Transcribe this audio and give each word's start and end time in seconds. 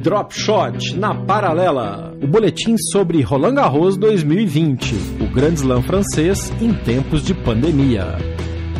Drop 0.00 0.34
Shot 0.34 0.96
na 0.96 1.14
paralela. 1.14 2.16
O 2.22 2.26
boletim 2.26 2.74
sobre 2.90 3.20
Roland 3.20 3.54
Garros 3.54 3.98
2020, 3.98 4.94
o 5.20 5.26
Grand 5.30 5.52
Slam 5.52 5.82
francês 5.82 6.50
em 6.58 6.72
tempos 6.72 7.22
de 7.22 7.34
pandemia. 7.34 8.16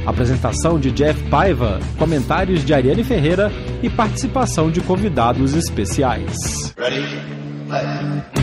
Apresentação 0.06 0.80
de 0.80 0.90
Jeff 0.90 1.22
Paiva, 1.28 1.78
comentários 1.98 2.64
de 2.64 2.72
Ariane 2.72 3.04
Ferreira 3.04 3.52
e 3.82 3.90
participação 3.90 4.70
de 4.70 4.80
convidados 4.80 5.52
especiais. 5.52 6.74
Ready? 6.78 8.39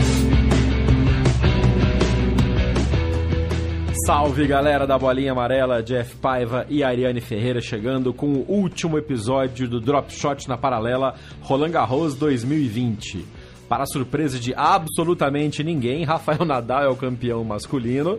Salve 4.08 4.46
galera 4.46 4.86
da 4.86 4.98
Bolinha 4.98 5.32
Amarela, 5.32 5.82
Jeff 5.82 6.16
Paiva 6.16 6.64
e 6.70 6.82
Ariane 6.82 7.20
Ferreira 7.20 7.60
chegando 7.60 8.10
com 8.10 8.28
o 8.28 8.50
último 8.50 8.96
episódio 8.96 9.68
do 9.68 9.78
Drop 9.78 10.10
Shot 10.10 10.48
na 10.48 10.56
Paralela 10.56 11.14
Roland 11.42 11.72
Garros 11.72 12.14
2020. 12.14 13.26
Para 13.68 13.84
surpresa 13.84 14.40
de 14.40 14.54
absolutamente 14.54 15.62
ninguém, 15.62 16.04
Rafael 16.04 16.46
Nadal 16.46 16.84
é 16.84 16.88
o 16.88 16.96
campeão 16.96 17.44
masculino. 17.44 18.18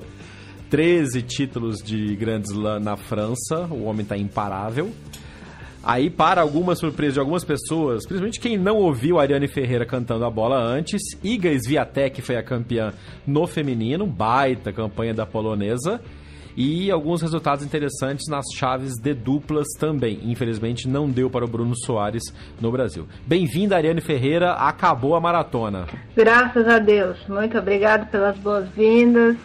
13 0.70 1.23
títulos 1.23 1.78
de 1.82 2.16
Grand 2.16 2.44
Slam 2.44 2.82
na 2.82 2.95
França, 2.95 3.62
o 3.72 3.86
homem 3.86 4.04
está 4.04 4.16
imparável. 4.16 4.92
Aí, 5.84 6.10
para 6.10 6.42
alguma 6.42 6.76
surpresa 6.76 7.14
de 7.14 7.20
algumas 7.20 7.44
pessoas, 7.44 8.06
principalmente 8.06 8.40
quem 8.40 8.58
não 8.58 8.78
ouviu 8.78 9.18
a 9.18 9.22
Ariane 9.22 9.48
Ferreira 9.48 9.86
cantando 9.86 10.26
a 10.26 10.30
bola 10.30 10.58
antes, 10.58 11.02
Iga 11.24 11.50
Swiatek 11.58 12.22
foi 12.22 12.36
a 12.36 12.44
campeã 12.44 12.94
no 13.26 13.48
feminino, 13.48 14.06
baita 14.06 14.74
campanha 14.74 15.14
da 15.14 15.26
polonesa. 15.26 16.02
E 16.58 16.92
alguns 16.92 17.22
resultados 17.22 17.64
interessantes 17.64 18.28
nas 18.28 18.44
chaves 18.54 18.96
de 19.02 19.14
duplas 19.14 19.68
também. 19.80 20.20
Infelizmente 20.24 20.90
não 20.90 21.10
deu 21.10 21.30
para 21.30 21.46
o 21.46 21.48
Bruno 21.48 21.74
Soares 21.86 22.24
no 22.60 22.70
Brasil. 22.70 23.08
Bem-vinda, 23.26 23.78
Ariane 23.78 24.02
Ferreira. 24.02 24.54
Acabou 24.54 25.16
a 25.16 25.22
maratona. 25.22 25.86
Graças 26.14 26.68
a 26.68 26.80
Deus. 26.80 27.18
Muito 27.30 27.58
obrigado 27.58 28.10
pelas 28.10 28.38
boas-vindas. 28.40 29.38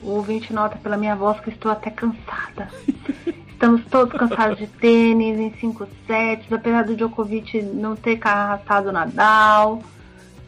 O 0.00 0.10
ouvinte 0.10 0.52
nota 0.52 0.78
pela 0.78 0.96
minha 0.96 1.16
voz 1.16 1.40
que 1.40 1.50
estou 1.50 1.72
até 1.72 1.90
cansada. 1.90 2.68
Estamos 3.60 3.82
todos 3.90 4.18
cansados 4.18 4.56
de 4.56 4.66
tênis 4.66 5.38
em 5.38 5.52
5 5.52 5.86
sets, 6.06 6.50
apesar 6.50 6.82
do 6.82 6.96
Djokovic 6.96 7.60
não 7.60 7.94
ter 7.94 8.18
arrastado 8.22 8.88
o 8.88 8.92
Nadal. 8.92 9.82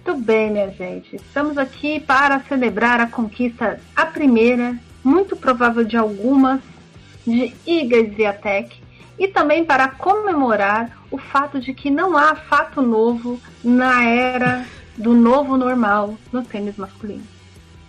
Tudo 0.02 0.22
bem, 0.22 0.50
minha 0.50 0.70
gente. 0.70 1.16
Estamos 1.16 1.58
aqui 1.58 2.00
para 2.00 2.40
celebrar 2.40 3.02
a 3.02 3.06
conquista, 3.06 3.78
a 3.94 4.06
primeira, 4.06 4.78
muito 5.04 5.36
provável 5.36 5.84
de 5.84 5.94
algumas, 5.94 6.62
de 7.26 7.54
Iga 7.66 7.98
Swiatek 8.14 8.80
e 9.18 9.28
também 9.28 9.62
para 9.62 9.88
comemorar 9.88 10.96
o 11.10 11.18
fato 11.18 11.60
de 11.60 11.74
que 11.74 11.90
não 11.90 12.16
há 12.16 12.34
fato 12.34 12.80
novo 12.80 13.38
na 13.62 14.02
era 14.04 14.64
do 14.96 15.12
novo 15.12 15.58
normal 15.58 16.14
no 16.32 16.42
tênis 16.42 16.78
masculino. 16.78 17.41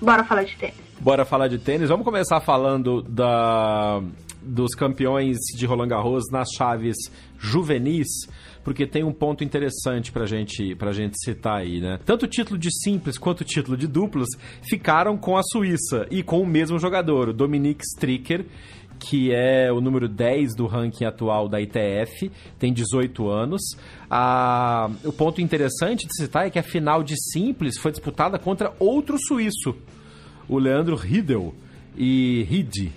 Bora 0.04 0.26
falar 0.26 0.44
de 0.44 0.58
tênis. 0.58 0.76
Bora 1.00 1.26
falar 1.26 1.48
de 1.48 1.58
tênis. 1.58 1.88
Vamos 1.88 2.04
começar 2.04 2.42
falando 2.42 3.02
da 3.02 4.02
dos 4.46 4.76
campeões 4.76 5.38
de 5.56 5.66
Roland 5.66 5.88
Garros 5.88 6.26
nas 6.30 6.50
chaves 6.58 6.98
juvenis, 7.40 8.08
porque 8.62 8.86
tem 8.86 9.02
um 9.02 9.14
ponto 9.14 9.42
interessante 9.42 10.12
pra 10.12 10.26
gente, 10.26 10.76
pra 10.76 10.92
gente 10.92 11.16
citar 11.24 11.62
aí, 11.62 11.80
né? 11.80 11.98
Tanto 12.06 12.26
o 12.26 12.28
título 12.28 12.60
de 12.60 12.70
simples 12.70 13.18
quanto 13.18 13.42
o 13.42 13.46
título 13.46 13.78
de 13.78 13.88
duplos 13.88 14.28
ficaram 14.70 15.18
com 15.18 15.38
a 15.38 15.44
Suíça 15.44 16.06
e 16.12 16.22
com 16.22 16.42
o 16.42 16.46
mesmo 16.46 16.78
jogador, 16.78 17.30
o 17.30 17.34
Dominique 17.34 17.86
Stricker, 17.86 18.46
que 19.04 19.34
é 19.34 19.72
o 19.72 19.82
número 19.82 20.08
10 20.08 20.56
do 20.56 20.66
ranking 20.66 21.04
atual 21.04 21.50
da 21.50 21.60
ITF, 21.60 22.32
tem 22.58 22.72
18 22.72 23.30
anos. 23.30 23.62
Ah, 24.10 24.90
o 25.04 25.12
ponto 25.12 25.42
interessante 25.42 26.08
de 26.08 26.16
citar 26.16 26.48
é 26.48 26.50
que 26.50 26.60
a 26.60 26.64
final 26.64 27.04
de 27.04 27.16
simples 27.32 27.78
foi 27.78 27.92
disputada 27.92 28.40
contra 28.40 28.74
outro 28.80 29.18
suíço, 29.20 29.76
o 30.48 30.58
Leandro 30.58 30.96
Riedel 30.96 31.54
e 31.98 32.46
Ridi, 32.50 32.94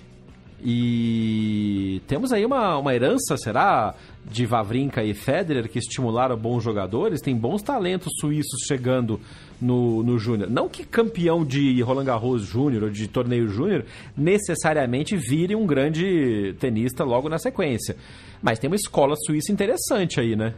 e 0.63 2.01
temos 2.07 2.31
aí 2.31 2.43
uma, 2.43 2.77
uma 2.77 2.93
herança, 2.93 3.37
será, 3.37 3.93
de 4.25 4.45
Vavrinka 4.45 5.03
e 5.03 5.13
Federer 5.13 5.69
que 5.69 5.77
estimularam 5.77 6.35
bons 6.35 6.63
jogadores. 6.63 7.21
Tem 7.21 7.35
bons 7.35 7.61
talentos 7.61 8.11
suíços 8.19 8.61
chegando 8.67 9.19
no, 9.61 10.03
no 10.03 10.17
Júnior. 10.17 10.49
Não 10.49 10.69
que 10.69 10.85
campeão 10.85 11.43
de 11.43 11.81
Roland 11.81 12.05
Garros 12.05 12.43
Júnior 12.43 12.83
ou 12.83 12.89
de 12.89 13.07
torneio 13.07 13.47
Júnior 13.47 13.85
necessariamente 14.15 15.15
vire 15.15 15.55
um 15.55 15.65
grande 15.65 16.55
tenista 16.59 17.03
logo 17.03 17.29
na 17.29 17.37
sequência. 17.37 17.95
Mas 18.41 18.59
tem 18.59 18.69
uma 18.69 18.75
escola 18.75 19.15
suíça 19.15 19.51
interessante 19.51 20.19
aí, 20.19 20.35
né? 20.35 20.53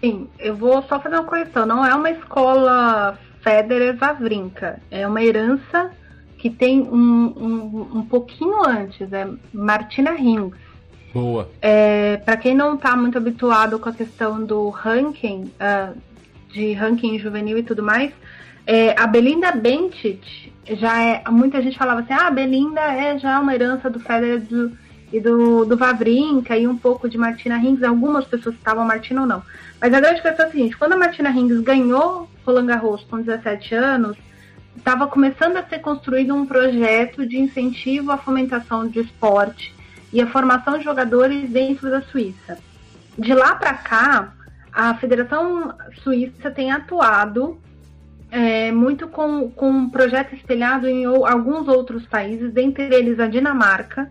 Sim, 0.00 0.28
eu 0.38 0.56
vou 0.56 0.82
só 0.82 0.98
fazer 1.00 1.16
uma 1.16 1.24
correção. 1.24 1.66
Não 1.66 1.84
é 1.84 1.94
uma 1.94 2.10
escola 2.10 3.18
Federer-Vavrinka. 3.42 4.80
É 4.90 5.06
uma 5.06 5.22
herança 5.22 5.90
que 6.38 6.48
tem 6.48 6.80
um, 6.80 7.34
um, 7.36 7.98
um 7.98 8.02
pouquinho 8.02 8.66
antes, 8.66 9.12
é 9.12 9.28
Martina 9.52 10.18
Hingis. 10.18 10.70
Boa. 11.12 11.50
É, 11.60 12.16
para 12.18 12.36
quem 12.36 12.54
não 12.54 12.76
está 12.76 12.96
muito 12.96 13.18
habituado 13.18 13.78
com 13.78 13.88
a 13.88 13.92
questão 13.92 14.42
do 14.42 14.70
ranking, 14.70 15.50
uh, 15.60 15.94
de 16.52 16.72
ranking 16.72 17.18
juvenil 17.18 17.58
e 17.58 17.62
tudo 17.62 17.82
mais, 17.82 18.12
é, 18.66 18.94
a 19.00 19.06
Belinda 19.06 19.52
Bencic 19.52 20.52
já 20.76 21.02
é. 21.02 21.22
Muita 21.28 21.62
gente 21.62 21.78
falava 21.78 22.00
assim: 22.00 22.12
ah, 22.12 22.28
a 22.28 22.30
Belinda 22.30 22.80
é 22.80 23.18
já 23.18 23.40
uma 23.40 23.54
herança 23.54 23.88
do 23.88 23.98
Federer 24.00 24.40
do, 24.40 24.72
e 25.12 25.20
do, 25.20 25.64
do 25.64 25.76
Vavrinka 25.76 26.56
e 26.56 26.66
um 26.66 26.76
pouco 26.76 27.08
de 27.08 27.18
Martina 27.18 27.58
Hingis. 27.58 27.82
Algumas 27.82 28.24
pessoas 28.24 28.54
estavam 28.54 28.84
Martina 28.84 29.22
ou 29.22 29.26
não. 29.26 29.42
Mas 29.80 29.92
a 29.92 30.00
grande 30.00 30.22
questão 30.22 30.46
é 30.46 30.48
a 30.48 30.50
seguinte: 30.52 30.76
quando 30.76 30.92
a 30.92 30.96
Martina 30.96 31.30
Hingis 31.30 31.60
ganhou 31.60 32.28
Roland 32.46 32.66
Garros 32.66 33.02
com 33.04 33.20
17 33.20 33.74
anos, 33.74 34.16
estava 34.76 35.06
começando 35.06 35.56
a 35.56 35.64
ser 35.64 35.80
construído 35.80 36.34
um 36.34 36.46
projeto 36.46 37.26
de 37.26 37.38
incentivo 37.38 38.12
à 38.12 38.18
fomentação 38.18 38.86
de 38.86 39.00
esporte 39.00 39.74
e 40.12 40.20
a 40.20 40.26
formação 40.26 40.78
de 40.78 40.84
jogadores 40.84 41.48
dentro 41.50 41.90
da 41.90 42.02
Suíça. 42.02 42.58
De 43.18 43.34
lá 43.34 43.54
para 43.54 43.74
cá, 43.74 44.32
a 44.72 44.94
Federação 44.94 45.74
Suíça 46.02 46.50
tem 46.50 46.70
atuado 46.70 47.58
é, 48.30 48.70
muito 48.70 49.08
com, 49.08 49.50
com 49.50 49.70
um 49.70 49.90
projeto 49.90 50.34
espelhado 50.34 50.88
em 50.88 51.04
alguns 51.04 51.68
outros 51.68 52.06
países, 52.06 52.52
dentre 52.52 52.84
eles 52.94 53.18
a 53.18 53.26
Dinamarca, 53.26 54.10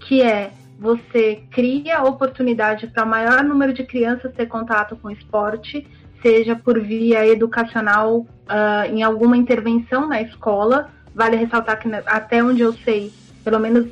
que 0.00 0.22
é 0.22 0.50
você 0.78 1.42
cria 1.50 2.02
oportunidade 2.02 2.86
para 2.88 3.04
o 3.04 3.08
maior 3.08 3.42
número 3.44 3.72
de 3.72 3.84
crianças 3.84 4.34
ter 4.34 4.46
contato 4.46 4.96
com 4.96 5.10
esporte 5.10 5.86
seja 6.24 6.56
por 6.56 6.80
via 6.80 7.26
educacional 7.26 8.20
uh, 8.20 8.90
em 8.90 9.02
alguma 9.02 9.36
intervenção 9.36 10.08
na 10.08 10.22
escola. 10.22 10.90
Vale 11.14 11.36
ressaltar 11.36 11.78
que, 11.78 11.88
até 12.06 12.42
onde 12.42 12.62
eu 12.62 12.72
sei, 12.72 13.12
pelo 13.44 13.58
menos 13.60 13.86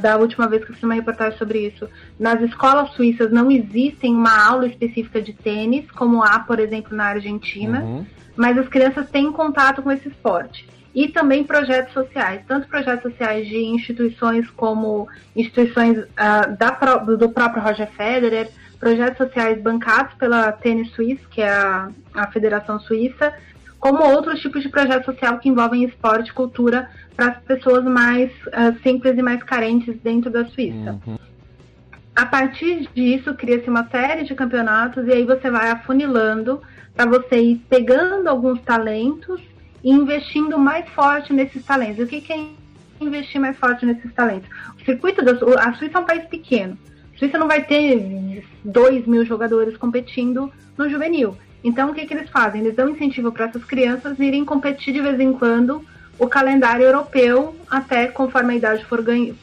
da 0.00 0.16
última 0.16 0.48
vez 0.48 0.64
que 0.64 0.70
eu 0.70 0.74
fiz 0.74 0.84
uma 0.84 0.94
reportagem 0.94 1.36
sobre 1.36 1.66
isso, 1.66 1.88
nas 2.18 2.40
escolas 2.40 2.90
suíças 2.92 3.30
não 3.32 3.50
existem 3.50 4.14
uma 4.14 4.46
aula 4.46 4.66
específica 4.66 5.20
de 5.20 5.32
tênis, 5.32 5.90
como 5.90 6.22
há, 6.22 6.38
por 6.38 6.60
exemplo, 6.60 6.96
na 6.96 7.06
Argentina, 7.06 7.80
uhum. 7.80 8.06
mas 8.36 8.56
as 8.56 8.68
crianças 8.68 9.10
têm 9.10 9.32
contato 9.32 9.82
com 9.82 9.90
esse 9.90 10.08
esporte. 10.08 10.68
E 10.94 11.08
também 11.08 11.42
projetos 11.42 11.92
sociais, 11.94 12.42
tanto 12.46 12.68
projetos 12.68 13.10
sociais 13.10 13.48
de 13.48 13.56
instituições 13.56 14.48
como 14.50 15.08
instituições 15.34 15.98
uh, 15.98 16.56
da, 16.58 16.70
do 17.16 17.30
próprio 17.30 17.62
Roger 17.62 17.90
Federer, 17.92 18.50
projetos 18.78 19.16
sociais 19.16 19.60
bancados 19.62 20.12
pela 20.14 20.52
Tênis 20.52 20.90
Suisse, 20.90 21.26
que 21.30 21.40
é 21.40 21.48
a, 21.48 21.88
a 22.14 22.26
Federação 22.30 22.78
Suíça, 22.78 23.32
como 23.82 24.04
outros 24.04 24.40
tipos 24.40 24.62
de 24.62 24.68
projeto 24.68 25.06
social 25.06 25.40
que 25.40 25.48
envolvem 25.48 25.82
esporte 25.82 26.28
e 26.28 26.32
cultura 26.32 26.88
para 27.16 27.32
as 27.32 27.38
pessoas 27.38 27.82
mais 27.82 28.30
uh, 28.46 28.80
simples 28.80 29.18
e 29.18 29.22
mais 29.22 29.42
carentes 29.42 29.98
dentro 30.04 30.30
da 30.30 30.44
Suíça. 30.44 31.00
Uhum. 31.04 31.18
A 32.14 32.24
partir 32.24 32.88
disso, 32.94 33.34
cria-se 33.34 33.68
uma 33.68 33.88
série 33.88 34.22
de 34.22 34.36
campeonatos 34.36 35.04
e 35.08 35.10
aí 35.10 35.24
você 35.24 35.50
vai 35.50 35.68
afunilando 35.68 36.62
para 36.94 37.10
você 37.10 37.40
ir 37.40 37.56
pegando 37.68 38.28
alguns 38.28 38.60
talentos 38.60 39.42
e 39.82 39.90
investindo 39.90 40.56
mais 40.60 40.88
forte 40.90 41.32
nesses 41.32 41.64
talentos. 41.64 42.04
O 42.04 42.06
que, 42.06 42.20
que 42.20 42.32
é 42.32 42.46
investir 43.00 43.40
mais 43.40 43.58
forte 43.58 43.84
nesses 43.84 44.12
talentos. 44.12 44.48
O 44.80 44.84
circuito 44.84 45.24
da 45.24 45.32
a 45.58 45.74
Suíça 45.74 45.98
é 45.98 46.00
um 46.00 46.06
país 46.06 46.24
pequeno. 46.26 46.78
A 47.16 47.18
Suíça 47.18 47.36
não 47.36 47.48
vai 47.48 47.64
ter 47.64 48.44
2 48.64 49.08
mil 49.08 49.24
jogadores 49.24 49.76
competindo 49.76 50.52
no 50.78 50.88
juvenil. 50.88 51.36
Então, 51.64 51.90
o 51.90 51.94
que, 51.94 52.06
que 52.06 52.14
eles 52.14 52.28
fazem? 52.28 52.60
Eles 52.60 52.74
dão 52.74 52.88
incentivo 52.88 53.30
para 53.30 53.46
essas 53.46 53.64
crianças 53.64 54.18
irem 54.18 54.44
competir 54.44 54.92
de 54.92 55.00
vez 55.00 55.18
em 55.20 55.32
quando 55.32 55.84
o 56.18 56.26
calendário 56.26 56.84
europeu, 56.84 57.54
até 57.70 58.06
conforme 58.08 58.54
a 58.54 58.56
idade 58.56 58.84
for 58.84 59.02
ganha, 59.02 59.34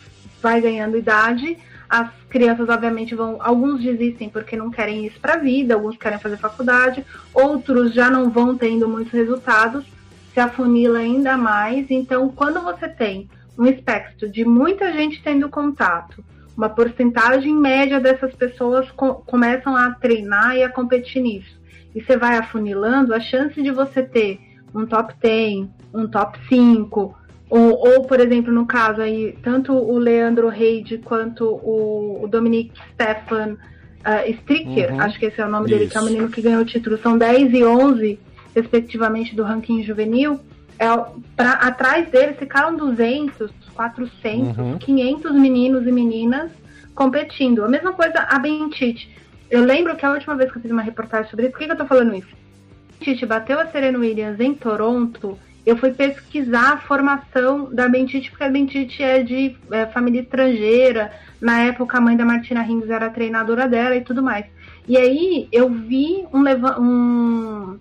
vai 0.41 0.59
ganhando 0.59 0.97
idade. 0.97 1.57
As 1.89 2.09
crianças, 2.29 2.69
obviamente, 2.69 3.15
vão. 3.15 3.37
Alguns 3.39 3.81
desistem 3.81 4.29
porque 4.29 4.55
não 4.55 4.69
querem 4.69 5.05
isso 5.05 5.19
para 5.19 5.33
a 5.33 5.37
vida, 5.37 5.73
alguns 5.73 5.97
querem 5.97 6.19
fazer 6.19 6.37
faculdade, 6.37 7.05
outros 7.33 7.93
já 7.93 8.09
não 8.09 8.29
vão 8.29 8.55
tendo 8.55 8.87
muitos 8.87 9.13
resultados, 9.13 9.85
se 10.33 10.39
afunila 10.39 10.99
ainda 10.99 11.37
mais. 11.37 11.89
Então, 11.89 12.29
quando 12.29 12.61
você 12.61 12.87
tem 12.87 13.29
um 13.57 13.65
espectro 13.65 14.29
de 14.29 14.45
muita 14.45 14.91
gente 14.93 15.21
tendo 15.23 15.49
contato, 15.49 16.23
uma 16.55 16.69
porcentagem 16.69 17.55
média 17.55 17.99
dessas 17.99 18.33
pessoas 18.35 18.91
co 18.91 19.15
começam 19.25 19.75
a 19.75 19.91
treinar 19.91 20.55
e 20.55 20.63
a 20.63 20.69
competir 20.69 21.21
nisso 21.21 21.58
e 21.95 22.01
você 22.01 22.17
vai 22.17 22.37
afunilando, 22.37 23.13
a 23.13 23.19
chance 23.19 23.61
de 23.61 23.71
você 23.71 24.03
ter 24.03 24.39
um 24.73 24.85
top 24.85 25.13
10, 25.21 25.67
um 25.93 26.07
top 26.07 26.37
5, 26.47 27.15
ou, 27.49 27.71
ou 27.71 28.03
por 28.03 28.19
exemplo, 28.19 28.53
no 28.53 28.65
caso 28.65 29.01
aí, 29.01 29.35
tanto 29.41 29.73
o 29.73 29.97
Leandro 29.97 30.49
Reid 30.49 30.99
quanto 30.99 31.45
o, 31.45 32.23
o 32.23 32.27
Dominique 32.27 32.79
Stefan 32.93 33.57
uh, 34.05 34.29
Stricker, 34.29 34.93
uhum. 34.93 35.01
acho 35.01 35.17
que 35.17 35.25
esse 35.25 35.41
é 35.41 35.45
o 35.45 35.49
nome 35.49 35.65
Isso. 35.65 35.77
dele, 35.77 35.89
que 35.89 35.97
é 35.97 36.01
o 36.01 36.05
menino 36.05 36.29
que 36.29 36.41
ganhou 36.41 36.61
o 36.61 36.65
título, 36.65 36.97
são 36.99 37.17
10 37.17 37.53
e 37.53 37.63
11, 37.63 38.19
respectivamente, 38.55 39.35
do 39.35 39.43
ranking 39.43 39.83
juvenil. 39.83 40.39
É, 40.77 40.85
pra, 41.35 41.53
atrás 41.53 42.09
deles 42.09 42.37
ficaram 42.37 42.75
200, 42.75 43.51
400, 43.73 44.57
uhum. 44.57 44.77
500 44.77 45.33
meninos 45.33 45.87
e 45.87 45.91
meninas 45.91 46.51
competindo. 46.93 47.63
A 47.63 47.67
mesma 47.67 47.93
coisa 47.93 48.19
a 48.19 48.37
Bentite. 48.39 49.09
Eu 49.49 49.63
lembro 49.63 49.95
que 49.95 50.05
a 50.05 50.11
última 50.11 50.35
vez 50.35 50.51
que 50.51 50.57
eu 50.57 50.61
fiz 50.61 50.71
uma 50.71 50.81
reportagem 50.81 51.29
sobre 51.29 51.45
isso, 51.45 51.53
por 51.53 51.59
que, 51.59 51.65
que 51.65 51.71
eu 51.71 51.77
tô 51.77 51.85
falando 51.85 52.15
isso? 52.15 52.29
Tite 52.99 53.25
bateu 53.25 53.59
a 53.59 53.67
Serena 53.67 53.97
Williams 53.97 54.39
em 54.39 54.53
Toronto, 54.53 55.39
eu 55.65 55.77
fui 55.77 55.91
pesquisar 55.91 56.73
a 56.73 56.77
formação 56.77 57.69
da 57.71 57.87
Bentite, 57.87 58.29
porque 58.29 58.43
a 58.43 58.49
Bentite 58.49 59.03
é 59.03 59.21
de 59.21 59.55
é, 59.69 59.85
família 59.87 60.21
estrangeira. 60.21 61.11
Na 61.39 61.61
época, 61.61 61.97
a 61.97 62.01
mãe 62.01 62.17
da 62.17 62.25
Martina 62.25 62.63
Hingis 62.63 62.89
era 62.89 63.09
treinadora 63.09 63.67
dela 63.67 63.95
e 63.95 64.01
tudo 64.01 64.23
mais. 64.23 64.45
E 64.87 64.97
aí, 64.97 65.47
eu 65.51 65.69
vi 65.69 66.25
um, 66.33 66.43
um. 66.81 67.77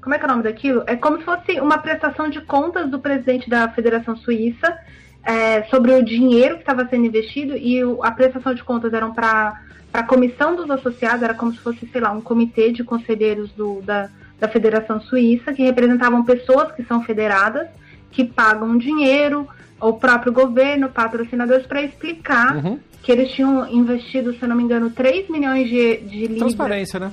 Como 0.00 0.14
é 0.14 0.18
que 0.18 0.24
é 0.24 0.28
o 0.28 0.30
nome 0.30 0.44
daquilo? 0.44 0.82
É 0.86 0.96
como 0.96 1.18
se 1.18 1.24
fosse 1.24 1.60
uma 1.60 1.78
prestação 1.78 2.30
de 2.30 2.40
contas 2.40 2.88
do 2.88 3.00
presidente 3.00 3.50
da 3.50 3.68
Federação 3.68 4.16
Suíça 4.16 4.78
é, 5.26 5.64
sobre 5.64 5.92
o 5.92 6.04
dinheiro 6.04 6.54
que 6.54 6.62
estava 6.62 6.86
sendo 6.86 7.06
investido 7.06 7.56
e 7.56 7.84
o, 7.84 8.02
a 8.02 8.12
prestação 8.12 8.54
de 8.54 8.62
contas 8.62 8.94
eram 8.94 9.12
para 9.12 9.60
a 9.92 10.02
comissão 10.04 10.54
dos 10.54 10.70
associados, 10.70 11.22
era 11.22 11.34
como 11.34 11.52
se 11.52 11.58
fosse, 11.58 11.84
sei 11.88 12.00
lá, 12.00 12.12
um 12.12 12.20
comitê 12.20 12.70
de 12.70 12.84
conselheiros 12.84 13.50
do, 13.52 13.82
da, 13.82 14.08
da 14.38 14.46
Federação 14.46 15.00
Suíça, 15.00 15.52
que 15.52 15.64
representavam 15.64 16.24
pessoas 16.24 16.70
que 16.72 16.84
são 16.84 17.02
federadas, 17.02 17.66
que 18.12 18.24
pagam 18.24 18.78
dinheiro, 18.78 19.48
o 19.80 19.94
próprio 19.94 20.32
governo, 20.32 20.88
patrocinadores, 20.88 21.66
para 21.66 21.82
explicar 21.82 22.56
uhum. 22.56 22.78
que 23.02 23.10
eles 23.10 23.32
tinham 23.32 23.68
investido, 23.68 24.32
se 24.32 24.42
eu 24.42 24.48
não 24.48 24.56
me 24.56 24.62
engano, 24.62 24.90
3 24.90 25.28
milhões 25.28 25.68
de, 25.68 25.96
de 25.96 26.20
libras. 26.20 26.38
Transparência, 26.38 27.00
né? 27.00 27.12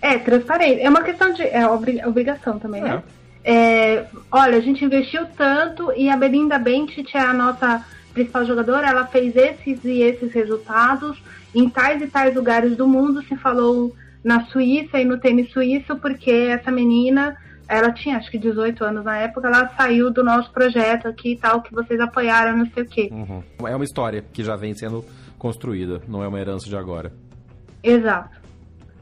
É, 0.00 0.16
transparência. 0.16 0.80
É 0.80 0.88
uma 0.88 1.02
questão 1.02 1.32
de 1.32 1.42
é, 1.42 1.66
obrigação 1.66 2.56
também, 2.60 2.82
né? 2.82 2.88
é. 2.88 2.92
né? 2.94 3.02
É, 3.44 4.04
olha, 4.30 4.56
a 4.56 4.60
gente 4.60 4.84
investiu 4.84 5.26
tanto 5.36 5.92
e 5.96 6.10
a 6.10 6.16
Belinda 6.16 6.58
Bentit 6.58 7.16
é 7.16 7.20
a 7.20 7.32
nossa 7.32 7.84
principal 8.12 8.44
jogadora, 8.44 8.88
ela 8.88 9.06
fez 9.06 9.34
esses 9.36 9.84
e 9.84 10.02
esses 10.02 10.32
resultados 10.32 11.22
em 11.54 11.68
tais 11.68 12.02
e 12.02 12.06
tais 12.06 12.34
lugares 12.34 12.76
do 12.76 12.86
mundo, 12.86 13.22
se 13.22 13.36
falou 13.36 13.94
na 14.22 14.44
Suíça 14.46 14.98
e 14.98 15.04
no 15.04 15.18
tênis 15.18 15.50
suíço, 15.50 15.96
porque 15.96 16.30
essa 16.30 16.70
menina, 16.70 17.36
ela 17.68 17.92
tinha 17.92 18.16
acho 18.16 18.30
que 18.30 18.38
18 18.38 18.84
anos 18.84 19.04
na 19.04 19.16
época, 19.18 19.46
ela 19.46 19.68
saiu 19.76 20.10
do 20.10 20.24
nosso 20.24 20.50
projeto 20.52 21.06
aqui 21.06 21.32
e 21.32 21.36
tal, 21.36 21.62
que 21.62 21.72
vocês 21.72 22.00
apoiaram, 22.00 22.56
não 22.56 22.66
sei 22.72 22.82
o 22.82 22.86
quê. 22.86 23.08
Uhum. 23.10 23.42
É 23.66 23.74
uma 23.74 23.84
história 23.84 24.24
que 24.32 24.42
já 24.42 24.56
vem 24.56 24.74
sendo 24.74 25.04
construída, 25.38 26.02
não 26.08 26.22
é 26.22 26.28
uma 26.28 26.40
herança 26.40 26.68
de 26.68 26.76
agora. 26.76 27.12
Exato. 27.82 28.36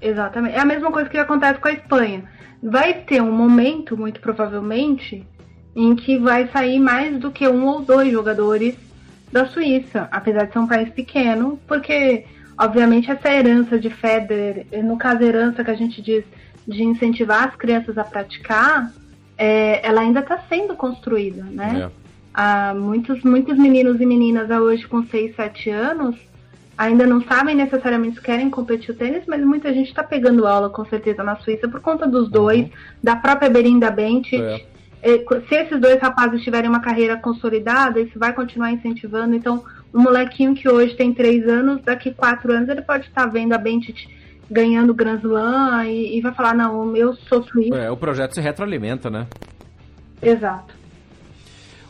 Exatamente. 0.00 0.54
É 0.54 0.60
a 0.60 0.64
mesma 0.64 0.92
coisa 0.92 1.08
que 1.08 1.16
acontece 1.16 1.58
com 1.58 1.68
a 1.68 1.72
Espanha. 1.72 2.24
Vai 2.62 2.94
ter 2.94 3.23
um 3.23 3.32
momento, 3.32 3.97
muito 3.97 4.20
provavelmente, 4.20 5.26
em 5.75 5.94
que 5.94 6.19
vai 6.19 6.49
sair 6.49 6.79
mais 6.79 7.19
do 7.19 7.31
que 7.31 7.47
um 7.47 7.67
ou 7.67 7.82
dois 7.82 8.11
jogadores 8.11 8.75
da 9.31 9.47
Suíça, 9.47 10.08
apesar 10.11 10.44
de 10.44 10.53
ser 10.53 10.58
um 10.58 10.67
país 10.67 10.88
pequeno, 10.91 11.58
porque, 11.67 12.25
obviamente, 12.58 13.11
essa 13.11 13.29
herança 13.29 13.79
de 13.79 13.91
Federer, 13.91 14.67
no 14.82 14.97
caso, 14.97 15.23
herança 15.23 15.62
que 15.62 15.70
a 15.70 15.75
gente 15.75 16.00
diz 16.00 16.25
de 16.67 16.82
incentivar 16.82 17.49
as 17.49 17.56
crianças 17.56 17.99
a 17.99 18.05
praticar, 18.05 18.93
é, 19.37 19.87
ela 19.87 20.00
ainda 20.00 20.20
está 20.20 20.38
sendo 20.49 20.75
construída, 20.75 21.43
né? 21.44 21.87
É. 21.87 22.06
Há 22.32 22.75
muitos, 22.75 23.23
muitos 23.23 23.56
meninos 23.56 24.00
e 24.00 24.06
meninas 24.06 24.50
hoje 24.50 24.87
com 24.87 25.03
6, 25.05 25.35
7 25.37 25.70
anos 25.70 26.17
ainda 26.76 27.06
não 27.06 27.23
sabem 27.23 27.55
necessariamente 27.55 28.17
se 28.17 28.23
querem 28.23 28.50
competir 28.50 28.90
o 28.90 28.94
tênis, 28.94 29.25
mas 29.26 29.43
muita 29.44 29.73
gente 29.73 29.88
está 29.88 30.02
pegando 30.02 30.46
aula 30.46 30.69
com 30.70 30.84
certeza 30.84 31.23
na 31.23 31.37
Suíça 31.37 31.69
por 31.69 31.81
conta 31.81 32.06
dos 32.06 32.28
dois, 32.31 32.64
uhum. 32.64 32.70
da 33.02 33.17
própria 33.17 33.49
Berinda 33.49 33.90
Bent. 33.90 34.32
É. 34.32 34.64
É, 35.02 35.19
se 35.49 35.55
esses 35.55 35.81
dois 35.81 36.00
rapazes 36.00 36.43
tiverem 36.43 36.69
uma 36.69 36.81
carreira 36.81 37.17
consolidada, 37.17 38.00
isso 38.00 38.19
vai 38.19 38.32
continuar 38.32 38.73
incentivando. 38.73 39.37
Então, 39.37 39.62
um 39.94 40.02
molequinho 40.02 40.55
que 40.55 40.69
hoje 40.69 40.94
tem 40.94 41.14
três 41.14 41.46
anos, 41.49 41.81
daqui 41.82 42.12
quatro 42.12 42.52
anos 42.52 42.69
ele 42.69 42.82
pode 42.82 43.06
estar 43.06 43.26
vendo 43.26 43.52
a 43.52 43.58
Bentit 43.58 44.08
ganhando 44.50 44.94
Grand 44.94 45.19
Slam 45.19 45.84
e, 45.87 46.19
e, 46.19 46.20
vai 46.20 46.32
falar, 46.34 46.55
não, 46.55 46.96
eu 46.96 47.14
sou 47.14 47.43
suíço. 47.43 47.75
É, 47.75 47.90
o 47.90 47.96
projeto 47.96 48.34
se 48.34 48.40
retroalimenta, 48.40 49.11
né? 49.11 49.26
Exato. 50.22 50.75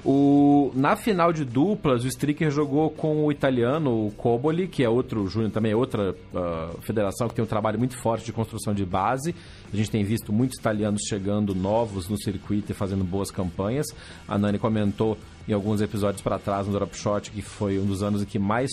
O, 0.08 0.70
na 0.72 0.94
final 0.94 1.32
de 1.32 1.44
duplas, 1.44 2.04
o 2.04 2.06
Stricker 2.06 2.48
jogou 2.48 2.90
com 2.90 3.24
o 3.24 3.32
italiano 3.32 4.06
o 4.06 4.12
Coboli, 4.12 4.68
que 4.68 4.84
é 4.84 4.88
outro 4.88 5.26
júnior, 5.26 5.50
também 5.50 5.72
é 5.72 5.76
outra 5.76 6.12
uh, 6.12 6.80
federação 6.82 7.28
que 7.28 7.34
tem 7.34 7.44
um 7.44 7.48
trabalho 7.48 7.76
muito 7.76 7.98
forte 7.98 8.24
de 8.24 8.32
construção 8.32 8.72
de 8.72 8.86
base. 8.86 9.34
A 9.72 9.76
gente 9.76 9.90
tem 9.90 10.04
visto 10.04 10.32
muitos 10.32 10.60
italianos 10.60 11.02
chegando 11.08 11.56
novos 11.56 12.08
no 12.08 12.16
circuito 12.22 12.70
e 12.70 12.74
fazendo 12.74 13.02
boas 13.02 13.32
campanhas. 13.32 13.84
A 14.28 14.38
Nani 14.38 14.60
comentou 14.60 15.18
em 15.48 15.52
alguns 15.52 15.80
episódios 15.80 16.22
para 16.22 16.38
trás 16.38 16.68
no 16.68 16.72
Drop 16.72 16.96
Shot 16.96 17.32
que 17.32 17.42
foi 17.42 17.76
um 17.80 17.84
dos 17.84 18.00
anos 18.04 18.22
em 18.22 18.26
que 18.26 18.38
mais 18.38 18.70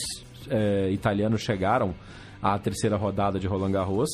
eh, 0.52 0.92
italianos 0.92 1.42
chegaram 1.42 1.96
à 2.44 2.60
terceira 2.60 2.96
rodada 2.96 3.40
de 3.40 3.48
Roland 3.48 3.72
Garros. 3.72 4.10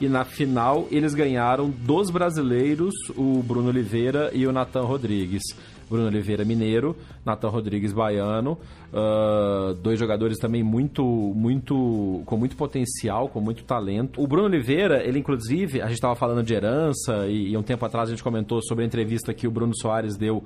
E 0.00 0.08
na 0.08 0.24
final 0.24 0.88
eles 0.90 1.14
ganharam 1.14 1.68
dos 1.70 2.10
brasileiros, 2.10 2.94
o 3.14 3.42
Bruno 3.42 3.68
Oliveira 3.68 4.30
e 4.32 4.46
o 4.46 4.52
Natan 4.52 4.82
Rodrigues. 4.82 5.42
Bruno 5.88 6.06
Oliveira 6.06 6.44
Mineiro, 6.44 6.96
Natan 7.24 7.48
Rodrigues 7.48 7.92
Baiano, 7.92 8.58
uh, 8.92 9.74
dois 9.74 9.98
jogadores 9.98 10.38
também 10.38 10.62
muito, 10.62 11.04
muito, 11.04 12.22
com 12.24 12.36
muito 12.36 12.56
potencial, 12.56 13.28
com 13.28 13.40
muito 13.40 13.64
talento. 13.64 14.20
O 14.20 14.26
Bruno 14.26 14.46
Oliveira, 14.46 15.02
ele 15.02 15.18
inclusive, 15.18 15.80
a 15.80 15.86
gente 15.86 15.94
estava 15.94 16.14
falando 16.14 16.42
de 16.42 16.54
herança 16.54 17.26
e, 17.26 17.52
e 17.52 17.56
um 17.56 17.62
tempo 17.62 17.84
atrás 17.84 18.08
a 18.08 18.12
gente 18.12 18.22
comentou 18.22 18.62
sobre 18.62 18.84
a 18.84 18.86
entrevista 18.86 19.34
que 19.34 19.46
o 19.46 19.50
Bruno 19.50 19.72
Soares 19.76 20.16
deu 20.16 20.44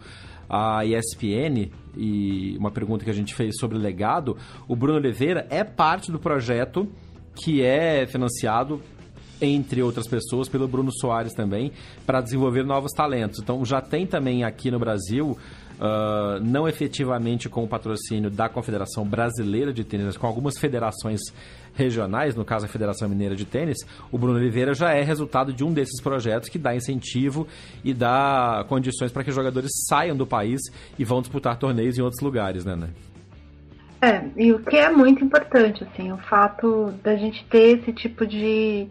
à 0.48 0.84
ESPN 0.84 1.70
e 1.96 2.56
uma 2.58 2.70
pergunta 2.70 3.04
que 3.04 3.10
a 3.10 3.14
gente 3.14 3.34
fez 3.34 3.56
sobre 3.58 3.78
legado. 3.78 4.36
O 4.66 4.74
Bruno 4.74 4.98
Oliveira 4.98 5.46
é 5.50 5.62
parte 5.62 6.10
do 6.10 6.18
projeto 6.18 6.88
que 7.34 7.62
é 7.62 8.06
financiado 8.06 8.80
entre 9.40 9.82
outras 9.82 10.06
pessoas, 10.06 10.48
pelo 10.48 10.68
Bruno 10.68 10.90
Soares 10.92 11.32
também, 11.32 11.72
para 12.06 12.20
desenvolver 12.20 12.64
novos 12.64 12.92
talentos. 12.92 13.40
Então 13.40 13.64
já 13.64 13.80
tem 13.80 14.06
também 14.06 14.44
aqui 14.44 14.70
no 14.70 14.78
Brasil. 14.78 15.36
Uh, 15.78 16.42
não 16.42 16.66
efetivamente 16.66 17.48
com 17.48 17.62
o 17.62 17.68
patrocínio 17.68 18.28
da 18.28 18.48
Confederação 18.48 19.06
Brasileira 19.06 19.72
de 19.72 19.84
Tênis, 19.84 20.06
mas 20.06 20.16
com 20.16 20.26
algumas 20.26 20.58
federações 20.58 21.20
regionais, 21.78 22.34
no 22.34 22.44
caso 22.44 22.66
a 22.66 22.68
Federação 22.68 23.08
Mineira 23.08 23.36
de 23.36 23.44
Tênis, 23.44 23.78
o 24.10 24.18
Bruno 24.18 24.38
Oliveira 24.38 24.74
já 24.74 24.92
é 24.92 25.02
resultado 25.04 25.52
de 25.52 25.62
um 25.62 25.72
desses 25.72 26.00
projetos 26.00 26.48
que 26.48 26.58
dá 26.58 26.74
incentivo 26.74 27.46
e 27.84 27.94
dá 27.94 28.64
condições 28.68 29.12
para 29.12 29.22
que 29.22 29.30
jogadores 29.30 29.70
saiam 29.86 30.16
do 30.16 30.26
país 30.26 30.60
e 30.98 31.04
vão 31.04 31.20
disputar 31.20 31.56
torneios 31.56 31.96
em 31.96 32.02
outros 32.02 32.20
lugares, 32.20 32.64
né, 32.64 32.74
né? 32.74 32.88
É, 34.00 34.22
e 34.36 34.52
o 34.52 34.60
que 34.60 34.76
é 34.76 34.90
muito 34.90 35.24
importante, 35.24 35.84
assim, 35.84 36.12
o 36.12 36.18
fato 36.18 36.92
da 37.02 37.16
gente 37.16 37.44
ter 37.46 37.78
esse 37.78 37.92
tipo 37.92 38.26
de 38.26 38.88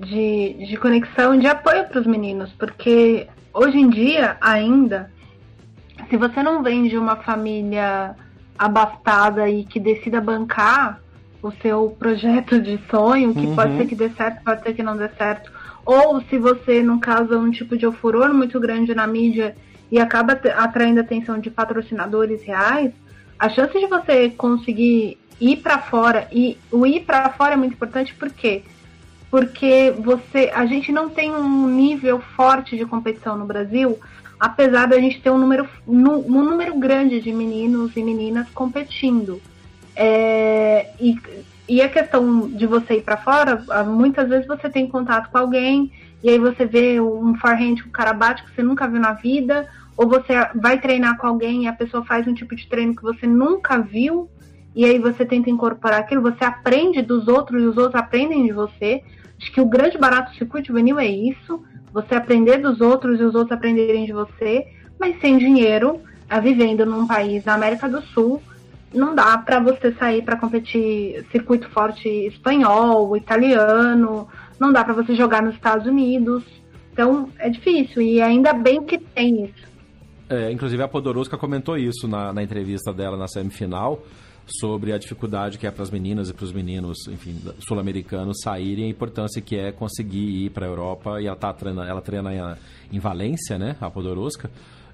de, 0.00 0.54
de 0.66 0.76
conexão, 0.76 1.38
de 1.38 1.46
apoio 1.46 1.84
para 1.84 2.00
os 2.00 2.06
meninos, 2.06 2.50
porque 2.58 3.28
hoje 3.52 3.78
em 3.78 3.88
dia 3.88 4.36
ainda, 4.40 5.10
se 6.08 6.16
você 6.16 6.42
não 6.42 6.62
vem 6.62 6.88
de 6.88 6.96
uma 6.96 7.16
família 7.16 8.14
abastada 8.58 9.48
e 9.48 9.64
que 9.64 9.78
decida 9.78 10.20
bancar 10.20 11.00
o 11.42 11.50
seu 11.62 11.96
projeto 11.98 12.60
de 12.60 12.78
sonho, 12.90 13.34
que 13.34 13.46
uhum. 13.46 13.56
pode 13.56 13.76
ser 13.76 13.86
que 13.86 13.94
dê 13.94 14.10
certo, 14.10 14.42
pode 14.44 14.62
ser 14.62 14.74
que 14.74 14.82
não 14.82 14.96
dê 14.96 15.08
certo, 15.10 15.50
ou 15.84 16.20
se 16.22 16.38
você 16.38 16.82
não 16.82 16.98
causa 16.98 17.38
um 17.38 17.50
tipo 17.50 17.76
de 17.76 17.90
furor 17.92 18.32
muito 18.32 18.60
grande 18.60 18.94
na 18.94 19.06
mídia 19.06 19.56
e 19.90 19.98
acaba 19.98 20.38
atraindo 20.56 21.00
a 21.00 21.02
atenção 21.02 21.38
de 21.38 21.50
patrocinadores 21.50 22.42
reais, 22.42 22.92
a 23.38 23.48
chance 23.48 23.78
de 23.78 23.86
você 23.86 24.30
conseguir 24.30 25.18
ir 25.40 25.56
para 25.56 25.78
fora 25.78 26.28
e 26.30 26.58
o 26.70 26.86
ir 26.86 27.00
para 27.00 27.30
fora 27.30 27.54
é 27.54 27.56
muito 27.56 27.72
importante 27.72 28.14
porque 28.14 28.62
porque 29.30 29.94
você 29.98 30.50
a 30.52 30.66
gente 30.66 30.90
não 30.90 31.08
tem 31.08 31.32
um 31.32 31.68
nível 31.68 32.20
forte 32.36 32.76
de 32.76 32.84
competição 32.84 33.36
no 33.36 33.46
Brasil, 33.46 33.98
apesar 34.38 34.86
da 34.86 34.98
gente 34.98 35.20
ter 35.20 35.30
um 35.30 35.38
número 35.38 35.68
um 35.86 36.44
número 36.44 36.78
grande 36.78 37.20
de 37.20 37.32
meninos 37.32 37.96
e 37.96 38.02
meninas 38.02 38.48
competindo. 38.50 39.40
É, 39.94 40.90
e, 40.98 41.16
e 41.68 41.82
a 41.82 41.88
questão 41.88 42.48
de 42.48 42.66
você 42.66 42.94
ir 42.94 43.02
para 43.02 43.16
fora, 43.16 43.62
muitas 43.84 44.28
vezes 44.28 44.46
você 44.46 44.68
tem 44.68 44.88
contato 44.88 45.30
com 45.30 45.38
alguém 45.38 45.92
e 46.22 46.28
aí 46.28 46.38
você 46.38 46.66
vê 46.66 47.00
um 47.00 47.34
forehand 47.36 47.76
que 47.76 47.88
o 47.88 47.92
cara 47.92 48.12
bate 48.12 48.44
que 48.44 48.54
você 48.54 48.62
nunca 48.62 48.86
viu 48.86 49.00
na 49.00 49.12
vida, 49.12 49.68
ou 49.96 50.08
você 50.08 50.34
vai 50.54 50.80
treinar 50.80 51.16
com 51.18 51.26
alguém 51.26 51.64
e 51.64 51.68
a 51.68 51.72
pessoa 51.72 52.04
faz 52.04 52.26
um 52.26 52.34
tipo 52.34 52.54
de 52.54 52.66
treino 52.66 52.94
que 52.94 53.02
você 53.02 53.26
nunca 53.26 53.78
viu, 53.78 54.28
e 54.74 54.84
aí 54.84 54.98
você 54.98 55.24
tenta 55.24 55.50
incorporar 55.50 56.00
aquilo, 56.00 56.22
você 56.22 56.44
aprende 56.44 57.02
dos 57.02 57.26
outros 57.26 57.62
e 57.62 57.66
os 57.66 57.76
outros 57.76 58.00
aprendem 58.00 58.44
de 58.44 58.52
você. 58.52 59.02
Acho 59.40 59.52
que 59.52 59.60
o 59.60 59.66
grande 59.66 59.96
barato 59.96 60.32
do 60.32 60.36
circuito 60.36 60.68
juvenil 60.68 60.98
é 60.98 61.06
isso, 61.06 61.62
você 61.92 62.14
aprender 62.14 62.58
dos 62.58 62.80
outros 62.80 63.18
e 63.18 63.22
os 63.22 63.34
outros 63.34 63.52
aprenderem 63.52 64.04
de 64.04 64.12
você, 64.12 64.66
mas 64.98 65.18
sem 65.20 65.38
dinheiro, 65.38 66.00
vivendo 66.42 66.84
num 66.84 67.06
país 67.06 67.42
da 67.42 67.54
América 67.54 67.88
do 67.88 68.02
Sul, 68.02 68.42
não 68.92 69.14
dá 69.14 69.38
para 69.38 69.60
você 69.60 69.92
sair 69.92 70.22
para 70.22 70.36
competir 70.36 71.24
circuito 71.30 71.68
forte 71.70 72.08
espanhol, 72.08 73.16
italiano, 73.16 74.28
não 74.58 74.72
dá 74.72 74.84
para 74.84 74.94
você 74.94 75.14
jogar 75.14 75.42
nos 75.42 75.54
Estados 75.54 75.86
Unidos. 75.86 76.44
Então 76.92 77.28
é 77.38 77.48
difícil 77.48 78.02
e 78.02 78.20
ainda 78.20 78.52
bem 78.52 78.82
que 78.84 78.98
tem 78.98 79.44
isso. 79.44 79.70
É, 80.28 80.52
inclusive 80.52 80.82
a 80.82 80.88
Podoroska 80.88 81.36
comentou 81.36 81.76
isso 81.76 82.06
na, 82.06 82.32
na 82.32 82.42
entrevista 82.42 82.92
dela 82.92 83.16
na 83.16 83.26
semifinal 83.26 84.02
sobre 84.58 84.92
a 84.92 84.98
dificuldade 84.98 85.58
que 85.58 85.66
é 85.66 85.70
para 85.70 85.82
as 85.82 85.90
meninas 85.90 86.28
e 86.30 86.34
para 86.34 86.44
os 86.44 86.52
meninos, 86.52 87.06
enfim, 87.08 87.36
sul-americanos 87.66 88.38
saírem, 88.42 88.86
a 88.86 88.88
importância 88.88 89.40
que 89.40 89.56
é 89.56 89.72
conseguir 89.72 90.46
ir 90.46 90.50
para 90.50 90.66
a 90.66 90.68
Europa 90.68 91.20
e 91.20 91.26
ela 91.26 91.36
tá 91.36 91.52
treina, 91.52 91.86
ela 91.86 92.00
treina 92.00 92.58
em, 92.92 92.98
Valência, 92.98 93.58
né, 93.58 93.76
a 93.80 93.90
Podoroska. 93.90 94.50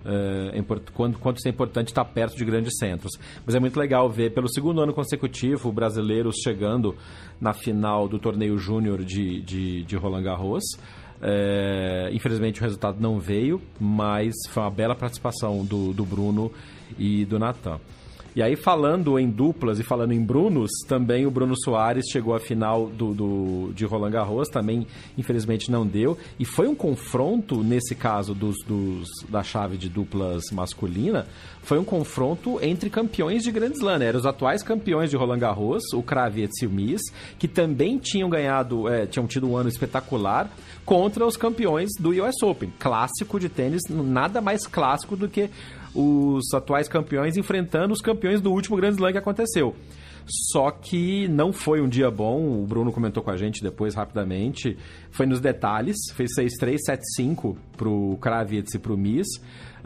É, 0.08 0.62
quanto, 0.94 1.18
quanto 1.18 1.38
isso 1.38 1.48
é 1.48 1.50
importante 1.50 1.88
estar 1.88 2.04
perto 2.04 2.36
de 2.36 2.44
grandes 2.44 2.78
centros. 2.78 3.12
Mas 3.44 3.56
é 3.56 3.60
muito 3.60 3.78
legal 3.78 4.08
ver, 4.08 4.32
pelo 4.32 4.48
segundo 4.48 4.80
ano 4.80 4.94
consecutivo, 4.94 5.72
brasileiros 5.72 6.36
chegando 6.44 6.94
na 7.40 7.52
final 7.52 8.06
do 8.06 8.18
torneio 8.18 8.56
júnior 8.56 9.04
de, 9.04 9.40
de, 9.40 9.82
de 9.82 9.96
Roland 9.96 10.22
Garros. 10.22 10.64
É, 11.20 12.10
infelizmente 12.12 12.60
o 12.60 12.62
resultado 12.62 12.98
não 13.00 13.18
veio, 13.18 13.60
mas 13.80 14.34
foi 14.50 14.62
uma 14.62 14.70
bela 14.70 14.94
participação 14.94 15.64
do, 15.64 15.92
do 15.92 16.04
Bruno 16.04 16.52
e 16.98 17.24
do 17.24 17.38
Natan. 17.38 17.80
E 18.36 18.42
aí, 18.42 18.54
falando 18.54 19.18
em 19.18 19.30
duplas 19.30 19.80
e 19.80 19.82
falando 19.82 20.12
em 20.12 20.22
Brunos, 20.22 20.70
também 20.86 21.24
o 21.24 21.30
Bruno 21.30 21.54
Soares 21.56 22.04
chegou 22.12 22.34
à 22.34 22.38
final 22.38 22.86
do, 22.86 23.14
do, 23.14 23.72
de 23.72 23.86
Roland 23.86 24.10
Garros, 24.10 24.50
também 24.50 24.86
infelizmente 25.16 25.70
não 25.70 25.86
deu. 25.86 26.18
E 26.38 26.44
foi 26.44 26.68
um 26.68 26.74
confronto, 26.74 27.64
nesse 27.64 27.94
caso 27.94 28.34
dos, 28.34 28.56
dos, 28.66 29.08
da 29.30 29.42
chave 29.42 29.78
de 29.78 29.88
duplas 29.88 30.50
masculina, 30.52 31.26
foi 31.62 31.78
um 31.78 31.84
confronto 31.84 32.62
entre 32.62 32.90
campeões 32.90 33.42
de 33.42 33.50
Grand 33.50 33.72
Slam. 33.72 34.00
Né? 34.00 34.08
Eram 34.08 34.18
os 34.18 34.26
atuais 34.26 34.62
campeões 34.62 35.08
de 35.08 35.16
Roland 35.16 35.38
Garros, 35.38 35.82
o 35.94 36.02
Kravets 36.02 36.60
e 36.60 36.66
o 36.66 36.70
Mies, 36.70 37.00
que 37.38 37.48
também 37.48 37.96
tinham 37.96 38.28
ganhado, 38.28 38.86
é, 38.86 39.06
tinham 39.06 39.26
tido 39.26 39.48
um 39.48 39.56
ano 39.56 39.70
espetacular 39.70 40.50
contra 40.84 41.26
os 41.26 41.38
campeões 41.38 41.88
do 41.98 42.10
US 42.10 42.42
Open. 42.42 42.70
Clássico 42.78 43.40
de 43.40 43.48
tênis, 43.48 43.80
nada 43.88 44.42
mais 44.42 44.66
clássico 44.66 45.16
do 45.16 45.26
que 45.26 45.48
os 45.96 46.52
atuais 46.52 46.88
campeões 46.88 47.36
enfrentando 47.36 47.92
os 47.92 48.00
campeões 48.00 48.40
do 48.40 48.52
último 48.52 48.76
Grand 48.76 48.90
Slam 48.90 49.12
que 49.12 49.18
aconteceu. 49.18 49.74
Só 50.28 50.72
que 50.72 51.28
não 51.28 51.52
foi 51.52 51.80
um 51.80 51.88
dia 51.88 52.10
bom, 52.10 52.60
o 52.60 52.66
Bruno 52.66 52.92
comentou 52.92 53.22
com 53.22 53.30
a 53.30 53.36
gente 53.36 53.62
depois 53.62 53.94
rapidamente. 53.94 54.76
Foi 55.10 55.24
nos 55.24 55.40
detalhes, 55.40 55.96
fez 56.14 56.30
6-3, 56.36 56.78
7-5 57.18 57.56
pro 57.76 58.18
Kravitz 58.20 58.74
e 58.74 58.78
pro 58.78 58.96
Miss. 58.96 59.28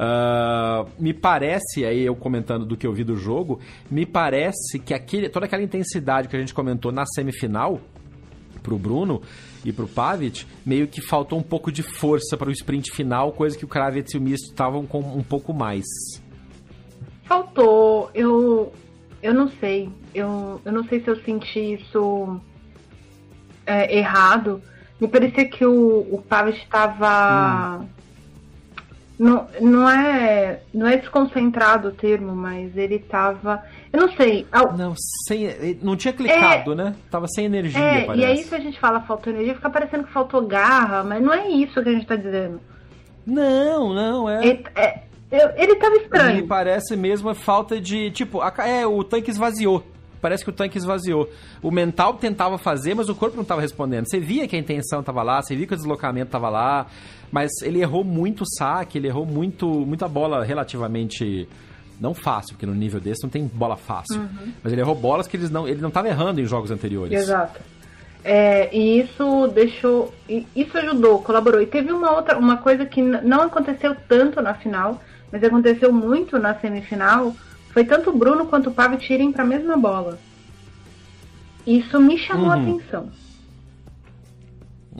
Uh, 0.00 0.88
me 0.98 1.12
parece, 1.12 1.84
aí 1.84 2.06
eu 2.06 2.16
comentando 2.16 2.64
do 2.64 2.74
que 2.74 2.86
eu 2.86 2.92
vi 2.92 3.04
do 3.04 3.16
jogo, 3.16 3.60
me 3.90 4.06
parece 4.06 4.78
que 4.78 4.94
aquele, 4.94 5.28
toda 5.28 5.44
aquela 5.44 5.62
intensidade 5.62 6.26
que 6.26 6.36
a 6.36 6.40
gente 6.40 6.54
comentou 6.54 6.90
na 6.90 7.04
semifinal 7.04 7.78
pro 8.62 8.78
Bruno 8.78 9.20
e 9.64 9.72
pro 9.72 9.86
Pavic, 9.86 10.46
meio 10.64 10.88
que 10.88 11.00
faltou 11.00 11.38
um 11.38 11.42
pouco 11.42 11.70
de 11.70 11.82
força 11.82 12.36
para 12.36 12.48
o 12.48 12.52
sprint 12.52 12.90
final, 12.92 13.32
coisa 13.32 13.56
que 13.56 13.64
o 13.64 13.68
Kravitz 13.68 14.14
e 14.14 14.18
o 14.18 14.20
Misto 14.20 14.50
estavam 14.50 14.86
com 14.86 15.00
um 15.00 15.22
pouco 15.22 15.52
mais. 15.52 15.84
Faltou, 17.24 18.10
eu 18.14 18.72
eu 19.22 19.34
não 19.34 19.48
sei, 19.60 19.90
eu, 20.14 20.60
eu 20.64 20.72
não 20.72 20.84
sei 20.84 21.02
se 21.02 21.08
eu 21.08 21.16
senti 21.22 21.74
isso 21.74 22.40
é, 23.66 23.96
errado. 23.96 24.62
Me 25.00 25.08
parecia 25.08 25.48
que 25.48 25.64
o, 25.64 26.06
o 26.10 26.22
Pavic 26.26 26.58
estava 26.58 27.80
hum. 27.80 28.00
Não, 29.20 29.46
não, 29.60 29.86
é, 29.86 30.62
não 30.72 30.86
é 30.86 30.96
desconcentrado 30.96 31.88
o 31.88 31.92
termo, 31.92 32.34
mas 32.34 32.74
ele 32.74 32.98
tava. 32.98 33.62
Eu 33.92 34.00
não 34.00 34.16
sei. 34.16 34.46
Não, 34.76 34.94
sem, 35.26 35.78
não 35.82 35.96
tinha 35.96 36.12
clicado, 36.12 36.72
é, 36.72 36.74
né? 36.76 36.94
Tava 37.10 37.26
sem 37.26 37.46
energia. 37.46 37.80
É, 37.80 38.04
parece. 38.04 38.22
e 38.22 38.24
aí 38.24 38.44
se 38.44 38.54
a 38.54 38.60
gente 38.60 38.78
fala 38.78 39.00
faltou 39.00 39.32
energia, 39.32 39.54
fica 39.54 39.70
parecendo 39.70 40.04
que 40.04 40.12
faltou 40.12 40.46
garra, 40.46 41.02
mas 41.02 41.22
não 41.22 41.32
é 41.32 41.48
isso 41.48 41.82
que 41.82 41.88
a 41.88 41.92
gente 41.92 42.06
tá 42.06 42.16
dizendo. 42.16 42.60
Não, 43.26 43.92
não, 43.92 44.30
é. 44.30 44.46
Ele, 44.46 44.64
é, 44.76 45.02
ele 45.30 45.74
tava 45.76 45.96
estranho. 45.96 46.36
Me 46.36 46.46
parece 46.46 46.96
mesmo 46.96 47.28
a 47.28 47.34
falta 47.34 47.80
de. 47.80 48.10
Tipo, 48.12 48.40
a, 48.40 48.52
é, 48.66 48.86
o 48.86 49.02
tanque 49.02 49.30
esvaziou 49.30 49.84
parece 50.20 50.44
que 50.44 50.50
o 50.50 50.52
tanque 50.52 50.78
esvaziou. 50.78 51.28
O 51.62 51.70
mental 51.70 52.14
tentava 52.14 52.58
fazer, 52.58 52.94
mas 52.94 53.08
o 53.08 53.14
corpo 53.14 53.36
não 53.36 53.42
estava 53.42 53.60
respondendo. 53.60 54.06
Você 54.06 54.20
via 54.20 54.46
que 54.46 54.54
a 54.54 54.58
intenção 54.58 55.00
estava 55.00 55.22
lá, 55.22 55.40
você 55.40 55.56
via 55.56 55.66
que 55.66 55.74
o 55.74 55.76
deslocamento 55.76 56.26
estava 56.26 56.48
lá, 56.48 56.86
mas 57.32 57.50
ele 57.62 57.80
errou 57.80 58.04
muito 58.04 58.42
o 58.42 58.46
saque, 58.46 58.98
ele 58.98 59.08
errou 59.08 59.26
muito, 59.26 59.66
muita 59.66 60.06
bola 60.06 60.44
relativamente 60.44 61.48
não 62.00 62.14
fácil, 62.14 62.54
porque 62.54 62.66
no 62.66 62.74
nível 62.74 63.00
desse 63.00 63.22
não 63.22 63.30
tem 63.30 63.46
bola 63.46 63.76
fácil. 63.76 64.20
Uhum. 64.20 64.52
Mas 64.62 64.72
ele 64.72 64.80
errou 64.80 64.94
bolas 64.94 65.28
que 65.28 65.36
eles 65.36 65.50
não, 65.50 65.68
ele 65.68 65.80
não 65.80 65.88
estava 65.88 66.08
errando 66.08 66.40
em 66.40 66.46
jogos 66.46 66.70
anteriores. 66.70 67.12
Exato. 67.12 67.60
É, 68.24 68.74
e 68.74 69.00
isso 69.00 69.48
deixou, 69.48 70.12
isso 70.28 70.76
ajudou, 70.78 71.20
colaborou. 71.22 71.60
E 71.60 71.66
teve 71.66 71.92
uma 71.92 72.12
outra, 72.12 72.38
uma 72.38 72.56
coisa 72.56 72.84
que 72.84 73.02
não 73.02 73.42
aconteceu 73.42 73.94
tanto 74.08 74.40
na 74.42 74.54
final, 74.54 75.00
mas 75.30 75.44
aconteceu 75.44 75.92
muito 75.92 76.38
na 76.38 76.54
semifinal. 76.54 77.34
Foi 77.70 77.84
tanto 77.84 78.10
o 78.10 78.16
Bruno 78.16 78.46
quanto 78.46 78.70
o 78.70 78.74
Pavic 78.74 79.12
irem 79.12 79.32
para 79.32 79.44
a 79.44 79.46
mesma 79.46 79.76
bola. 79.76 80.18
Isso 81.66 82.00
me 82.00 82.18
chamou 82.18 82.46
uhum. 82.46 82.52
a 82.52 82.56
atenção. 82.56 83.08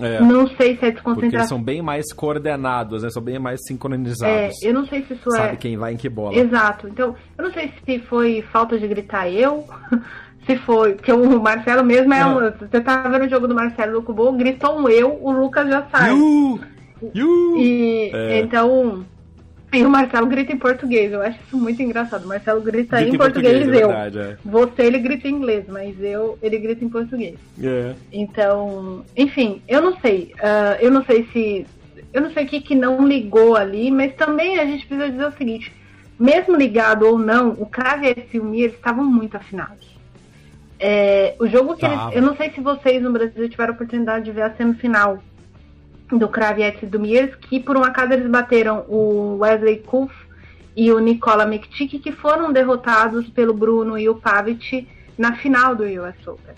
É, 0.00 0.20
não 0.20 0.46
sei 0.48 0.76
se 0.76 0.86
é 0.86 0.90
desconcentração. 0.90 1.14
Porque 1.14 1.36
eles 1.36 1.48
são 1.48 1.62
bem 1.62 1.82
mais 1.82 2.12
coordenados, 2.12 3.02
né? 3.02 3.10
São 3.10 3.22
bem 3.22 3.38
mais 3.38 3.60
sincronizados. 3.66 4.62
É, 4.62 4.68
eu 4.68 4.74
não 4.74 4.86
sei 4.86 5.04
se 5.04 5.14
isso 5.14 5.30
Sabe 5.30 5.36
é. 5.36 5.46
Sabe 5.46 5.56
quem 5.58 5.76
vai 5.76 5.92
em 5.92 5.96
que 5.96 6.08
bola. 6.08 6.36
Exato. 6.36 6.88
Então, 6.88 7.14
eu 7.36 7.44
não 7.44 7.52
sei 7.52 7.72
se 7.84 7.98
foi 8.00 8.42
falta 8.50 8.78
de 8.78 8.88
gritar 8.88 9.28
eu, 9.28 9.64
se 10.46 10.56
foi. 10.58 10.94
Porque 10.94 11.12
o 11.12 11.40
Marcelo 11.40 11.84
mesmo 11.84 12.12
é. 12.14 12.26
Um, 12.26 12.50
você 12.50 12.80
tá 12.80 13.02
vendo 13.08 13.26
o 13.26 13.30
jogo 13.30 13.46
do 13.46 13.54
Marcelo 13.54 13.92
do 13.92 14.02
Cubo, 14.02 14.32
gritou 14.32 14.80
um 14.80 14.88
eu, 14.88 15.18
o 15.22 15.30
Lucas 15.30 15.68
já 15.68 15.86
sai. 15.90 16.10
You! 16.10 16.60
You! 17.14 17.56
E, 17.56 18.10
é. 18.12 18.40
Então. 18.40 19.04
E 19.72 19.84
o 19.84 19.90
Marcelo 19.90 20.26
grita 20.26 20.52
em 20.52 20.58
português, 20.58 21.12
eu 21.12 21.22
acho 21.22 21.38
isso 21.46 21.56
muito 21.56 21.80
engraçado. 21.80 22.24
O 22.24 22.28
Marcelo 22.28 22.60
grita, 22.60 22.96
grita 22.96 23.10
em, 23.10 23.14
em, 23.14 23.18
português, 23.18 23.58
português 23.58 23.80
é 23.80 23.84
eu. 23.84 23.88
Verdade, 23.88 24.18
é. 24.18 24.36
Você 24.44 24.82
ele 24.82 24.98
grita 24.98 25.28
em 25.28 25.34
inglês, 25.34 25.64
mas 25.68 25.94
eu 26.02 26.38
ele 26.42 26.58
grita 26.58 26.84
em 26.84 26.88
português. 26.88 27.36
É. 27.62 27.94
Então, 28.12 29.04
enfim, 29.16 29.62
eu 29.68 29.80
não 29.80 29.96
sei. 30.00 30.34
Uh, 30.38 30.76
eu 30.80 30.90
não 30.90 31.04
sei 31.04 31.28
se. 31.32 31.66
Eu 32.12 32.22
não 32.22 32.32
sei 32.32 32.44
o 32.44 32.48
que, 32.48 32.60
que 32.60 32.74
não 32.74 33.06
ligou 33.06 33.54
ali, 33.54 33.90
mas 33.90 34.12
também 34.14 34.58
a 34.58 34.64
gente 34.64 34.84
precisa 34.86 35.08
dizer 35.08 35.26
o 35.26 35.36
seguinte: 35.36 35.72
mesmo 36.18 36.56
ligado 36.56 37.06
ou 37.06 37.16
não, 37.16 37.50
o 37.50 37.64
Crave 37.64 38.26
e 38.32 38.40
o 38.40 38.44
Mir 38.44 38.70
estavam 38.70 39.04
muito 39.04 39.36
afinados. 39.36 39.88
É, 40.78 41.34
o 41.38 41.46
jogo 41.46 41.76
que 41.76 41.84
eles. 41.86 41.98
Eu 42.12 42.22
não 42.22 42.34
sei 42.36 42.50
se 42.50 42.60
vocês 42.60 43.02
no 43.02 43.12
Brasil 43.12 43.48
tiveram 43.48 43.72
a 43.72 43.74
oportunidade 43.74 44.24
de 44.24 44.32
ver 44.32 44.42
a 44.42 44.54
semifinal 44.54 45.22
do 46.12 46.28
Kravets 46.28 46.82
e 46.82 46.86
do 46.86 47.00
Miers, 47.00 47.34
que 47.34 47.60
por 47.60 47.76
um 47.76 47.84
acaso 47.84 48.12
eles 48.12 48.28
bateram 48.30 48.84
o 48.88 49.38
Wesley 49.38 49.78
Kuff 49.78 50.14
e 50.76 50.90
o 50.92 50.98
Nicola 50.98 51.46
Mektic, 51.46 51.98
que 51.98 52.12
foram 52.12 52.52
derrotados 52.52 53.28
pelo 53.28 53.52
Bruno 53.52 53.98
e 53.98 54.08
o 54.08 54.14
Pavic 54.14 54.86
na 55.18 55.36
final 55.36 55.74
do 55.74 55.84
US 55.84 56.26
Open. 56.26 56.54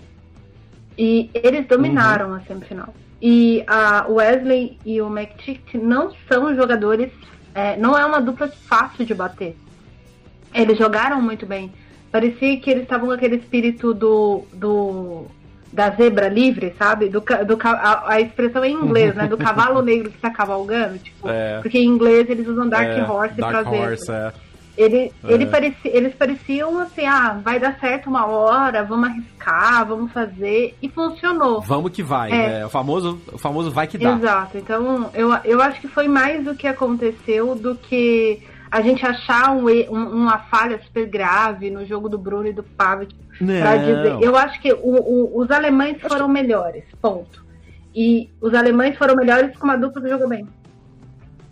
E 0.97 1.29
eles 1.33 1.67
dominaram 1.67 2.29
uhum. 2.29 2.35
a 2.35 2.39
semifinal. 2.41 2.93
E 3.21 3.63
a 3.67 4.05
Wesley 4.07 4.77
e 4.85 5.01
o 5.01 5.09
Mektic 5.09 5.75
não 5.75 6.13
são 6.27 6.55
jogadores, 6.55 7.11
é, 7.55 7.77
não 7.77 7.97
é 7.97 8.05
uma 8.05 8.21
dupla 8.21 8.47
fácil 8.47 9.05
de 9.05 9.13
bater. 9.13 9.55
Eles 10.53 10.77
jogaram 10.77 11.21
muito 11.21 11.45
bem. 11.45 11.71
Parecia 12.11 12.59
que 12.59 12.69
eles 12.69 12.83
estavam 12.83 13.07
com 13.07 13.13
aquele 13.13 13.37
espírito 13.37 13.93
do, 13.93 14.43
do 14.53 15.25
da 15.73 15.89
zebra 15.89 16.29
livre, 16.29 16.73
sabe? 16.77 17.09
Do, 17.09 17.19
do, 17.19 17.57
a, 17.63 18.13
a 18.13 18.21
expressão 18.21 18.63
é 18.63 18.69
em 18.69 18.73
inglês, 18.73 19.15
né? 19.15 19.27
Do 19.27 19.37
cavalo 19.37 19.81
negro 19.81 20.09
que 20.09 20.15
está 20.15 20.29
cavalgando, 20.29 20.99
tipo, 20.99 21.27
é. 21.27 21.59
porque 21.61 21.79
em 21.79 21.87
inglês 21.87 22.29
eles 22.29 22.47
usam 22.47 22.69
Dark 22.69 22.87
é, 22.87 23.03
Horse 23.03 23.35
Dark 23.35 23.63
pra 23.63 23.71
Horse, 23.71 24.05
zebra. 24.05 24.33
Ele, 24.75 25.11
é. 25.23 25.33
ele 25.33 25.45
parecia, 25.45 25.95
eles 25.95 26.15
pareciam 26.15 26.79
assim, 26.79 27.05
ah, 27.05 27.39
vai 27.43 27.59
dar 27.59 27.77
certo 27.79 28.09
uma 28.09 28.25
hora, 28.25 28.83
vamos 28.83 29.09
arriscar, 29.09 29.85
vamos 29.85 30.11
fazer, 30.11 30.75
e 30.81 30.89
funcionou. 30.89 31.61
Vamos 31.61 31.91
que 31.91 32.01
vai, 32.01 32.31
é. 32.31 32.47
né? 32.47 32.65
O 32.65 32.69
famoso, 32.69 33.19
o 33.31 33.37
famoso 33.37 33.69
vai 33.69 33.85
que 33.85 33.99
dá. 33.99 34.13
Exato, 34.13 34.57
então 34.57 35.11
eu, 35.13 35.31
eu 35.45 35.61
acho 35.61 35.79
que 35.79 35.87
foi 35.87 36.07
mais 36.07 36.47
o 36.47 36.55
que 36.55 36.67
aconteceu 36.67 37.53
do 37.53 37.75
que 37.75 38.41
a 38.73 38.81
gente 38.81 39.05
achar 39.05 39.51
um, 39.51 39.67
um, 39.67 40.09
uma 40.09 40.39
falha 40.39 40.81
super 40.81 41.05
grave 41.05 41.69
no 41.69 41.85
jogo 41.85 42.09
do 42.09 42.17
Bruno 42.17 42.47
e 42.47 42.53
do 42.53 42.63
Pavic 42.63 43.13
pra 43.37 43.77
dizer. 43.77 44.17
Eu 44.19 44.35
acho 44.35 44.59
que 44.59 44.73
o, 44.73 44.79
o, 44.79 45.41
os 45.41 45.51
alemães 45.51 46.01
foram 46.01 46.27
melhores, 46.27 46.83
ponto. 46.99 47.45
E 47.95 48.31
os 48.41 48.51
alemães 48.55 48.97
foram 48.97 49.15
melhores 49.15 49.55
com 49.55 49.65
uma 49.65 49.77
dupla 49.77 50.01
que 50.01 50.09
jogou 50.09 50.27
bem. 50.27 50.47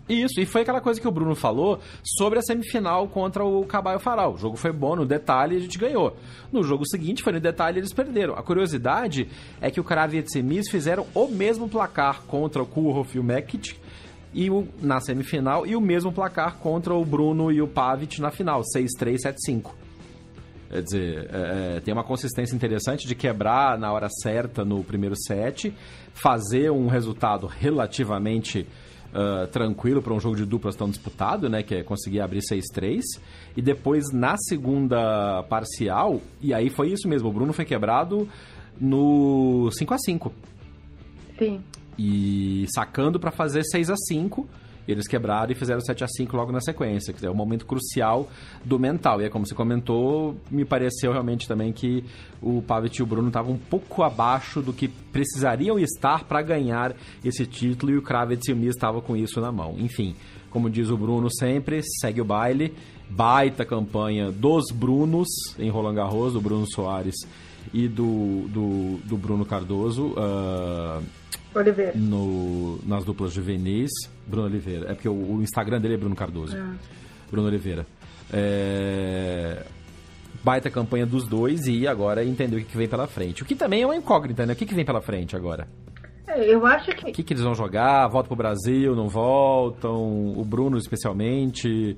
Isso, 0.08 0.40
e 0.40 0.44
foi 0.44 0.62
aquela 0.62 0.80
coisa 0.80 1.00
que 1.00 1.06
o 1.06 1.12
Bruno 1.12 1.36
falou 1.36 1.78
sobre 2.02 2.40
a 2.40 2.42
semifinal 2.42 3.06
contra 3.06 3.44
o 3.44 3.64
Caballo 3.66 4.00
Faral. 4.00 4.34
O 4.34 4.36
jogo 4.36 4.56
foi 4.56 4.72
bom 4.72 4.96
no 4.96 5.06
detalhe 5.06 5.54
e 5.54 5.58
a 5.58 5.60
gente 5.60 5.78
ganhou. 5.78 6.16
No 6.50 6.64
jogo 6.64 6.84
seguinte, 6.84 7.22
foi 7.22 7.34
no 7.34 7.38
detalhe 7.38 7.78
eles 7.78 7.92
perderam. 7.92 8.34
A 8.34 8.42
curiosidade 8.42 9.28
é 9.60 9.70
que 9.70 9.78
o 9.78 9.84
Kravitz 9.84 10.34
e 10.34 10.42
Mis 10.42 10.68
fizeram 10.68 11.06
o 11.14 11.28
mesmo 11.28 11.68
placar 11.68 12.22
contra 12.22 12.60
o 12.60 12.66
Kurhoff 12.66 13.16
e 13.16 13.20
o 13.20 13.22
Mekic 13.22 13.80
e 14.32 14.50
o, 14.50 14.66
na 14.80 15.00
semifinal 15.00 15.66
e 15.66 15.76
o 15.76 15.80
mesmo 15.80 16.12
placar 16.12 16.56
contra 16.56 16.94
o 16.94 17.04
Bruno 17.04 17.52
e 17.52 17.60
o 17.60 17.68
Pavic 17.68 18.20
na 18.20 18.30
final, 18.30 18.62
6-3, 18.76 19.16
7-5. 19.48 19.70
Quer 20.70 20.82
dizer, 20.82 21.30
é, 21.30 21.76
é, 21.76 21.80
tem 21.80 21.92
uma 21.92 22.02
consistência 22.02 22.56
interessante 22.56 23.06
de 23.06 23.14
quebrar 23.14 23.78
na 23.78 23.92
hora 23.92 24.08
certa 24.08 24.64
no 24.64 24.82
primeiro 24.82 25.14
set, 25.14 25.72
fazer 26.14 26.70
um 26.70 26.86
resultado 26.86 27.46
relativamente 27.46 28.66
uh, 29.12 29.46
tranquilo 29.48 30.00
para 30.00 30.14
um 30.14 30.20
jogo 30.20 30.34
de 30.34 30.46
duplas 30.46 30.74
tão 30.74 30.88
disputado, 30.88 31.50
né? 31.50 31.62
Que 31.62 31.76
é 31.76 31.82
conseguir 31.82 32.20
abrir 32.20 32.40
6-3. 32.40 33.02
E 33.54 33.60
depois, 33.60 34.10
na 34.12 34.36
segunda 34.38 35.42
parcial, 35.42 36.22
e 36.40 36.54
aí 36.54 36.70
foi 36.70 36.90
isso 36.90 37.06
mesmo, 37.06 37.28
o 37.28 37.32
Bruno 37.32 37.52
foi 37.52 37.66
quebrado 37.66 38.26
no 38.80 39.70
5 39.72 39.94
a 39.94 39.98
5 39.98 40.32
Sim. 41.38 41.60
E 41.98 42.66
sacando 42.74 43.20
para 43.20 43.30
fazer 43.30 43.62
6 43.64 43.90
a 43.90 43.96
5 43.96 44.48
eles 44.86 45.06
quebraram 45.06 45.52
e 45.52 45.54
fizeram 45.54 45.80
7 45.80 46.02
a 46.02 46.08
5 46.08 46.36
logo 46.36 46.50
na 46.50 46.60
sequência, 46.60 47.12
que 47.12 47.24
é 47.24 47.30
um 47.30 47.34
momento 47.34 47.64
crucial 47.66 48.28
do 48.64 48.78
mental. 48.78 49.20
E 49.20 49.24
é 49.24 49.28
como 49.28 49.46
você 49.46 49.54
comentou, 49.54 50.36
me 50.50 50.64
pareceu 50.64 51.12
realmente 51.12 51.46
também 51.46 51.72
que 51.72 52.04
o 52.40 52.62
Pavic 52.62 52.98
e 52.98 53.02
o 53.02 53.06
Bruno 53.06 53.28
estavam 53.28 53.52
um 53.52 53.58
pouco 53.58 54.02
abaixo 54.02 54.60
do 54.60 54.72
que 54.72 54.88
precisariam 54.88 55.78
estar 55.78 56.24
para 56.24 56.42
ganhar 56.42 56.96
esse 57.24 57.46
título 57.46 57.92
e 57.92 57.96
o 57.96 58.02
Kravitz 58.02 58.48
e 58.48 58.52
o 58.52 58.56
Mi 58.56 58.66
estavam 58.66 59.00
com 59.00 59.16
isso 59.16 59.40
na 59.40 59.52
mão. 59.52 59.76
Enfim, 59.78 60.16
como 60.50 60.68
diz 60.68 60.90
o 60.90 60.96
Bruno 60.96 61.28
sempre, 61.30 61.80
segue 62.00 62.20
o 62.20 62.24
baile. 62.24 62.74
Baita 63.08 63.64
campanha 63.64 64.32
dos 64.32 64.70
Brunos 64.72 65.28
em 65.58 65.68
Roland 65.68 65.94
Garros, 65.94 66.32
do 66.32 66.40
Bruno 66.40 66.66
Soares 66.66 67.14
e 67.72 67.86
do, 67.86 68.48
do, 68.48 68.96
do 69.04 69.16
Bruno 69.16 69.44
Cardoso. 69.44 70.14
Uh, 70.14 71.02
Oliveira. 71.54 71.92
No, 71.94 72.78
nas 72.86 73.04
duplas 73.04 73.32
juvenis, 73.32 73.90
Bruno 74.26 74.46
Oliveira. 74.46 74.90
É 74.90 74.94
porque 74.94 75.08
o, 75.08 75.36
o 75.36 75.42
Instagram 75.42 75.80
dele 75.80 75.94
é 75.94 75.96
Bruno 75.96 76.14
Cardoso. 76.16 76.56
É. 76.56 76.64
Bruno 77.30 77.48
Oliveira. 77.48 77.86
É... 78.32 79.64
Baita 80.42 80.70
campanha 80.70 81.06
dos 81.06 81.28
dois 81.28 81.66
e 81.66 81.86
agora 81.86 82.24
entender 82.24 82.56
o 82.56 82.64
que 82.64 82.76
vem 82.76 82.88
pela 82.88 83.06
frente. 83.06 83.42
O 83.42 83.46
que 83.46 83.54
também 83.54 83.82
é 83.82 83.86
uma 83.86 83.96
incógnita, 83.96 84.44
né? 84.44 84.54
O 84.54 84.56
que, 84.56 84.66
que 84.66 84.74
vem 84.74 84.84
pela 84.84 85.00
frente 85.00 85.36
agora? 85.36 85.68
É, 86.26 86.52
eu 86.52 86.64
acho 86.66 86.90
que. 86.92 87.10
O 87.10 87.12
que, 87.12 87.22
que 87.22 87.32
eles 87.32 87.42
vão 87.42 87.54
jogar? 87.54 88.08
Voltam 88.08 88.28
pro 88.28 88.36
Brasil, 88.36 88.96
não 88.96 89.08
voltam? 89.08 90.32
O 90.36 90.44
Bruno, 90.44 90.78
especialmente, 90.78 91.96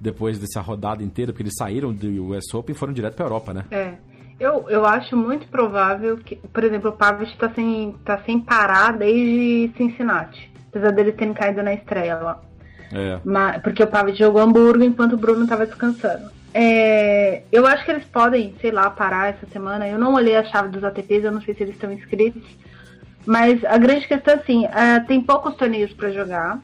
depois 0.00 0.38
dessa 0.38 0.60
rodada 0.60 1.02
inteira, 1.02 1.32
porque 1.32 1.42
eles 1.42 1.54
saíram 1.56 1.92
do 1.92 2.08
US 2.30 2.52
Open 2.52 2.74
e 2.74 2.78
foram 2.78 2.92
direto 2.92 3.14
pra 3.14 3.26
Europa, 3.26 3.54
né? 3.54 3.64
É. 3.70 3.94
Eu, 4.38 4.66
eu 4.68 4.84
acho 4.84 5.16
muito 5.16 5.46
provável 5.48 6.16
que, 6.16 6.36
por 6.36 6.64
exemplo, 6.64 6.90
o 6.90 6.92
Pavic 6.92 7.32
está 7.32 7.48
sem, 7.50 7.94
tá 8.04 8.18
sem 8.18 8.40
parar 8.40 8.92
desde 8.92 9.72
Cincinnati. 9.76 10.52
Apesar 10.68 10.90
dele 10.90 11.12
ter 11.12 11.32
caído 11.32 11.62
na 11.62 11.72
estreia 11.72 12.16
lá. 12.16 12.40
É. 12.92 13.20
Mas, 13.24 13.62
porque 13.62 13.82
o 13.82 13.86
Pavic 13.86 14.18
jogou 14.18 14.42
Hamburgo 14.42 14.82
enquanto 14.82 15.12
o 15.12 15.18
Bruno 15.18 15.44
estava 15.44 15.66
descansando. 15.66 16.30
É, 16.52 17.42
eu 17.50 17.66
acho 17.66 17.84
que 17.84 17.90
eles 17.90 18.04
podem, 18.04 18.54
sei 18.60 18.70
lá, 18.70 18.90
parar 18.90 19.30
essa 19.30 19.46
semana. 19.46 19.88
Eu 19.88 19.98
não 19.98 20.14
olhei 20.14 20.36
a 20.36 20.44
chave 20.44 20.68
dos 20.68 20.84
ATPs, 20.84 21.24
eu 21.24 21.32
não 21.32 21.40
sei 21.40 21.54
se 21.54 21.62
eles 21.62 21.74
estão 21.74 21.92
inscritos. 21.92 22.42
Mas 23.26 23.64
a 23.64 23.78
grande 23.78 24.06
questão 24.06 24.34
é 24.34 24.36
assim, 24.36 24.64
tem 25.06 25.20
poucos 25.20 25.54
torneios 25.56 25.92
para 25.92 26.10
jogar. 26.10 26.60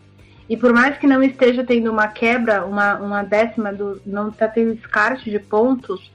E 0.48 0.56
por 0.56 0.72
mais 0.72 0.98
que 0.98 1.06
não 1.06 1.22
esteja 1.22 1.64
tendo 1.64 1.90
uma 1.90 2.08
quebra, 2.08 2.64
uma, 2.64 2.96
uma 2.96 3.22
décima, 3.22 3.72
do, 3.72 4.00
não 4.04 4.28
está 4.28 4.48
tendo 4.48 4.74
descarte 4.74 5.30
de 5.30 5.38
pontos, 5.38 6.10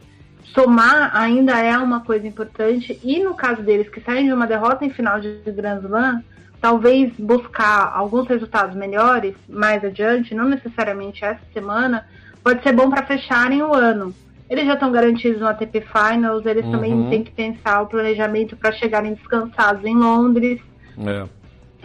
somar 0.54 1.16
ainda 1.16 1.60
é 1.60 1.78
uma 1.78 2.02
coisa 2.02 2.28
importante. 2.28 3.00
E 3.04 3.20
no 3.24 3.34
caso 3.34 3.62
deles 3.62 3.90
que 3.90 4.02
saem 4.02 4.28
de 4.28 4.34
uma 4.34 4.48
derrota 4.48 4.86
em 4.86 4.90
final 4.90 5.20
de 5.20 5.40
Grand 5.48 5.80
Slam, 5.80 6.24
talvez 6.62 7.14
buscar 7.18 7.92
alguns 7.94 8.28
resultados 8.28 8.76
melhores 8.76 9.36
mais 9.48 9.84
adiante, 9.84 10.34
não 10.34 10.50
necessariamente 10.50 11.24
essa 11.24 11.42
semana, 11.54 12.08
pode 12.44 12.64
ser 12.64 12.74
bom 12.74 12.90
para 12.90 13.06
fecharem 13.06 13.62
o 13.62 13.74
ano. 13.74 14.14
Eles 14.50 14.66
já 14.66 14.74
estão 14.74 14.92
garantidos 14.92 15.42
no 15.42 15.48
ATP 15.48 15.82
Finals, 15.82 16.46
eles 16.46 16.66
uhum. 16.66 16.72
também 16.72 17.10
têm 17.10 17.24
que 17.24 17.32
pensar 17.32 17.82
o 17.82 17.88
planejamento 17.88 18.56
para 18.56 18.72
chegarem 18.72 19.14
descansados 19.14 19.84
em 19.84 19.96
Londres, 19.96 20.62
é. 20.98 21.28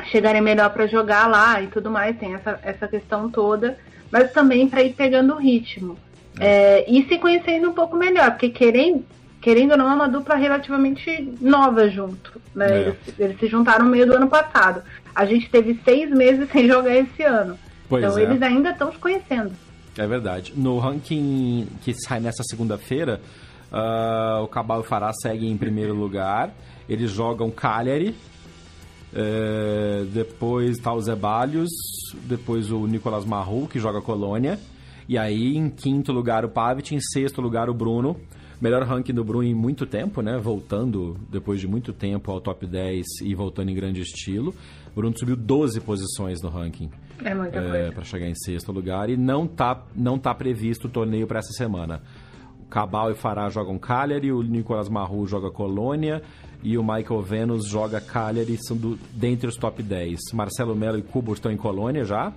chegarem 0.05 0.43
melhor 0.43 0.71
para 0.71 0.87
jogar 0.87 1.27
lá 1.27 1.61
e 1.63 1.69
tudo 1.69 1.91
mais, 1.91 2.19
tem 2.19 2.35
essa, 2.35 2.61
essa 2.63 2.87
questão 2.87 3.31
toda, 3.31 3.79
mas 4.11 4.33
também 4.33 4.69
para 4.69 4.83
ir 4.83 4.93
pegando 4.93 5.35
o 5.35 5.39
ritmo. 5.39 5.97
É, 6.41 6.91
e 6.91 7.07
se 7.07 7.19
conhecendo 7.19 7.71
um 7.71 7.75
pouco 7.75 7.97
melhor, 7.97 8.31
porque 8.31 8.51
querendo, 8.51 9.05
querendo 9.41 9.73
ou 9.73 9.77
não, 9.77 9.91
é 9.91 9.95
uma 9.95 10.09
dupla 10.09 10.35
relativamente 10.37 11.33
nova 11.41 11.89
junto. 11.89 12.41
Né? 12.55 12.67
É. 12.67 12.81
Eles, 12.81 12.97
eles, 13.19 13.39
se 13.39 13.47
juntaram 13.47 13.85
no 13.85 13.91
meio 13.91 14.07
do 14.07 14.15
ano 14.15 14.29
passado. 14.29 14.83
A 15.15 15.25
gente 15.25 15.51
teve 15.51 15.79
seis 15.85 16.11
meses 16.11 16.49
sem 16.53 16.67
jogar 16.67 16.97
esse 16.97 17.23
ano. 17.23 17.59
Pois 17.89 18.05
então 18.05 18.19
é. 18.19 18.23
eles 18.23 18.43
ainda 18.43 18.71
estão 18.71 18.93
se 18.93 18.99
conhecendo. 18.99 19.53
É 19.99 20.07
verdade. 20.07 20.53
No 20.57 20.79
ranking 20.79 21.67
que 21.83 21.93
sai 21.95 22.21
nessa 22.21 22.43
segunda-feira, 22.45 23.21
uh, 23.73 24.43
o 24.43 24.49
Cabal 24.49 24.83
Fará 24.83 25.13
segue 25.13 25.47
em 25.47 25.57
primeiro 25.57 25.95
lugar. 25.95 26.51
Eles 26.89 27.11
jogam 27.11 27.51
Cagliari. 27.51 28.15
Uh, 29.13 30.05
depois 30.07 30.79
tá 30.79 30.93
o 30.93 31.01
Zebalhos. 31.01 31.71
Depois 32.23 32.71
o 32.71 32.87
Nicolas 32.87 33.25
Marru, 33.25 33.67
que 33.67 33.79
joga 33.81 34.01
Colônia. 34.01 34.59
E 35.11 35.19
aí, 35.19 35.57
em 35.57 35.69
quinto 35.69 36.13
lugar, 36.13 36.45
o 36.45 36.49
Pavic. 36.49 36.95
Em 36.95 37.01
sexto 37.01 37.41
lugar, 37.41 37.69
o 37.69 37.75
Bruno. 37.75 38.17
Melhor 38.61 38.85
ranking 38.85 39.13
do 39.13 39.25
Bruno 39.25 39.43
em 39.43 39.53
muito 39.53 39.85
tempo, 39.85 40.23
né? 40.23 40.39
Voltando 40.39 41.17
depois 41.29 41.59
de 41.59 41.67
muito 41.67 41.93
tempo 41.93 42.31
ao 42.31 42.41
top 42.41 42.65
10 42.65 43.05
e 43.25 43.35
voltando 43.35 43.71
em 43.71 43.75
grande 43.75 44.03
estilo. 44.03 44.55
O 44.93 44.95
Bruno 44.95 45.19
subiu 45.19 45.35
12 45.35 45.81
posições 45.81 46.41
no 46.41 46.49
ranking. 46.49 46.89
É 47.25 47.35
muita 47.35 47.59
é, 47.59 47.91
Para 47.91 48.05
chegar 48.05 48.29
em 48.29 48.37
sexto 48.37 48.71
lugar. 48.71 49.11
E 49.11 49.17
não 49.17 49.49
tá, 49.49 49.83
não 49.97 50.17
tá 50.17 50.33
previsto 50.33 50.87
o 50.87 50.89
torneio 50.89 51.27
para 51.27 51.41
essa 51.41 51.53
semana. 51.55 52.01
O 52.63 52.67
Cabal 52.67 53.11
e 53.11 53.15
Fará 53.15 53.49
jogam 53.49 53.81
Cagliari, 53.81 54.31
o 54.31 54.45
Nicolas 54.45 54.89
Marru 54.89 55.27
joga 55.27 55.51
Colônia 55.51 56.23
e 56.63 56.79
o 56.79 56.85
Michael 56.85 57.21
Venus 57.21 57.67
joga 57.67 58.01
Cagliari, 58.01 58.57
são 58.63 58.77
do, 58.77 58.97
dentre 59.13 59.49
os 59.49 59.57
top 59.57 59.83
10. 59.83 60.21
Marcelo 60.33 60.77
Melo 60.77 60.99
e 60.99 61.03
Kubo 61.03 61.33
estão 61.33 61.51
em 61.51 61.57
Colônia 61.57 62.05
já. 62.05 62.33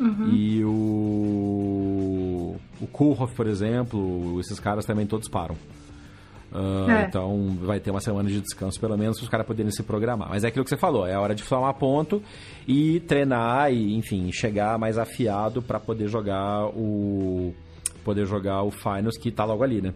Uhum. 0.00 0.28
E 0.32 0.64
o. 0.64 2.56
O 2.80 2.86
Kulhoff, 2.86 3.34
por 3.34 3.46
exemplo, 3.46 4.40
esses 4.40 4.58
caras 4.58 4.86
também 4.86 5.06
todos 5.06 5.28
param. 5.28 5.54
Uh, 6.50 6.90
é. 6.90 7.04
Então 7.04 7.56
vai 7.62 7.78
ter 7.78 7.90
uma 7.90 8.00
semana 8.00 8.28
de 8.28 8.40
descanso, 8.40 8.80
pelo 8.80 8.96
menos, 8.96 9.18
para 9.18 9.24
os 9.24 9.30
caras 9.30 9.46
poderem 9.46 9.70
se 9.70 9.82
programar. 9.82 10.30
Mas 10.30 10.42
é 10.42 10.48
aquilo 10.48 10.64
que 10.64 10.70
você 10.70 10.76
falou, 10.76 11.06
é 11.06 11.16
hora 11.16 11.34
de 11.34 11.42
formar 11.42 11.74
ponto 11.74 12.22
e 12.66 13.00
treinar 13.00 13.72
e, 13.72 13.94
enfim, 13.94 14.32
chegar 14.32 14.78
mais 14.78 14.98
afiado 14.98 15.60
para 15.62 15.78
poder 15.78 16.08
jogar 16.08 16.66
o. 16.68 17.54
poder 18.02 18.26
jogar 18.26 18.62
o 18.62 18.70
Finals 18.70 19.18
que 19.18 19.28
está 19.28 19.44
logo 19.44 19.62
ali, 19.62 19.82
né? 19.82 19.92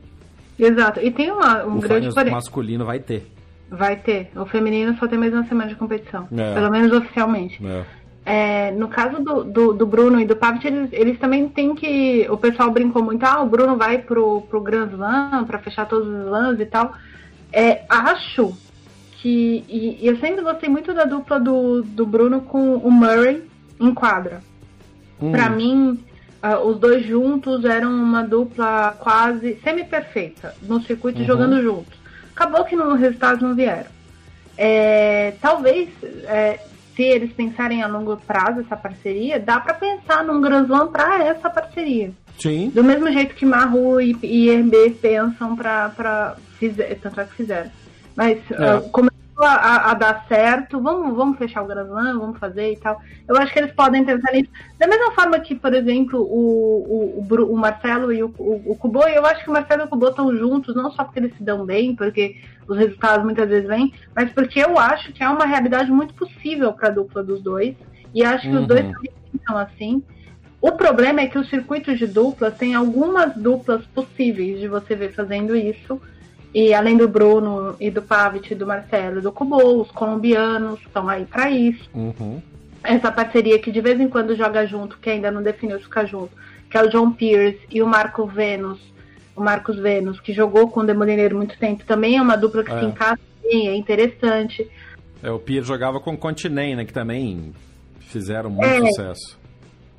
Exato. 0.58 1.00
E 1.00 1.10
tem 1.10 1.32
uma, 1.32 1.64
um 1.64 1.78
o 1.78 1.80
grande 1.80 2.10
Finals 2.10 2.30
masculino 2.30 2.84
vai 2.84 3.00
ter. 3.00 3.26
Vai 3.70 3.96
ter. 3.96 4.30
O 4.36 4.44
feminino 4.44 4.96
só 4.98 5.08
tem 5.08 5.18
mais 5.18 5.32
uma 5.32 5.44
semana 5.46 5.70
de 5.70 5.74
competição. 5.74 6.28
É. 6.30 6.54
Pelo 6.54 6.70
menos 6.70 6.92
oficialmente. 6.92 7.64
É. 7.66 7.84
É, 8.26 8.70
no 8.70 8.88
caso 8.88 9.22
do, 9.22 9.44
do, 9.44 9.72
do, 9.74 9.86
Bruno 9.86 10.18
e 10.18 10.24
do 10.24 10.34
Pavic, 10.34 10.66
eles, 10.66 10.88
eles 10.92 11.18
também 11.18 11.46
têm 11.48 11.74
que. 11.74 12.26
O 12.30 12.38
pessoal 12.38 12.70
brincou 12.70 13.02
muito, 13.02 13.22
ah, 13.24 13.42
o 13.42 13.46
Bruno 13.46 13.76
vai 13.76 13.98
pro, 13.98 14.40
pro 14.42 14.62
Grand 14.62 14.88
Slam 14.88 15.44
para 15.44 15.58
fechar 15.58 15.86
todos 15.86 16.08
os 16.08 16.24
slams 16.24 16.58
e 16.58 16.64
tal. 16.64 16.94
É, 17.52 17.82
acho 17.88 18.54
que. 19.20 19.62
E, 19.68 19.98
e, 20.00 20.06
eu 20.06 20.16
sempre 20.18 20.42
gostei 20.42 20.70
muito 20.70 20.94
da 20.94 21.04
dupla 21.04 21.38
do, 21.38 21.82
do 21.82 22.06
Bruno 22.06 22.40
com 22.40 22.76
o 22.76 22.90
Murray 22.90 23.42
em 23.78 23.92
quadra. 23.92 24.40
Hum. 25.20 25.30
Para 25.30 25.50
mim, 25.50 26.02
uh, 26.42 26.66
os 26.66 26.78
dois 26.78 27.04
juntos 27.04 27.62
eram 27.66 27.90
uma 27.90 28.22
dupla 28.22 28.96
quase 28.98 29.58
semi-perfeita 29.62 30.54
no 30.62 30.80
circuito 30.80 31.20
uhum. 31.20 31.26
jogando 31.26 31.62
juntos. 31.62 31.92
Acabou 32.34 32.64
que 32.64 32.74
os 32.74 32.98
resultados 32.98 33.42
não 33.42 33.54
vieram. 33.54 33.92
É, 34.56 35.34
talvez 35.42 35.90
é, 36.24 36.58
se 36.94 37.02
eles 37.02 37.32
pensarem 37.32 37.82
a 37.82 37.86
longo 37.86 38.16
prazo 38.16 38.60
essa 38.60 38.76
parceria, 38.76 39.40
dá 39.40 39.60
para 39.60 39.74
pensar 39.74 40.24
num 40.24 40.40
Grand 40.40 40.64
Slam 40.64 40.88
para 40.88 41.24
essa 41.24 41.50
parceria. 41.50 42.12
Sim. 42.38 42.70
Do 42.70 42.82
mesmo 42.82 43.10
jeito 43.12 43.34
que 43.34 43.46
Maru 43.46 44.00
e, 44.00 44.16
IRB 44.22 44.90
pensam 45.00 45.56
para 45.56 46.36
tanto 47.00 47.20
é 47.20 47.24
que 47.24 47.34
fizeram. 47.34 47.70
Mas 48.16 48.38
é. 48.50 48.74
uh, 48.76 48.90
começou 49.34 49.44
a, 49.44 49.90
a, 49.90 49.94
dar 49.94 50.24
certo, 50.28 50.80
vamos, 50.80 51.14
vamos 51.14 51.36
fechar 51.36 51.62
o 51.62 51.66
Slam, 51.66 52.18
vamos 52.18 52.38
fazer 52.38 52.72
e 52.72 52.76
tal. 52.76 53.00
Eu 53.26 53.36
acho 53.36 53.52
que 53.52 53.58
eles 53.58 53.72
podem 53.72 54.04
pensar 54.04 54.32
nisso. 54.32 54.50
Da 54.78 54.86
mesma 54.86 55.10
forma 55.12 55.38
que, 55.40 55.54
por 55.54 55.74
exemplo, 55.74 56.20
o, 56.20 57.18
o, 57.18 57.52
o, 57.52 57.56
Marcelo 57.56 58.12
e 58.12 58.22
o, 58.22 58.32
o, 58.38 58.72
o 58.72 58.76
Kubo, 58.76 59.02
eu 59.08 59.26
acho 59.26 59.42
que 59.42 59.50
o 59.50 59.52
Marcelo 59.52 59.82
e 59.82 59.84
o 59.86 59.88
Kubo 59.88 60.08
estão 60.08 60.36
juntos, 60.36 60.74
não 60.74 60.90
só 60.92 61.04
porque 61.04 61.18
eles 61.18 61.36
se 61.36 61.42
dão 61.42 61.66
bem, 61.66 61.96
porque 61.96 62.36
os 62.68 62.78
resultados 62.78 63.24
muitas 63.24 63.48
vezes 63.48 63.68
vêm, 63.68 63.92
mas 64.14 64.30
porque 64.32 64.60
eu 64.60 64.78
acho 64.78 65.12
que 65.12 65.22
é 65.22 65.28
uma 65.28 65.44
realidade 65.44 65.90
muito 65.90 66.14
possível 66.14 66.72
para 66.72 66.88
a 66.88 66.92
dupla 66.92 67.22
dos 67.22 67.42
dois. 67.42 67.74
E 68.14 68.24
acho 68.24 68.48
que 68.48 68.54
uhum. 68.54 68.62
os 68.62 68.68
dois 68.68 68.86
são 69.46 69.58
assim. 69.58 70.02
O 70.60 70.72
problema 70.72 71.20
é 71.20 71.26
que 71.26 71.38
os 71.38 71.50
circuitos 71.50 71.98
de 71.98 72.06
duplas 72.06 72.56
tem 72.56 72.74
algumas 72.74 73.34
duplas 73.36 73.84
possíveis 73.86 74.60
de 74.60 74.68
você 74.68 74.94
ver 74.94 75.12
fazendo 75.12 75.54
isso. 75.54 76.00
E 76.54 76.72
além 76.72 76.96
do 76.96 77.08
Bruno 77.08 77.74
e 77.80 77.90
do 77.90 78.00
Pavic, 78.00 78.54
do 78.54 78.64
Marcelo 78.64 79.18
e 79.18 79.22
do 79.22 79.32
Kubo, 79.32 79.82
os 79.82 79.90
colombianos 79.90 80.80
estão 80.80 81.08
aí 81.08 81.24
para 81.24 81.50
isso. 81.50 81.90
Uhum. 81.92 82.40
Essa 82.84 83.10
parceria 83.10 83.58
que 83.58 83.72
de 83.72 83.80
vez 83.80 83.98
em 83.98 84.08
quando 84.08 84.36
joga 84.36 84.64
junto, 84.64 84.98
que 84.98 85.10
ainda 85.10 85.32
não 85.32 85.42
definiu 85.42 85.80
ficar 85.80 86.04
junto, 86.04 86.30
que 86.70 86.76
é 86.76 86.82
o 86.82 86.88
John 86.88 87.10
Pierce 87.10 87.58
e 87.70 87.82
o 87.82 87.86
Marco 87.86 88.24
Vênus, 88.26 88.78
o 89.34 89.42
Marcos 89.42 89.76
Vênus, 89.78 90.20
que 90.20 90.32
jogou 90.32 90.68
com 90.68 90.80
o 90.80 90.86
Demolineiro 90.86 91.36
muito 91.36 91.58
tempo, 91.58 91.84
também 91.84 92.16
é 92.16 92.22
uma 92.22 92.36
dupla 92.36 92.62
que 92.62 92.70
é. 92.70 92.78
se 92.78 92.84
encaixa 92.84 93.22
bem, 93.42 93.68
é 93.68 93.74
interessante. 93.74 94.70
É, 95.22 95.30
o 95.30 95.40
Pierce 95.40 95.66
jogava 95.66 95.98
com 95.98 96.12
o 96.12 96.18
Continente, 96.18 96.76
né, 96.76 96.84
que 96.84 96.92
também 96.92 97.52
fizeram 97.98 98.50
muito 98.50 98.64
é, 98.64 98.86
sucesso. 98.86 99.40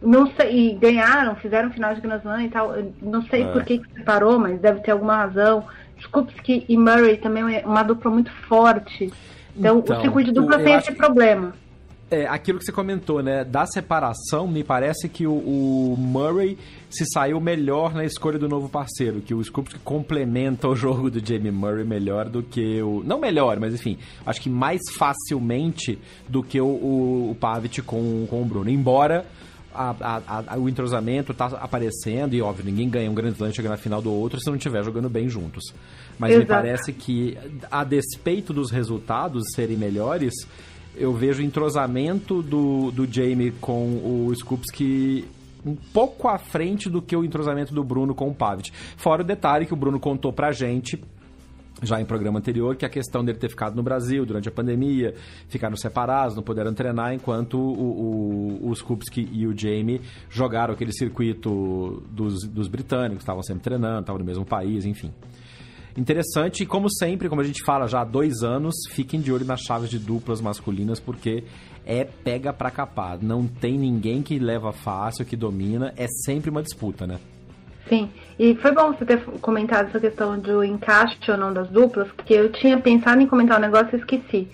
Não 0.02 0.32
sei, 0.36 0.70
e 0.70 0.74
ganharam, 0.76 1.36
fizeram 1.36 1.72
final 1.72 1.94
de 1.94 2.00
Grand 2.00 2.20
Slam 2.20 2.44
e 2.44 2.50
tal. 2.50 2.76
Não 3.02 3.24
sei 3.24 3.44
é. 3.44 3.52
por 3.52 3.64
que, 3.66 3.80
que 3.80 3.94
separou, 3.94 4.40
mas 4.40 4.60
deve 4.62 4.80
ter 4.82 4.92
alguma 4.92 5.18
razão. 5.18 5.66
Skupski 6.00 6.66
e 6.68 6.78
Murray 6.78 7.18
também 7.18 7.56
é 7.56 7.66
uma 7.66 7.84
dupla 7.84 8.12
muito 8.12 8.32
forte. 8.48 9.12
Então, 9.56 9.80
então 9.80 9.98
o 9.98 10.02
circuito 10.02 10.32
de 10.32 10.40
dupla 10.40 10.60
tem 10.60 10.76
esse 10.76 10.92
que... 10.92 10.98
problema. 10.98 11.54
É, 12.12 12.28
aquilo 12.28 12.60
que 12.60 12.66
você 12.66 12.72
comentou, 12.72 13.24
né? 13.24 13.44
Da 13.44 13.66
separação, 13.66 14.48
me 14.48 14.64
parece 14.64 15.10
que 15.10 15.26
o, 15.26 15.34
o, 15.34 15.96
Murray 15.98 16.56
se 16.88 17.04
saiu 17.12 17.42
melhor 17.42 17.96
na 17.96 18.06
escolha 18.06 18.38
do 18.38 18.48
novo 18.48 18.70
parceiro, 18.70 19.22
que 19.22 19.34
o 19.34 19.44
Skupski 19.44 19.80
complementa 19.80 20.68
o 20.68 20.76
jogo 20.76 21.10
do 21.10 21.20
Jamie 21.20 21.52
Murray 21.52 21.84
melhor 21.84 22.30
do 22.30 22.44
que 22.44 22.80
o. 22.84 23.02
Não 23.04 23.20
melhor, 23.20 23.60
mas 23.60 23.74
enfim, 23.74 23.98
acho 24.24 24.40
que 24.40 24.50
mais 24.52 24.82
facilmente 24.96 25.98
do 26.30 26.44
que 26.44 26.62
o, 26.62 26.68
o, 26.68 27.32
o 27.32 27.36
Pavic 27.36 27.82
com, 27.82 28.28
com 28.30 28.44
o 28.44 28.46
Bruno. 28.46 28.70
Embora 28.70 29.26
a, 29.76 30.22
a, 30.48 30.58
o 30.58 30.70
entrosamento 30.70 31.34
tá 31.34 31.48
aparecendo, 31.60 32.34
e 32.34 32.42
óbvio, 32.42 32.66
ninguém 32.66 32.90
ganha 32.90 33.10
um 33.10 33.14
grande 33.14 33.36
slam 33.36 33.52
chega 33.52 33.70
na 33.70 33.78
final 33.78 34.02
do 34.02 34.12
outro 34.12 34.40
se 34.40 34.48
não 34.48 34.56
estiver 34.56 34.84
jogando 34.84 35.10
bem 35.10 35.30
juntos. 35.30 35.74
Mas 36.18 36.32
Exato. 36.32 36.44
me 36.44 36.48
parece 36.48 36.94
que, 36.94 37.38
a 37.70 37.84
despeito 37.84 38.54
dos 38.54 38.72
resultados 38.72 39.44
serem 39.54 39.78
melhores, 39.78 40.34
eu 40.96 41.14
vejo 41.14 41.42
o 41.42 41.46
entrosamento 41.46 42.42
do, 42.42 42.92
do 42.92 43.06
Jamie 43.06 43.52
com 43.52 44.28
o 44.28 44.34
Skupski 44.36 45.26
um 45.66 45.76
pouco 45.76 46.28
à 46.28 46.38
frente 46.38 46.90
do 46.90 47.02
que 47.02 47.16
o 47.16 47.26
entrosamento 47.26 47.74
do 47.74 47.84
Bruno 47.84 48.14
com 48.14 48.30
o 48.30 48.34
Pavic. 48.34 48.72
Fora 48.96 49.24
o 49.24 49.26
detalhe 49.26 49.66
que 49.66 49.74
o 49.74 49.78
Bruno 49.78 50.00
contou 50.00 50.32
pra 50.32 50.52
gente 50.52 51.04
já 51.82 52.00
em 52.00 52.06
programa 52.06 52.40
anterior, 52.40 52.76
que 52.76 52.86
a 52.86 52.90
questão 52.90 53.24
dele 53.24 53.38
ter 53.38 53.50
ficado 53.50 53.76
no 53.76 53.84
Brasil 53.84 54.26
durante 54.26 54.48
a 54.48 54.52
pandemia, 54.52 55.14
ficaram 55.50 55.76
separados, 55.76 56.36
não 56.36 56.44
puderam 56.44 56.74
treinar, 56.74 57.14
enquanto 57.14 57.58
o, 57.58 58.60
o, 58.64 58.70
os 58.70 58.82
Kupski 58.82 59.28
e 59.32 59.46
o 59.46 59.58
Jamie 59.58 60.02
jogaram 60.30 60.74
aquele 60.74 60.94
circuito 60.94 62.02
dos, 62.10 62.48
dos 62.48 62.68
britânicos, 62.68 63.24
estavam 63.24 63.44
sempre 63.44 63.64
treinando, 63.64 64.02
estavam 64.02 64.20
no 64.20 64.26
mesmo 64.26 64.46
país, 64.46 64.86
enfim. 64.86 65.12
Interessante, 65.98 66.64
e 66.64 66.66
como 66.66 66.90
sempre, 66.92 67.30
como 67.30 67.40
a 67.40 67.44
gente 67.46 67.64
fala 67.64 67.88
já 67.88 68.02
há 68.02 68.04
dois 68.04 68.44
anos, 68.44 68.76
fiquem 68.92 69.22
de 69.22 69.32
olho 69.32 69.46
nas 69.46 69.62
chaves 69.62 69.90
de 69.90 69.98
duplas 69.98 70.42
masculinas, 70.42 71.00
porque 71.00 71.46
é 71.86 72.04
pega 72.04 72.52
pra 72.52 72.70
capar. 72.70 73.18
Não 73.22 73.48
tem 73.48 73.78
ninguém 73.78 74.22
que 74.22 74.38
leva 74.38 74.74
fácil, 74.74 75.26
que 75.26 75.38
domina, 75.38 75.94
é 75.96 76.06
sempre 76.26 76.50
uma 76.50 76.62
disputa, 76.62 77.08
né? 77.08 77.18
Sim, 77.88 78.10
e 78.40 78.56
foi 78.56 78.72
bom 78.72 78.94
você 78.94 79.06
ter 79.06 79.24
comentado 79.42 79.88
essa 79.88 80.00
questão 80.00 80.40
do 80.40 80.64
encaixe 80.64 81.18
ou 81.30 81.38
não 81.38 81.54
das 81.54 81.70
duplas, 81.70 82.08
porque 82.12 82.34
eu 82.34 82.52
tinha 82.52 82.80
pensado 82.80 83.22
em 83.22 83.28
comentar 83.28 83.58
um 83.58 83.62
negócio 83.62 83.96
e 83.96 84.00
esqueci. 84.00 84.48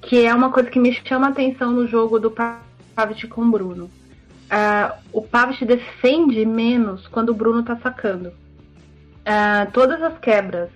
Que 0.00 0.24
é 0.24 0.34
uma 0.34 0.50
coisa 0.50 0.70
que 0.70 0.80
me 0.80 0.92
chama 1.06 1.26
a 1.26 1.30
atenção 1.30 1.70
no 1.70 1.86
jogo 1.86 2.18
do 2.18 2.30
Pavic 2.30 3.28
com 3.28 3.42
o 3.42 3.50
Bruno. 3.50 3.84
Uh, 3.84 4.98
o 5.12 5.22
Pavic 5.22 5.64
defende 5.64 6.44
menos 6.46 7.06
quando 7.08 7.30
o 7.30 7.34
Bruno 7.34 7.62
tá 7.62 7.76
sacando. 7.76 8.30
Uh, 8.30 9.70
todas 9.72 10.02
as 10.02 10.18
quebras 10.18 10.70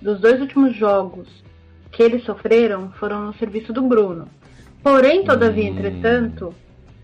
dos 0.00 0.20
dois 0.20 0.40
últimos 0.40 0.76
jogos 0.76 1.28
que 1.90 2.02
eles 2.02 2.24
sofreram 2.24 2.92
foram 2.92 3.26
no 3.26 3.34
serviço 3.34 3.72
do 3.72 3.82
Bruno. 3.82 4.28
Porém, 4.82 5.24
todavia, 5.24 5.64
hum. 5.64 5.76
entretanto, 5.76 6.54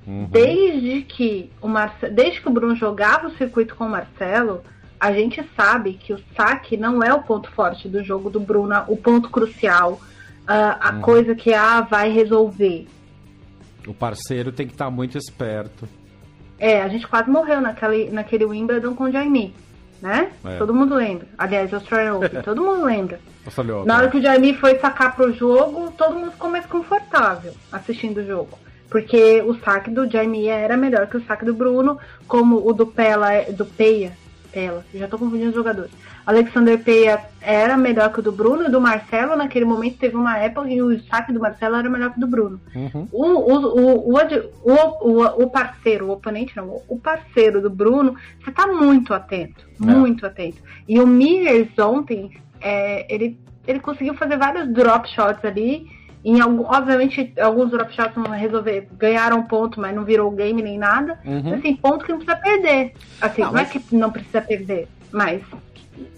Uhum. 0.07 0.27
Desde 0.31 1.03
que 1.03 1.51
o 1.61 1.69
Marce... 1.69 2.09
desde 2.11 2.41
que 2.41 2.49
o 2.49 2.53
Bruno 2.53 2.77
jogava 2.77 3.29
o 3.29 3.37
circuito 3.37 3.75
com 3.75 3.87
o 3.87 3.91
Marcelo, 3.91 4.63
a 5.01 5.13
gente 5.13 5.43
sabe 5.57 5.95
que 5.95 6.13
o 6.13 6.21
saque 6.37 6.77
não 6.77 7.03
é 7.03 7.13
o 7.13 7.23
ponto 7.23 7.51
forte 7.51 7.89
do 7.89 8.03
jogo 8.03 8.31
do 8.31 8.41
Bruno, 8.41 8.85
o 8.87 8.97
ponto 8.97 9.31
crucial, 9.31 9.93
uh, 9.93 10.01
a 10.49 10.93
uhum. 10.95 11.01
coisa 11.01 11.35
que 11.35 11.53
a 11.53 11.79
ah, 11.79 11.81
vai 11.81 12.11
resolver. 12.11 12.87
O 13.87 13.95
parceiro 13.95 14.53
tem 14.53 14.67
que 14.67 14.73
estar 14.73 14.87
tá 14.87 14.91
muito 14.91 15.19
esperto. 15.19 15.89
É, 16.59 16.81
a 16.83 16.89
gente 16.89 17.07
quase 17.07 17.29
morreu 17.29 17.61
naquele, 17.61 18.11
naquele 18.11 18.45
Wimbledon 18.45 18.95
com 18.95 19.05
o 19.05 19.13
Jaime, 19.13 19.55
né? 20.01 20.31
É. 20.45 20.57
Todo 20.57 20.73
mundo 20.73 20.95
lembra. 20.95 21.27
Aliás, 21.37 21.73
o 21.73 21.77
Australian 21.77 22.15
Open, 22.15 22.41
todo 22.43 22.63
mundo 22.63 22.85
lembra. 22.85 23.21
Na 23.85 23.99
hora 23.99 24.09
que 24.09 24.17
o 24.17 24.23
Jaime 24.23 24.55
foi 24.55 24.79
sacar 24.79 25.15
pro 25.15 25.33
jogo, 25.35 25.93
todo 25.99 26.15
mundo 26.15 26.31
ficou 26.31 26.51
mais 26.51 26.65
confortável 26.65 27.53
assistindo 27.71 28.19
o 28.19 28.27
jogo 28.27 28.59
porque 28.95 29.43
o 29.43 29.59
saque 29.59 29.91
do 29.91 30.09
Jamie 30.09 30.47
era 30.47 30.77
melhor 30.77 31.09
que 31.09 31.17
o 31.17 31.25
saque 31.25 31.45
do 31.45 31.53
Bruno, 31.53 31.99
como 32.29 32.65
o 32.65 32.73
do 32.73 32.87
Pela, 32.87 33.43
do 33.51 33.67
Peia, 33.67 34.13
Pela, 34.53 34.85
já 34.95 35.09
tô 35.09 35.19
confundindo 35.19 35.49
os 35.49 35.55
jogadores. 35.57 35.91
Alexander 36.25 36.79
Peia 36.79 37.21
era 37.41 37.77
melhor 37.77 38.13
que 38.13 38.21
o 38.21 38.23
do 38.23 38.31
Bruno 38.31 38.67
e 38.67 38.71
do 38.71 38.81
Marcelo, 38.81 39.35
naquele 39.35 39.65
momento 39.65 39.99
teve 39.99 40.15
uma 40.15 40.39
época 40.39 40.69
em 40.69 40.75
que 40.77 40.83
o 40.83 41.03
saque 41.07 41.33
do 41.33 41.41
Marcelo 41.41 41.75
era 41.75 41.91
melhor 41.91 42.13
que 42.13 42.19
o 42.19 42.21
do 42.21 42.29
Bruno. 42.29 42.61
Uhum. 42.73 43.09
O, 43.11 43.27
o, 43.53 44.15
o, 44.15 44.31
o, 44.63 45.43
o, 45.43 45.51
parceiro, 45.51 46.07
o 46.07 46.13
oponente 46.13 46.57
não, 46.57 46.81
o 46.87 46.97
parceiro 46.97 47.61
do 47.61 47.71
Bruno, 47.71 48.15
você 48.45 48.53
tá 48.53 48.69
muito 48.69 49.13
atento, 49.13 49.67
é. 49.83 49.85
muito 49.85 50.25
atento. 50.25 50.63
E 50.87 51.01
o 51.01 51.07
Millers 51.07 51.77
ontem, 51.81 52.31
é, 52.61 53.13
ele, 53.13 53.41
ele 53.67 53.81
conseguiu 53.81 54.15
fazer 54.15 54.39
vários 54.39 54.73
drop 54.73 55.09
shots 55.09 55.45
ali, 55.45 55.85
em 56.25 56.41
algum, 56.41 56.65
obviamente, 56.65 57.33
alguns 57.39 57.71
drop 57.71 57.95
shots 57.95 58.17
não 58.17 58.31
resolver, 58.31 58.89
ganharam 58.97 59.43
ponto, 59.43 59.79
mas 59.79 59.95
não 59.95 60.05
virou 60.05 60.31
game 60.31 60.63
nem 60.63 60.79
nada. 60.79 61.19
Uhum. 61.25 61.55
Assim, 61.55 61.77
ponto 61.77 62.05
que 62.05 62.13
não 62.13 62.19
precisa 62.19 62.37
perder. 62.37 62.93
Assim, 63.21 63.43
não, 63.43 63.53
não 63.53 63.59
é 63.59 63.63
mas... 63.63 63.77
é 63.77 63.79
que 63.79 63.97
não 63.97 64.11
precisa 64.11 64.41
perder, 64.41 64.89
mas. 65.13 65.43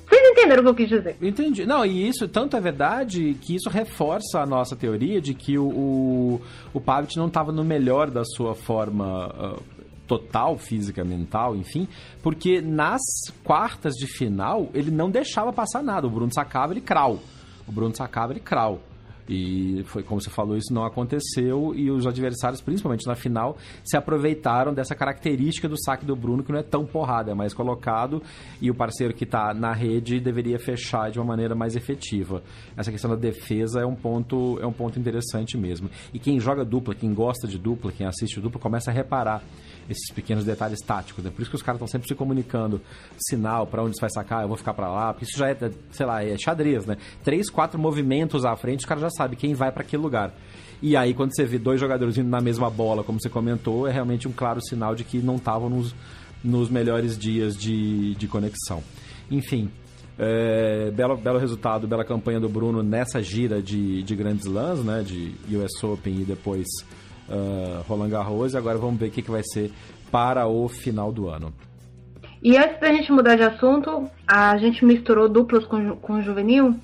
Vocês 0.09 0.31
entenderam 0.31 0.61
o 0.61 0.65
que 0.65 0.71
eu 0.71 0.75
quis 0.75 0.89
dizer? 0.89 1.17
Entendi. 1.21 1.67
Não, 1.67 1.85
e 1.85 2.09
isso 2.09 2.29
tanto 2.29 2.57
é 2.57 2.61
verdade 2.61 3.35
que 3.41 3.57
isso 3.57 3.69
reforça 3.69 4.41
a 4.41 4.47
nossa 4.47 4.77
teoria 4.77 5.21
de 5.21 5.35
que 5.35 5.59
o, 5.59 5.67
o, 5.67 6.41
o 6.73 6.83
não 7.17 7.27
estava 7.27 7.51
no 7.51 7.65
melhor 7.65 8.09
da 8.09 8.25
sua 8.25 8.55
forma. 8.55 9.29
Uh, 9.29 9.77
total, 10.07 10.57
física, 10.57 11.05
mental, 11.05 11.57
enfim, 11.57 11.89
porque 12.23 12.61
nas 12.61 13.01
quartas 13.43 13.95
de 13.95 14.07
final 14.07 14.71
ele 14.73 14.91
não 14.91 15.11
deixava 15.11 15.53
passar 15.53 15.83
nada. 15.83 16.07
O 16.07 16.11
Bruno 16.11 16.33
sacava 16.33 16.73
ele 16.73 16.81
crau. 16.81 17.19
O 17.67 17.73
Bruno 17.73 17.93
sacava 17.93 18.33
ele 18.33 18.39
crau. 18.39 18.81
E 19.29 19.83
foi 19.87 20.03
como 20.03 20.21
você 20.21 20.31
falou, 20.31 20.57
isso 20.57 20.73
não 20.73 20.85
aconteceu 20.85 21.75
e 21.75 21.91
os 21.91 22.07
adversários, 22.07 22.61
principalmente 22.61 23.07
na 23.07 23.15
final, 23.15 23.57
se 23.85 23.97
aproveitaram 23.97 24.73
dessa 24.73 24.95
característica 24.95 25.69
do 25.69 25.77
saque 25.83 26.05
do 26.05 26.15
Bruno, 26.15 26.43
que 26.43 26.53
não 26.53 26.59
é 26.59 26.63
tão 26.63 26.85
porrada, 26.85 27.33
é 27.33 27.35
mais 27.35 27.53
colocado 27.53 28.23
e 28.61 28.71
o 28.71 28.75
parceiro 28.75 29.13
que 29.13 29.25
está 29.25 29.53
na 29.53 29.73
rede 29.73 30.21
deveria 30.21 30.59
fechar 30.59 31.11
de 31.11 31.19
uma 31.19 31.25
maneira 31.25 31.55
mais 31.55 31.75
efetiva. 31.75 32.43
Essa 32.77 32.91
questão 32.91 33.11
da 33.11 33.17
defesa 33.17 33.81
é 33.81 33.87
um 33.87 33.95
ponto, 33.95 34.59
é 34.61 34.67
um 34.67 34.73
ponto 34.73 34.99
interessante 34.99 35.57
mesmo. 35.57 35.91
E 36.15 36.19
quem 36.19 36.39
joga 36.39 36.65
dupla, 36.65 36.95
quem 36.95 37.13
gosta 37.13 37.49
de 37.49 37.59
dupla, 37.59 37.93
quem 37.93 38.07
assiste 38.07 38.41
dupla, 38.41 38.61
começa 38.61 38.91
a 38.91 38.95
reparar 38.95 39.43
esses 39.89 40.11
pequenos 40.13 40.45
detalhes 40.45 40.81
táticos. 40.81 41.25
Né? 41.25 41.31
Por 41.31 41.43
isso 41.43 41.51
que 41.51 41.57
os 41.57 41.63
caras 41.63 41.79
estão 41.79 41.87
sempre 41.87 42.09
se 42.09 42.15
comunicando 42.15 42.81
sinal 43.19 43.67
para 43.67 43.83
onde 43.83 43.97
você 43.97 44.01
vai 44.01 44.11
sacar, 44.11 44.43
eu 44.43 44.49
vou 44.49 44.57
ficar 44.57 44.75
para 44.75 44.89
lá, 44.89 45.13
porque 45.13 45.25
isso 45.25 45.39
já 45.39 45.49
é, 45.51 45.57
sei 45.91 46.07
lá, 46.07 46.25
é 46.25 46.37
xadrez, 46.37 46.87
né? 46.87 46.97
Três, 47.23 47.49
quatro 47.49 47.79
movimentos 47.79 48.45
à 48.45 48.57
frente, 48.57 48.81
os 48.81 48.85
caras 48.87 49.03
já 49.03 49.11
sabem 49.11 49.39
quem 49.39 49.55
vai 49.55 49.71
para 49.71 49.83
aquele 49.83 50.03
lugar. 50.03 50.35
E 50.83 50.97
aí, 50.97 51.15
quando 51.15 51.35
você 51.35 51.45
vê 51.45 51.59
dois 51.59 51.81
jogadores 51.81 52.19
indo 52.19 52.29
na 52.29 52.41
mesma 52.41 52.69
bola, 52.69 53.03
como 53.03 53.21
você 53.21 53.31
comentou, 53.31 53.89
é 53.89 53.93
realmente 53.93 54.29
um 54.29 54.33
claro 54.33 54.61
sinal 54.61 54.95
de 54.95 55.05
que 55.05 55.19
não 55.19 55.37
estavam 55.37 55.71
nos, 55.71 55.95
nos 56.45 56.69
melhores 56.69 57.17
dias 57.17 57.57
de, 57.57 58.15
de 58.15 58.29
conexão. 58.29 58.83
Enfim, 59.31 59.71
é, 60.19 60.91
belo, 60.91 61.17
belo 61.17 61.39
resultado, 61.39 61.87
bela 61.87 62.05
campanha 62.05 62.39
do 62.39 62.49
Bruno 62.49 62.83
nessa 62.83 63.23
gira 63.23 63.63
de, 63.63 64.03
de 64.03 64.17
grandes 64.17 64.47
lãs, 64.47 64.85
né? 64.85 65.03
De 65.03 65.35
US 65.57 65.83
Open 65.83 66.21
e 66.21 66.25
depois 66.25 66.67
uh, 67.29 67.83
Roland 67.89 68.11
Garros. 68.11 68.55
Agora 68.55 68.79
vamos 68.79 68.99
ver 68.99 69.09
o 69.09 69.11
que, 69.11 69.23
que 69.23 69.31
vai 69.31 69.43
ser 69.43 69.73
para 70.11 70.47
o 70.47 70.69
final 70.69 71.13
do 71.13 71.29
ano. 71.29 71.53
E 72.43 72.57
antes 72.57 72.79
da 72.81 72.93
gente 72.93 73.11
mudar 73.11 73.37
de 73.37 73.43
assunto, 73.43 74.09
a 74.27 74.57
gente 74.59 74.85
misturou 74.85 75.29
duplas 75.29 75.65
com, 75.65 75.97
com 75.97 76.23
juvenil. 76.23 76.77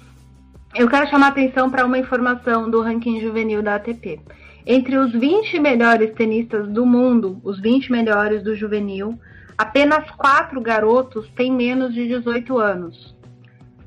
Eu 0.75 0.89
quero 0.89 1.09
chamar 1.09 1.29
atenção 1.29 1.71
para 1.71 1.85
uma 1.85 1.99
informação 1.99 2.71
do 2.71 2.81
ranking 2.81 3.21
juvenil 3.21 3.63
da 3.63 3.75
ATP. 3.77 4.21
Entre 4.67 4.97
os 4.97 5.13
20 5.13 5.59
melhores 5.59 6.15
tenistas 6.15 6.69
do 6.69 6.87
mundo, 6.87 7.41
os 7.45 7.61
20 7.61 7.93
melhores 7.93 8.43
do 8.43 8.55
juvenil, 8.55 9.19
apenas 9.59 10.11
quatro 10.13 10.61
garotos 10.61 11.29
têm 11.37 11.53
menos 11.53 11.93
de 11.93 12.09
18 12.09 12.59
anos. 12.59 13.15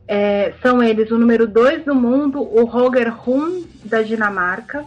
É, 0.08 0.54
são 0.62 0.84
eles 0.84 1.10
o 1.10 1.18
número 1.18 1.48
2 1.48 1.86
do 1.86 1.96
mundo, 1.96 2.42
o 2.42 2.64
Roger 2.66 3.12
Run, 3.12 3.64
da 3.84 4.02
Dinamarca, 4.02 4.86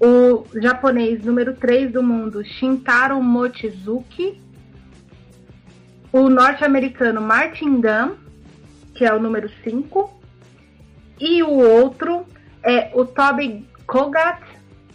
o 0.00 0.44
japonês 0.60 1.24
número 1.24 1.54
3 1.54 1.92
do 1.92 2.02
mundo, 2.02 2.44
Shintaro 2.44 3.22
Mochizuki, 3.22 4.40
o 6.12 6.28
norte-americano 6.28 7.20
Martin 7.20 7.80
Gunn, 7.80 8.16
que 8.94 9.04
é 9.04 9.12
o 9.12 9.20
número 9.20 9.50
5, 9.62 10.10
e 11.20 11.42
o 11.42 11.50
outro 11.50 12.26
é 12.62 12.90
o 12.94 13.04
Toby 13.04 13.66
Kogat, 13.86 14.42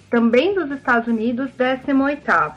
também 0.09 0.53
dos 0.53 0.69
Estados 0.71 1.07
Unidos, 1.07 1.49
18º. 1.57 2.53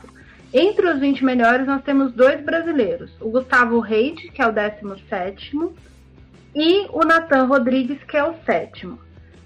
Entre 0.53 0.87
os 0.87 0.99
20 0.99 1.23
melhores, 1.23 1.65
nós 1.65 1.83
temos 1.83 2.13
dois 2.13 2.41
brasileiros, 2.41 3.11
o 3.19 3.29
Gustavo 3.29 3.79
Reid, 3.79 4.31
que 4.31 4.41
é 4.41 4.47
o 4.47 4.53
17º, 4.53 5.71
e 6.55 6.87
o 6.91 7.03
Nathan 7.03 7.45
Rodrigues, 7.45 8.03
que 8.03 8.15
é 8.15 8.23
o 8.23 8.35
sétimo. 8.45 9.04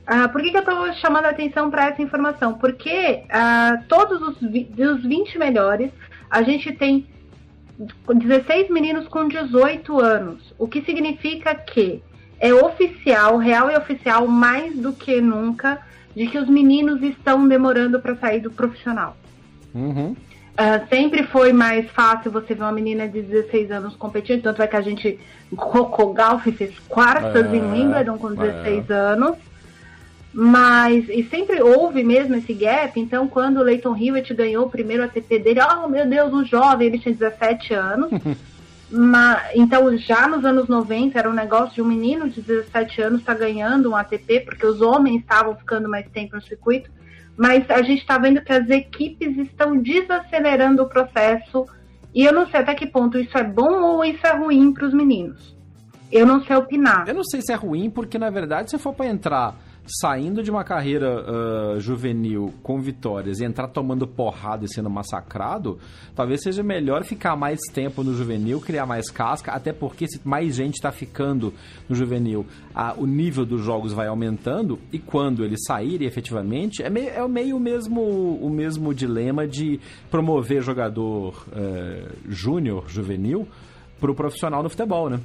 Uh, 0.09 0.27
por 0.31 0.41
que, 0.41 0.49
que 0.49 0.57
eu 0.57 0.61
estou 0.61 0.93
chamando 0.93 1.25
a 1.25 1.29
atenção 1.29 1.69
para 1.69 1.89
essa 1.89 2.01
informação? 2.01 2.55
Porque 2.55 3.21
uh, 3.25 3.83
todos 3.87 4.19
os, 4.21 4.41
os 4.41 5.03
20 5.03 5.37
melhores, 5.37 5.91
a 6.31 6.41
gente 6.41 6.71
tem 6.71 7.05
16 8.11 8.71
meninos 8.71 9.07
com 9.07 9.27
18 9.27 9.99
anos, 9.99 10.53
o 10.57 10.67
que 10.67 10.81
significa 10.81 11.53
que 11.53 12.01
é 12.39 12.51
oficial, 12.51 13.37
real 13.37 13.69
e 13.69 13.77
oficial, 13.77 14.27
mais 14.27 14.75
do 14.75 14.93
que 14.93 15.21
nunca, 15.21 15.79
de 16.15 16.25
que 16.25 16.39
os 16.39 16.49
meninos 16.49 17.03
estão 17.03 17.47
demorando 17.47 17.99
para 17.99 18.15
sair 18.15 18.39
do 18.39 18.49
profissional. 18.49 19.15
Uhum. 19.75 20.15
Uh, 20.59 20.87
sempre 20.89 21.23
foi 21.23 21.53
mais 21.53 21.87
fácil 21.91 22.31
você 22.31 22.55
ver 22.55 22.63
uma 22.63 22.71
menina 22.71 23.07
de 23.07 23.21
16 23.21 23.71
anos 23.71 23.95
competindo, 23.95 24.41
tanto 24.41 24.63
é 24.63 24.67
que 24.67 24.75
a 24.75 24.81
gente, 24.81 25.19
Coco 25.55 26.13
Golf 26.13 26.47
fez 26.57 26.77
quartas 26.89 27.45
é, 27.45 27.55
em 27.55 27.61
Wimbledon 27.61 28.17
com 28.17 28.33
16 28.33 28.89
é. 28.89 28.93
anos, 28.93 29.37
mas, 30.31 31.09
e 31.09 31.27
sempre 31.29 31.61
houve 31.61 32.03
mesmo 32.03 32.35
esse 32.35 32.53
gap, 32.53 32.99
então 32.99 33.27
quando 33.27 33.57
o 33.57 33.63
Leighton 33.63 33.97
Hewitt 33.97 34.33
ganhou 34.33 34.67
o 34.67 34.69
primeiro 34.69 35.03
ATP 35.03 35.39
dele, 35.39 35.59
oh 35.61 35.87
meu 35.87 36.07
Deus, 36.07 36.31
um 36.31 36.45
jovem, 36.45 36.87
ele 36.87 36.99
tinha 36.99 37.15
17 37.15 37.73
anos, 37.73 38.11
mas, 38.91 39.51
então 39.55 39.97
já 39.97 40.27
nos 40.27 40.45
anos 40.45 40.67
90 40.67 41.17
era 41.17 41.29
um 41.29 41.33
negócio 41.33 41.75
de 41.75 41.81
um 41.81 41.85
menino 41.85 42.29
de 42.29 42.41
17 42.41 43.01
anos 43.01 43.19
estar 43.21 43.33
tá 43.33 43.39
ganhando 43.39 43.89
um 43.89 43.95
ATP, 43.95 44.41
porque 44.41 44.65
os 44.65 44.81
homens 44.81 45.21
estavam 45.21 45.55
ficando 45.55 45.89
mais 45.89 46.07
tempo 46.09 46.35
no 46.35 46.41
circuito, 46.43 46.91
mas 47.35 47.67
a 47.71 47.81
gente 47.81 48.01
está 48.01 48.19
vendo 48.19 48.41
que 48.41 48.53
as 48.53 48.69
equipes 48.69 49.35
estão 49.37 49.77
desacelerando 49.77 50.83
o 50.83 50.89
processo 50.89 51.65
e 52.13 52.23
eu 52.23 52.33
não 52.33 52.47
sei 52.47 52.59
até 52.59 52.75
que 52.75 52.85
ponto 52.85 53.17
isso 53.17 53.35
é 53.37 53.43
bom 53.43 53.81
ou 53.81 54.05
isso 54.05 54.25
é 54.27 54.35
ruim 54.35 54.73
para 54.73 54.85
os 54.85 54.93
meninos. 54.93 55.57
Eu 56.11 56.25
não 56.25 56.43
sei 56.43 56.55
opinar. 56.55 57.07
Eu 57.07 57.13
não 57.13 57.23
sei 57.23 57.41
se 57.41 57.51
é 57.53 57.55
ruim, 57.55 57.89
porque 57.89 58.17
na 58.17 58.29
verdade, 58.29 58.69
se 58.69 58.77
for 58.77 58.93
para 58.93 59.07
entrar 59.07 59.55
saindo 59.99 60.43
de 60.43 60.52
uma 60.52 60.63
carreira 60.63 61.21
uh, 61.21 61.80
juvenil 61.80 62.54
com 62.62 62.80
vitórias 62.80 63.39
e 63.39 63.45
entrar 63.45 63.67
tomando 63.67 64.08
porrada 64.08 64.65
e 64.65 64.73
sendo 64.73 64.89
massacrado, 64.89 65.80
talvez 66.15 66.41
seja 66.41 66.62
melhor 66.62 67.04
ficar 67.04 67.36
mais 67.36 67.60
tempo 67.73 68.04
no 68.04 68.13
juvenil, 68.13 68.62
criar 68.62 68.86
mais 68.86 69.10
casca, 69.10 69.52
até 69.52 69.73
porque 69.73 70.08
se 70.08 70.19
mais 70.23 70.56
gente 70.56 70.75
está 70.75 70.91
ficando 70.91 71.54
no 71.88 71.95
juvenil, 71.95 72.45
a, 72.73 72.93
o 72.93 73.06
nível 73.06 73.45
dos 73.45 73.62
jogos 73.62 73.91
vai 73.93 74.08
aumentando 74.08 74.80
e 74.91 74.99
quando 74.99 75.43
eles 75.43 75.62
saírem 75.65 76.08
efetivamente, 76.08 76.84
é 76.84 76.89
meio, 76.89 77.10
é 77.10 77.28
meio 77.28 77.58
o, 77.58 77.60
mesmo, 77.60 78.02
o 78.02 78.49
mesmo 78.49 78.93
dilema 78.93 79.47
de 79.47 79.80
promover 80.12 80.62
jogador 80.62 81.45
uh, 81.47 82.10
júnior, 82.28 82.86
juvenil, 82.88 83.47
para 83.99 84.12
o 84.12 84.15
profissional 84.15 84.63
no 84.63 84.69
futebol, 84.69 85.10
né? 85.10 85.19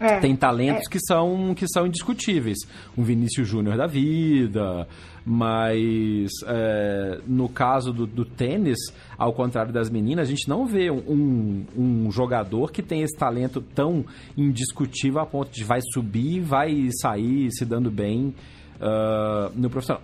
É, 0.00 0.20
Tem 0.20 0.36
talentos 0.36 0.86
é. 0.86 0.90
que, 0.90 1.00
são, 1.00 1.54
que 1.54 1.66
são 1.66 1.86
indiscutíveis. 1.86 2.58
Um 2.96 3.02
Vinícius 3.02 3.48
Júnior 3.48 3.76
da 3.76 3.86
vida, 3.86 4.86
mas 5.24 6.30
é, 6.46 7.20
no 7.26 7.48
caso 7.48 7.92
do, 7.92 8.06
do, 8.06 8.24
tênis, 8.24 8.78
ao 9.16 9.32
contrário 9.32 9.72
das 9.72 9.90
meninas, 9.90 10.28
a 10.28 10.30
gente 10.30 10.48
não 10.48 10.66
vê 10.66 10.90
um, 10.90 11.64
um, 11.76 12.10
jogador 12.10 12.70
que 12.70 12.82
tem 12.82 13.02
esse 13.02 13.16
talento 13.16 13.60
tão 13.60 14.04
indiscutível 14.36 15.20
a 15.20 15.26
ponto 15.26 15.50
de 15.50 15.64
vai 15.64 15.80
subir, 15.92 16.40
vai 16.40 16.88
sair 17.02 17.50
se 17.50 17.64
dando 17.64 17.90
bem 17.90 18.34
uh, 18.80 19.52
no 19.54 19.68
profissional 19.68 20.02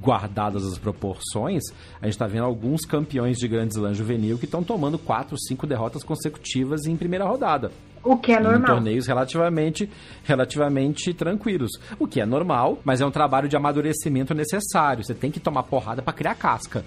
guardadas 0.00 0.64
as 0.64 0.78
proporções, 0.78 1.64
a 2.00 2.04
gente 2.04 2.14
está 2.14 2.26
vendo 2.26 2.44
alguns 2.44 2.82
campeões 2.82 3.38
de 3.38 3.48
Grand 3.48 3.66
Slam 3.66 3.94
juvenil 3.94 4.38
que 4.38 4.44
estão 4.44 4.62
tomando 4.62 4.98
quatro, 4.98 5.36
cinco 5.38 5.66
derrotas 5.66 6.04
consecutivas 6.04 6.86
em 6.86 6.96
primeira 6.96 7.24
rodada. 7.24 7.72
O 8.06 8.16
que 8.16 8.32
é 8.32 8.40
normal. 8.40 8.60
Em 8.60 8.64
torneios 8.64 9.06
relativamente, 9.06 9.90
relativamente 10.22 11.12
tranquilos. 11.12 11.72
O 11.98 12.06
que 12.06 12.20
é 12.20 12.26
normal, 12.26 12.78
mas 12.84 13.00
é 13.00 13.06
um 13.06 13.10
trabalho 13.10 13.48
de 13.48 13.56
amadurecimento 13.56 14.32
necessário. 14.34 15.04
Você 15.04 15.14
tem 15.14 15.30
que 15.30 15.40
tomar 15.40 15.64
porrada 15.64 16.02
para 16.02 16.12
criar 16.12 16.36
casca. 16.36 16.84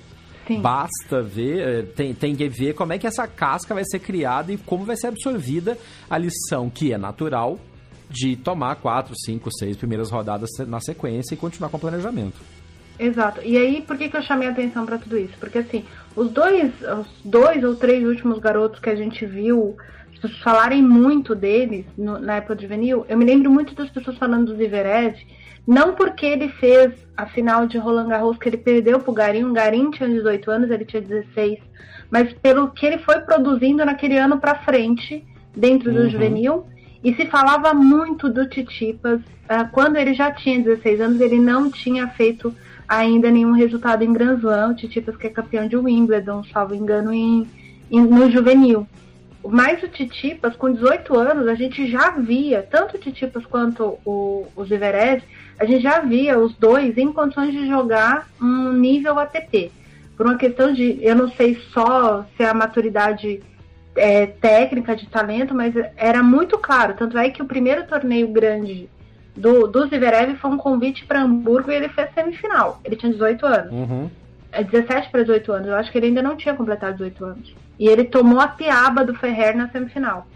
Sim. 0.47 0.61
Basta 0.61 1.21
ver, 1.21 1.59
eh, 1.59 1.81
tem, 1.83 2.13
tem 2.13 2.35
que 2.35 2.49
ver 2.49 2.73
como 2.73 2.91
é 2.91 2.97
que 2.97 3.05
essa 3.05 3.27
casca 3.27 3.75
vai 3.75 3.83
ser 3.85 3.99
criada 3.99 4.51
e 4.51 4.57
como 4.57 4.83
vai 4.83 4.95
ser 4.95 5.07
absorvida 5.07 5.77
a 6.09 6.17
lição 6.17 6.71
que 6.71 6.91
é 6.91 6.97
natural 6.97 7.59
de 8.09 8.35
tomar 8.35 8.75
quatro, 8.77 9.13
cinco, 9.15 9.51
seis 9.51 9.77
primeiras 9.77 10.09
rodadas 10.09 10.49
na 10.65 10.79
sequência 10.79 11.35
e 11.35 11.37
continuar 11.37 11.69
com 11.69 11.77
o 11.77 11.79
planejamento. 11.79 12.37
Exato. 12.99 13.41
E 13.43 13.57
aí, 13.57 13.81
por 13.81 13.97
que, 13.97 14.09
que 14.09 14.17
eu 14.17 14.21
chamei 14.21 14.49
a 14.49 14.51
atenção 14.51 14.85
para 14.85 14.97
tudo 14.97 15.17
isso? 15.17 15.33
Porque 15.39 15.59
assim, 15.59 15.85
os 16.15 16.29
dois, 16.29 16.71
os 16.81 17.07
dois 17.23 17.63
ou 17.63 17.75
três 17.75 18.05
últimos 18.05 18.39
garotos 18.39 18.79
que 18.79 18.89
a 18.89 18.95
gente 18.95 19.25
viu 19.25 19.77
as 20.11 20.19
pessoas 20.19 20.41
falarem 20.41 20.81
muito 20.81 21.33
deles 21.33 21.85
no, 21.97 22.19
na 22.19 22.35
época 22.35 22.57
de 22.57 22.63
juvenil, 22.63 23.05
eu 23.07 23.17
me 23.17 23.23
lembro 23.23 23.49
muito 23.49 23.73
das 23.73 23.89
pessoas 23.89 24.17
falando 24.17 24.47
do 24.47 24.57
Zverev, 24.57 25.15
não 25.65 25.93
porque 25.93 26.25
ele 26.25 26.49
fez 26.49 26.93
a 27.15 27.25
final 27.27 27.67
de 27.67 27.77
Roland 27.77 28.09
Garros 28.09 28.37
que 28.37 28.49
ele 28.49 28.57
perdeu 28.57 28.99
pro 28.99 29.13
Garim, 29.13 29.45
o 29.45 29.53
Garim 29.53 29.91
tinha 29.91 30.09
18 30.09 30.51
anos, 30.51 30.71
ele 30.71 30.83
tinha 30.83 31.01
16, 31.01 31.59
mas 32.09 32.33
pelo 32.33 32.69
que 32.71 32.85
ele 32.85 32.97
foi 32.97 33.21
produzindo 33.21 33.85
naquele 33.85 34.17
ano 34.17 34.39
para 34.39 34.55
frente, 34.55 35.23
dentro 35.55 35.93
do 35.93 36.01
uhum. 36.01 36.09
juvenil, 36.09 36.67
e 37.03 37.13
se 37.13 37.25
falava 37.27 37.73
muito 37.73 38.29
do 38.29 38.49
Titipas, 38.49 39.21
uh, 39.21 39.69
quando 39.71 39.95
ele 39.95 40.13
já 40.13 40.31
tinha 40.31 40.61
16 40.61 40.99
anos, 40.99 41.21
ele 41.21 41.39
não 41.39 41.71
tinha 41.71 42.07
feito 42.09 42.53
ainda 42.89 43.29
nenhum 43.29 43.51
resultado 43.51 44.03
em 44.03 44.11
Grand 44.11 44.39
Slam, 44.39 44.71
o 44.71 44.75
Titipas 44.75 45.15
que 45.15 45.27
é 45.27 45.29
campeão 45.29 45.67
de 45.67 45.77
Wimbledon, 45.77 46.43
salvo 46.45 46.73
engano, 46.73 47.13
em, 47.13 47.47
em 47.91 48.01
no 48.01 48.31
juvenil. 48.31 48.87
Mas 49.47 49.81
o 49.83 49.87
Titipas, 49.87 50.55
com 50.55 50.73
18 50.73 51.17
anos, 51.17 51.47
a 51.47 51.53
gente 51.53 51.89
já 51.89 52.09
via, 52.09 52.67
tanto 52.69 52.97
o 52.97 52.99
Titipas 52.99 53.45
quanto 53.45 53.99
o, 54.03 54.47
o 54.55 54.65
Zverev, 54.65 55.23
a 55.59 55.65
gente 55.65 55.83
já 55.83 55.99
via 55.99 56.37
os 56.39 56.55
dois 56.55 56.97
em 56.97 57.13
condições 57.13 57.53
de 57.53 57.67
jogar 57.67 58.27
um 58.41 58.73
nível 58.73 59.19
ATP. 59.19 59.71
Por 60.17 60.25
uma 60.25 60.35
questão 60.35 60.73
de, 60.73 60.97
eu 61.01 61.15
não 61.15 61.29
sei 61.31 61.57
só 61.71 62.25
se 62.35 62.43
a 62.43 62.53
maturidade 62.53 63.41
é, 63.95 64.25
técnica, 64.25 64.95
de 64.95 65.07
talento, 65.07 65.53
mas 65.53 65.73
era 65.95 66.23
muito 66.23 66.57
claro. 66.57 66.95
Tanto 66.95 67.17
é 67.17 67.29
que 67.29 67.41
o 67.41 67.45
primeiro 67.45 67.85
torneio 67.85 68.27
grande 68.27 68.89
do, 69.39 69.67
do 69.67 69.87
Zverev 69.87 70.35
foi 70.35 70.51
um 70.51 70.57
convite 70.57 71.05
para 71.05 71.21
Hamburgo 71.21 71.71
e 71.71 71.75
ele 71.75 71.89
fez 71.89 72.13
semifinal. 72.13 72.79
Ele 72.83 72.95
tinha 72.95 73.11
18 73.11 73.45
anos. 73.45 73.71
Uhum. 73.71 74.09
É 74.51 74.63
17 74.63 75.09
para 75.09 75.21
18 75.21 75.51
anos. 75.51 75.67
Eu 75.67 75.75
acho 75.75 75.91
que 75.91 75.97
ele 75.97 76.07
ainda 76.07 76.21
não 76.21 76.35
tinha 76.35 76.53
completado 76.53 76.97
18 76.97 77.25
anos. 77.25 77.55
E 77.79 77.87
ele 77.87 78.03
tomou 78.03 78.39
a 78.39 78.47
piaba 78.47 79.05
do 79.05 79.15
Ferrer 79.15 79.55
na 79.55 79.69
semifinal. 79.69 80.27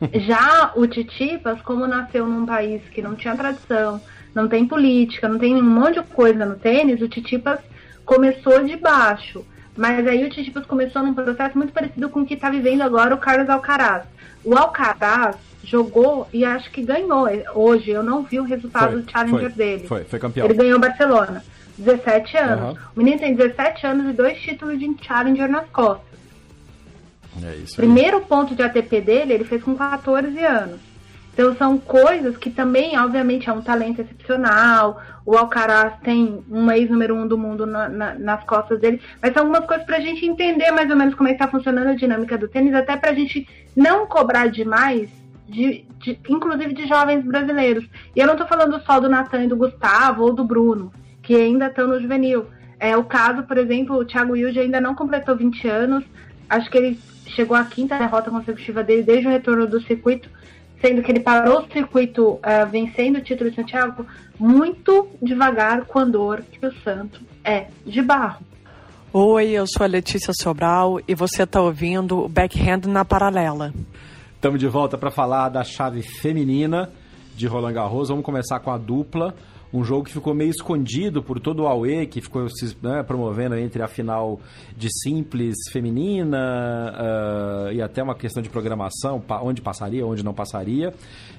Já 0.12 0.72
o 0.74 0.86
Titipas, 0.86 1.60
como 1.62 1.86
nasceu 1.86 2.26
num 2.26 2.44
país 2.44 2.82
que 2.90 3.00
não 3.00 3.14
tinha 3.14 3.36
tradição, 3.36 4.00
não 4.34 4.48
tem 4.48 4.66
política, 4.66 5.28
não 5.28 5.38
tem 5.38 5.54
um 5.54 5.62
monte 5.62 6.00
de 6.00 6.06
coisa 6.08 6.44
no 6.44 6.56
tênis, 6.56 7.00
o 7.00 7.08
Titipas 7.08 7.60
começou 8.04 8.64
de 8.64 8.76
baixo. 8.76 9.44
Mas 9.76 10.04
aí 10.08 10.24
o 10.24 10.30
Titipas 10.30 10.66
começou 10.66 11.04
num 11.04 11.14
processo 11.14 11.56
muito 11.56 11.72
parecido 11.72 12.08
com 12.08 12.22
o 12.22 12.26
que 12.26 12.34
está 12.34 12.50
vivendo 12.50 12.82
agora 12.82 13.14
o 13.14 13.18
Carlos 13.18 13.48
Alcaraz. 13.48 14.04
O 14.44 14.56
Alcaraz 14.56 15.36
jogou 15.64 16.26
e 16.32 16.44
acho 16.44 16.70
que 16.70 16.82
ganhou. 16.82 17.26
Hoje 17.54 17.90
eu 17.90 18.02
não 18.02 18.22
vi 18.22 18.40
o 18.40 18.44
resultado 18.44 18.92
foi, 18.92 19.02
do 19.02 19.10
Challenger 19.10 19.40
foi, 19.40 19.48
dele. 19.50 19.86
Foi, 19.86 20.04
foi 20.04 20.18
campeão. 20.18 20.46
Ele 20.46 20.54
ganhou 20.54 20.78
Barcelona. 20.78 21.44
17 21.76 22.36
anos. 22.36 22.76
Uhum. 22.76 22.84
O 22.96 22.98
menino 22.98 23.18
tem 23.20 23.34
17 23.34 23.86
anos 23.86 24.10
e 24.10 24.12
dois 24.12 24.38
títulos 24.40 24.78
de 24.78 24.96
Challenger 25.00 25.48
nas 25.48 25.68
costas. 25.70 26.08
É 27.42 27.54
isso 27.56 27.76
Primeiro 27.76 28.20
ponto 28.22 28.54
de 28.54 28.62
ATP 28.62 29.00
dele, 29.00 29.34
ele 29.34 29.44
fez 29.44 29.62
com 29.62 29.76
14 29.76 30.38
anos. 30.44 30.80
Então 31.38 31.54
são 31.54 31.78
coisas 31.78 32.36
que 32.36 32.50
também, 32.50 32.98
obviamente, 32.98 33.48
é 33.48 33.52
um 33.52 33.62
talento 33.62 34.00
excepcional. 34.00 35.00
O 35.24 35.38
Alcaraz 35.38 35.92
tem 36.02 36.44
um 36.50 36.68
ex 36.72 36.90
número 36.90 37.14
um 37.14 37.28
do 37.28 37.38
mundo 37.38 37.64
na, 37.64 37.88
na, 37.88 38.14
nas 38.14 38.42
costas 38.42 38.80
dele, 38.80 39.00
mas 39.22 39.32
são 39.32 39.44
algumas 39.44 39.64
coisas 39.64 39.86
para 39.86 39.98
a 39.98 40.00
gente 40.00 40.26
entender 40.26 40.72
mais 40.72 40.90
ou 40.90 40.96
menos 40.96 41.14
como 41.14 41.28
é 41.28 41.32
está 41.32 41.46
funcionando 41.46 41.90
a 41.90 41.94
dinâmica 41.94 42.36
do 42.36 42.48
tênis, 42.48 42.74
até 42.74 42.96
para 42.96 43.12
a 43.12 43.14
gente 43.14 43.46
não 43.76 44.04
cobrar 44.04 44.48
demais, 44.48 45.08
de, 45.48 45.84
de, 46.00 46.18
inclusive 46.28 46.74
de 46.74 46.88
jovens 46.88 47.24
brasileiros. 47.24 47.88
E 48.16 48.18
eu 48.18 48.26
não 48.26 48.34
estou 48.34 48.48
falando 48.48 48.82
só 48.84 48.98
do 48.98 49.08
Natan 49.08 49.44
e 49.44 49.48
do 49.48 49.56
Gustavo 49.56 50.24
ou 50.24 50.32
do 50.32 50.42
Bruno, 50.42 50.92
que 51.22 51.36
ainda 51.36 51.68
estão 51.68 51.86
no 51.86 52.00
juvenil. 52.00 52.46
É 52.80 52.96
o 52.96 53.04
caso, 53.04 53.44
por 53.44 53.58
exemplo, 53.58 53.96
o 53.96 54.04
Thiago 54.04 54.32
Wilde 54.32 54.58
ainda 54.58 54.80
não 54.80 54.92
completou 54.92 55.36
20 55.36 55.68
anos. 55.68 56.04
Acho 56.50 56.68
que 56.68 56.78
ele 56.78 57.00
chegou 57.28 57.56
à 57.56 57.62
quinta 57.62 57.96
derrota 57.96 58.28
consecutiva 58.28 58.82
dele 58.82 59.04
desde 59.04 59.28
o 59.28 59.30
retorno 59.30 59.68
do 59.68 59.80
circuito 59.82 60.28
sendo 60.80 61.02
que 61.02 61.10
ele 61.10 61.20
parou 61.20 61.60
o 61.60 61.72
circuito 61.72 62.34
uh, 62.34 62.40
vencendo 62.70 63.16
o 63.16 63.22
título 63.22 63.50
de 63.50 63.56
Santiago 63.56 64.06
muito 64.38 65.08
devagar 65.20 65.84
com 65.84 65.98
a 65.98 66.04
dor 66.04 66.42
que 66.42 66.64
o 66.64 66.72
santo 66.82 67.20
é 67.44 67.66
de 67.84 68.00
barro. 68.02 68.44
Oi, 69.12 69.50
eu 69.50 69.66
sou 69.66 69.84
a 69.84 69.88
Letícia 69.88 70.32
Sobral 70.38 71.00
e 71.08 71.14
você 71.14 71.42
está 71.42 71.60
ouvindo 71.60 72.24
o 72.24 72.28
Backhand 72.28 72.82
na 72.86 73.04
Paralela. 73.04 73.72
Estamos 74.34 74.60
de 74.60 74.68
volta 74.68 74.96
para 74.96 75.10
falar 75.10 75.48
da 75.48 75.64
chave 75.64 76.02
feminina 76.02 76.90
de 77.34 77.46
Roland 77.46 77.72
Garros. 77.72 78.08
Vamos 78.08 78.24
começar 78.24 78.60
com 78.60 78.70
a 78.70 78.78
dupla 78.78 79.34
um 79.72 79.84
jogo 79.84 80.04
que 80.04 80.12
ficou 80.12 80.34
meio 80.34 80.50
escondido 80.50 81.22
por 81.22 81.38
todo 81.38 81.64
o 81.64 81.66
Aue, 81.66 82.06
que 82.06 82.20
ficou 82.20 82.48
se 82.48 82.76
né, 82.82 83.02
promovendo 83.02 83.56
entre 83.56 83.82
a 83.82 83.88
final 83.88 84.40
de 84.76 84.88
simples 85.02 85.56
feminina 85.70 86.94
uh, 87.68 87.72
e 87.72 87.82
até 87.82 88.02
uma 88.02 88.14
questão 88.14 88.42
de 88.42 88.48
programação, 88.48 89.22
onde 89.42 89.60
passaria, 89.60 90.06
onde 90.06 90.24
não 90.24 90.32
passaria. 90.32 90.94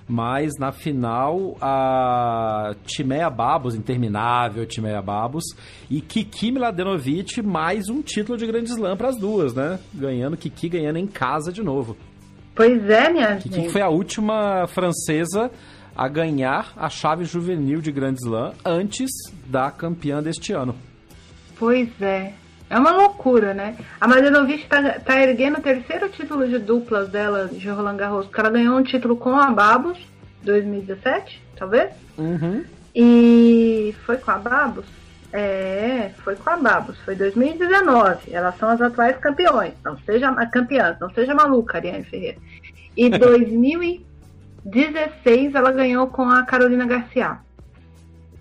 Mas 0.07 0.53
na 0.59 0.71
final, 0.71 1.55
a 1.61 2.73
Timea 2.85 3.29
Babos, 3.29 3.75
interminável 3.75 4.65
Timea 4.65 5.01
Babos, 5.01 5.43
e 5.89 6.01
Kiki 6.01 6.51
Mladenovic, 6.51 7.41
mais 7.41 7.89
um 7.89 8.01
título 8.01 8.37
de 8.37 8.45
Grande 8.45 8.69
Slam 8.69 8.97
para 8.97 9.09
as 9.09 9.17
duas, 9.17 9.53
né? 9.53 9.79
Ganhando, 9.93 10.37
Kiki 10.37 10.69
ganhando 10.69 10.97
em 10.97 11.07
casa 11.07 11.51
de 11.51 11.63
novo. 11.63 11.95
Pois 12.55 12.89
é, 12.89 13.09
minha 13.09 13.37
Kiki 13.37 13.55
gente. 13.55 13.69
foi 13.69 13.81
a 13.81 13.87
última 13.87 14.67
francesa 14.67 15.49
a 15.99 16.07
ganhar 16.07 16.71
a 16.77 16.89
chave 16.89 17.25
juvenil 17.25 17.81
de 17.81 17.91
Grand 17.91 18.13
Slam 18.13 18.53
antes 18.63 19.11
da 19.45 19.69
campeã 19.69 20.23
deste 20.23 20.53
ano. 20.53 20.73
Pois 21.57 21.89
é. 22.01 22.31
É 22.69 22.79
uma 22.79 22.91
loucura, 22.91 23.53
né? 23.53 23.75
A 23.99 24.07
Mladenovic 24.07 24.65
tá, 24.67 24.97
tá 24.97 25.21
erguendo 25.21 25.57
o 25.57 25.61
terceiro 25.61 26.07
título 26.07 26.47
de 26.47 26.57
duplas 26.57 27.09
dela 27.09 27.49
de 27.49 27.67
Roland 27.67 27.97
Garros, 27.97 28.27
porque 28.27 28.39
ela 28.39 28.49
ganhou 28.49 28.77
um 28.77 28.83
título 28.83 29.17
com 29.17 29.37
a 29.37 29.51
Babos, 29.51 29.97
2017, 30.43 31.43
talvez? 31.57 31.91
Uhum. 32.17 32.63
E 32.95 33.93
foi 34.05 34.15
com 34.15 34.31
a 34.31 34.37
Babos? 34.37 34.85
É, 35.33 36.11
foi 36.23 36.37
com 36.37 36.49
a 36.49 36.55
Babos, 36.55 36.97
foi 36.99 37.15
2019. 37.15 38.31
Elas 38.31 38.57
são 38.57 38.69
as 38.69 38.81
atuais 38.81 39.17
campeões. 39.17 39.73
Não 39.83 39.97
seja 39.97 40.33
campeãs, 40.45 40.97
não 40.97 41.09
seja 41.09 41.35
maluca, 41.35 41.77
Ariane 41.77 42.05
Ferreira. 42.05 42.37
E 42.95 43.09
2000 43.09 44.05
16 44.65 45.55
ela 45.55 45.71
ganhou 45.71 46.07
com 46.07 46.29
a 46.29 46.43
Carolina 46.43 46.85
Garcia. 46.85 47.39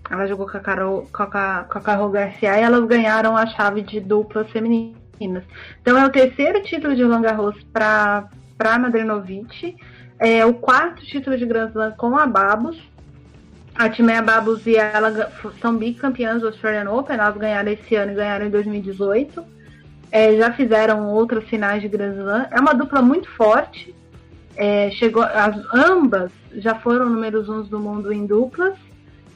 Ela 0.09 0.25
jogou 0.25 0.49
com 0.49 0.57
a 0.57 0.59
Carol, 0.59 1.07
com 1.11 1.23
a, 1.23 1.65
com 1.69 1.77
a 1.77 1.81
Carol 1.81 2.09
Garcia 2.09 2.59
e 2.59 2.61
elas 2.61 2.85
ganharam 2.85 3.37
a 3.37 3.45
chave 3.45 3.81
de 3.81 3.99
duplas 3.99 4.49
femininas. 4.49 5.43
Então 5.81 5.97
é 5.97 6.05
o 6.05 6.09
terceiro 6.09 6.61
título 6.63 6.95
de 6.95 7.03
Roland 7.03 7.21
Garros 7.21 7.55
para 7.71 8.79
Madrenovic, 8.79 9.75
é 10.17 10.45
o 10.45 10.53
quarto 10.53 11.05
título 11.05 11.37
de 11.37 11.45
Grand 11.45 11.69
Slam 11.69 11.91
com 11.91 12.17
a 12.17 12.25
Babos. 12.25 12.77
A 13.75 13.87
Timea 13.87 14.21
Babos 14.21 14.65
e 14.67 14.75
ela 14.75 15.31
são 15.61 15.77
bicampeãs 15.77 16.41
do 16.41 16.47
Australian 16.47 16.91
Open, 16.91 17.15
elas 17.15 17.37
ganharam 17.37 17.71
esse 17.71 17.95
ano 17.95 18.11
e 18.11 18.15
ganharam 18.15 18.45
em 18.45 18.49
2018. 18.49 19.41
É, 20.11 20.35
já 20.35 20.51
fizeram 20.51 21.07
outras 21.07 21.45
finais 21.45 21.81
de 21.81 21.87
Grand 21.87 22.13
Slam. 22.13 22.47
É 22.51 22.59
uma 22.59 22.73
dupla 22.73 23.01
muito 23.01 23.29
forte 23.29 23.95
é, 24.59 24.91
chegou, 24.91 25.23
as, 25.23 25.55
ambas 25.73 26.33
já 26.55 26.75
foram 26.75 27.09
números 27.09 27.47
uns 27.47 27.69
do 27.69 27.79
mundo 27.79 28.11
em 28.11 28.25
duplas. 28.25 28.73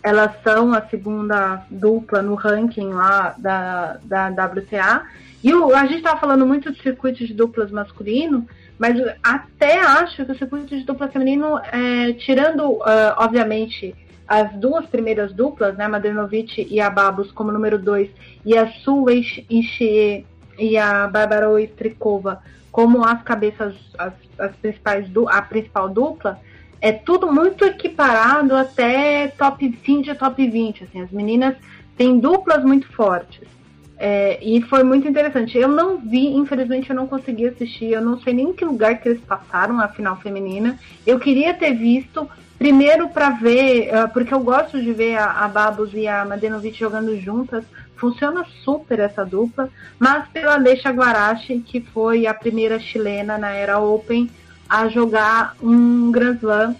Elas 0.03 0.33
são 0.43 0.73
a 0.73 0.81
segunda 0.89 1.65
dupla 1.71 2.21
no 2.21 2.35
ranking 2.35 2.89
lá 2.89 3.33
da, 3.37 3.99
da 4.03 4.27
WTA. 4.27 5.03
E 5.41 5.53
o, 5.53 5.73
a 5.73 5.85
gente 5.85 5.99
estava 5.99 6.19
falando 6.19 6.45
muito 6.45 6.73
de 6.73 6.81
circuito 6.81 7.25
de 7.25 7.33
duplas 7.33 7.71
masculino, 7.71 8.45
mas 8.77 8.97
até 9.23 9.79
acho 9.79 10.25
que 10.25 10.31
o 10.33 10.37
circuito 10.37 10.77
de 10.77 10.83
dupla 10.83 11.07
feminino, 11.07 11.57
é, 11.71 12.11
tirando, 12.13 12.71
uh, 12.71 13.15
obviamente, 13.15 13.95
as 14.27 14.51
duas 14.55 14.85
primeiras 14.87 15.31
duplas, 15.31 15.77
né, 15.77 15.87
Madrinovic 15.87 16.67
e 16.69 16.81
a 16.81 16.89
Babos 16.89 17.31
como 17.31 17.49
número 17.49 17.79
2, 17.79 18.09
e 18.45 18.57
a 18.57 18.67
Su 18.83 19.05
Ishii 19.09 20.25
e 20.57 20.77
a 20.77 21.07
Bárbara 21.07 21.49
Oistrikova 21.49 22.41
como 22.73 23.05
as 23.05 23.21
cabeças, 23.21 23.75
as, 23.99 24.13
as 24.39 24.55
principais, 24.55 25.05
a 25.29 25.41
principal 25.43 25.87
dupla, 25.87 26.39
é 26.81 26.91
tudo 26.91 27.31
muito 27.31 27.63
equiparado 27.63 28.55
até 28.55 29.27
top 29.27 29.69
20 29.69 30.15
top 30.15 30.45
20. 30.45 30.83
Assim, 30.83 31.01
as 31.01 31.11
meninas 31.11 31.55
têm 31.95 32.19
duplas 32.19 32.63
muito 32.65 32.91
fortes. 32.91 33.47
É, 33.95 34.39
e 34.41 34.59
foi 34.63 34.83
muito 34.83 35.07
interessante. 35.07 35.55
Eu 35.55 35.67
não 35.67 35.97
vi, 35.97 36.35
infelizmente 36.35 36.89
eu 36.89 36.95
não 36.95 37.07
consegui 37.07 37.47
assistir, 37.47 37.91
eu 37.91 38.01
não 38.01 38.19
sei 38.19 38.33
nem 38.33 38.49
em 38.49 38.53
que 38.53 38.65
lugar 38.65 38.99
que 38.99 39.07
eles 39.07 39.21
passaram 39.21 39.79
a 39.79 39.87
final 39.87 40.17
feminina. 40.17 40.77
Eu 41.05 41.19
queria 41.19 41.53
ter 41.53 41.75
visto, 41.75 42.27
primeiro 42.57 43.07
para 43.07 43.29
ver, 43.29 43.91
uh, 43.93 44.11
porque 44.11 44.33
eu 44.33 44.39
gosto 44.39 44.81
de 44.81 44.91
ver 44.91 45.15
a, 45.15 45.45
a 45.45 45.47
Babos 45.47 45.93
e 45.93 46.07
a 46.07 46.25
Madenovic 46.25 46.77
jogando 46.77 47.17
juntas, 47.21 47.63
funciona 48.03 48.45
super 48.65 48.99
essa 48.99 49.23
dupla, 49.25 49.69
mas 49.97 50.27
pela 50.27 50.57
Deixa 50.57 50.89
Guarachi, 50.89 51.59
que 51.61 51.79
foi 51.79 52.27
a 52.27 52.33
primeira 52.33 52.77
chilena 52.77 53.37
na 53.37 53.51
era 53.51 53.79
Open 53.79 54.29
a 54.69 54.89
jogar 54.89 55.55
um 55.63 56.11
Grand 56.11 56.35
Slam, 56.35 56.75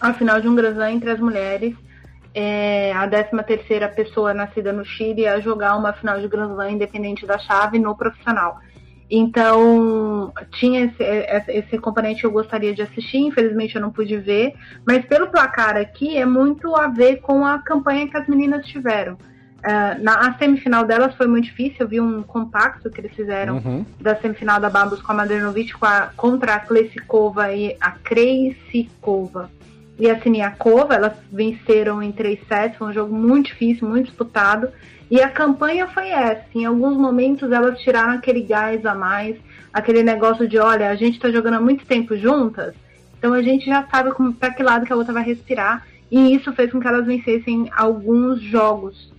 a 0.00 0.12
final 0.12 0.40
de 0.40 0.46
um 0.46 0.54
Grand 0.54 0.70
Slam 0.70 0.90
entre 0.90 1.10
as 1.10 1.18
mulheres, 1.18 1.74
é, 2.32 2.92
a 2.92 3.08
13 3.08 3.30
terceira 3.44 3.88
pessoa 3.88 4.32
nascida 4.32 4.72
no 4.72 4.84
Chile 4.84 5.26
a 5.26 5.40
jogar 5.40 5.76
uma 5.76 5.92
final 5.92 6.20
de 6.20 6.28
Grand 6.28 6.52
Slam 6.52 6.70
independente 6.70 7.26
da 7.26 7.36
chave 7.36 7.80
no 7.80 7.96
profissional. 7.96 8.60
Então, 9.10 10.32
tinha 10.52 10.84
esse, 10.84 11.02
esse, 11.48 11.78
componente 11.78 12.20
que 12.20 12.26
eu 12.26 12.30
gostaria 12.30 12.72
de 12.72 12.82
assistir, 12.82 13.18
infelizmente 13.18 13.74
eu 13.74 13.82
não 13.82 13.90
pude 13.90 14.16
ver, 14.18 14.54
mas 14.86 15.04
pelo 15.04 15.26
placar 15.26 15.76
aqui 15.76 16.16
é 16.16 16.24
muito 16.24 16.76
a 16.76 16.86
ver 16.86 17.16
com 17.16 17.44
a 17.44 17.58
campanha 17.58 18.08
que 18.08 18.16
as 18.16 18.28
meninas 18.28 18.64
tiveram. 18.66 19.18
Uh, 19.64 20.02
na 20.02 20.28
a 20.28 20.34
semifinal 20.34 20.84
delas 20.84 21.14
foi 21.14 21.26
muito 21.26 21.46
difícil. 21.46 21.76
Eu 21.80 21.88
vi 21.88 22.00
um 22.00 22.22
compacto 22.22 22.90
que 22.90 23.00
eles 23.00 23.14
fizeram 23.14 23.56
uhum. 23.56 23.86
da 23.98 24.14
semifinal 24.14 24.60
da 24.60 24.68
Babos 24.68 25.00
com 25.00 25.12
a 25.12 25.14
Madernovic 25.14 25.72
com 25.72 25.86
a, 25.86 26.10
contra 26.14 26.56
a 26.56 26.60
Klesikova 26.60 27.50
e 27.50 27.74
a 27.80 27.92
Kreisikova 27.92 29.50
e 29.98 30.10
a 30.10 30.20
Siniakova. 30.20 30.94
Elas 30.94 31.14
venceram 31.32 32.02
em 32.02 32.12
três 32.12 32.38
sets. 32.46 32.76
Foi 32.76 32.88
um 32.88 32.92
jogo 32.92 33.14
muito 33.14 33.46
difícil, 33.46 33.88
muito 33.88 34.08
disputado. 34.08 34.68
E 35.10 35.22
a 35.22 35.30
campanha 35.30 35.88
foi 35.88 36.08
essa. 36.08 36.44
Em 36.54 36.66
alguns 36.66 36.98
momentos 36.98 37.50
elas 37.50 37.78
tiraram 37.80 38.12
aquele 38.12 38.42
gás 38.42 38.84
a 38.84 38.94
mais, 38.94 39.36
aquele 39.72 40.02
negócio 40.02 40.46
de: 40.46 40.58
olha, 40.58 40.90
a 40.90 40.94
gente 40.94 41.14
está 41.14 41.30
jogando 41.30 41.54
há 41.54 41.60
muito 41.60 41.86
tempo 41.86 42.14
juntas, 42.18 42.74
então 43.18 43.32
a 43.32 43.40
gente 43.40 43.64
já 43.64 43.86
sabe 43.90 44.10
para 44.38 44.52
que 44.52 44.62
lado 44.62 44.84
que 44.84 44.92
a 44.92 44.96
outra 44.96 45.14
vai 45.14 45.24
respirar. 45.24 45.86
E 46.10 46.34
isso 46.34 46.52
fez 46.52 46.70
com 46.70 46.78
que 46.78 46.86
elas 46.86 47.06
vencessem 47.06 47.70
alguns 47.74 48.40
jogos 48.42 49.13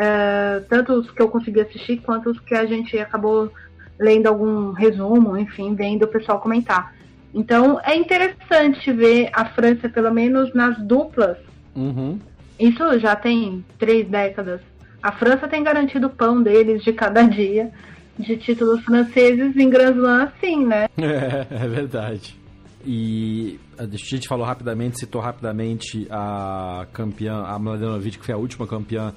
é, 0.00 0.60
tanto 0.60 0.94
os 0.94 1.10
que 1.10 1.20
eu 1.20 1.28
consegui 1.28 1.60
assistir 1.60 1.98
quanto 1.98 2.30
os 2.30 2.40
que 2.40 2.54
a 2.54 2.64
gente 2.64 2.98
acabou 2.98 3.52
lendo 3.98 4.28
algum 4.28 4.72
resumo, 4.72 5.36
enfim, 5.36 5.74
vendo 5.74 6.04
o 6.04 6.08
pessoal 6.08 6.40
comentar. 6.40 6.94
Então 7.34 7.78
é 7.84 7.94
interessante 7.94 8.90
ver 8.92 9.28
a 9.34 9.44
França, 9.44 9.90
pelo 9.90 10.10
menos 10.10 10.54
nas 10.54 10.78
duplas. 10.86 11.36
Uhum. 11.76 12.18
Isso 12.58 12.98
já 12.98 13.14
tem 13.14 13.62
três 13.78 14.08
décadas. 14.08 14.62
A 15.02 15.12
França 15.12 15.46
tem 15.46 15.62
garantido 15.62 16.06
o 16.06 16.10
pão 16.10 16.42
deles 16.42 16.82
de 16.82 16.94
cada 16.94 17.22
dia 17.28 17.70
de 18.18 18.38
títulos 18.38 18.82
franceses 18.82 19.54
em 19.54 19.68
Grand 19.68 19.92
Slam, 19.92 20.32
sim, 20.40 20.66
né? 20.66 20.88
É, 20.96 21.64
é 21.64 21.68
verdade. 21.68 22.40
E 22.86 23.60
a 23.76 23.84
gente 23.84 24.26
falou 24.26 24.46
rapidamente, 24.46 24.98
citou 24.98 25.20
rapidamente 25.20 26.06
a 26.10 26.86
campeã, 26.90 27.44
a 27.44 27.58
Mladenovic, 27.58 28.18
que 28.18 28.24
foi 28.24 28.34
a 28.34 28.38
última 28.38 28.66
campeã 28.66 29.12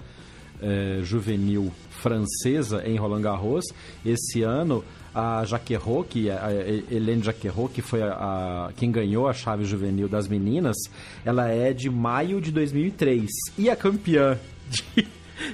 é, 0.63 1.01
juvenil 1.03 1.71
francesa 1.89 2.81
em 2.87 2.97
Roland 2.97 3.21
Garros. 3.21 3.65
Esse 4.05 4.41
ano, 4.41 4.83
a 5.13 5.43
Jaquerot, 5.45 6.07
que 6.07 6.29
a 6.31 6.49
Helene 6.89 7.21
Jaquerot, 7.21 7.71
que 7.71 7.81
foi 7.81 8.01
a, 8.01 8.13
a, 8.13 8.73
quem 8.75 8.91
ganhou 8.91 9.27
a 9.27 9.33
chave 9.33 9.65
juvenil 9.65 10.07
das 10.07 10.27
meninas, 10.27 10.75
ela 11.23 11.49
é 11.49 11.73
de 11.73 11.89
maio 11.89 12.41
de 12.41 12.51
2003. 12.51 13.29
E 13.57 13.69
a 13.69 13.75
campeã 13.75 14.39
de, 14.69 15.07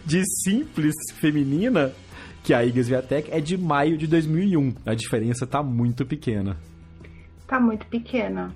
de 0.06 0.24
simples 0.44 0.96
feminina, 1.20 1.92
que 2.44 2.54
é 2.54 2.58
a 2.58 2.64
Iga 2.64 2.84
Swiatek, 2.84 3.32
é 3.32 3.42
de 3.42 3.58
maio 3.58 3.98
de 3.98 4.08
2001. 4.08 4.76
A 4.86 4.94
diferença 4.94 5.44
está 5.44 5.62
muito 5.62 6.06
pequena. 6.06 6.58
Tá 7.46 7.60
muito 7.60 7.86
pequena. 7.88 8.54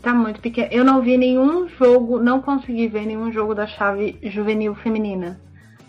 Tá 0.00 0.14
muito 0.14 0.40
pequena. 0.40 0.68
Eu 0.70 0.84
não 0.84 1.02
vi 1.02 1.16
nenhum 1.16 1.68
jogo, 1.68 2.18
não 2.18 2.40
consegui 2.40 2.88
ver 2.88 3.06
nenhum 3.06 3.32
jogo 3.32 3.54
da 3.54 3.66
chave 3.66 4.18
juvenil 4.22 4.74
feminina. 4.74 5.40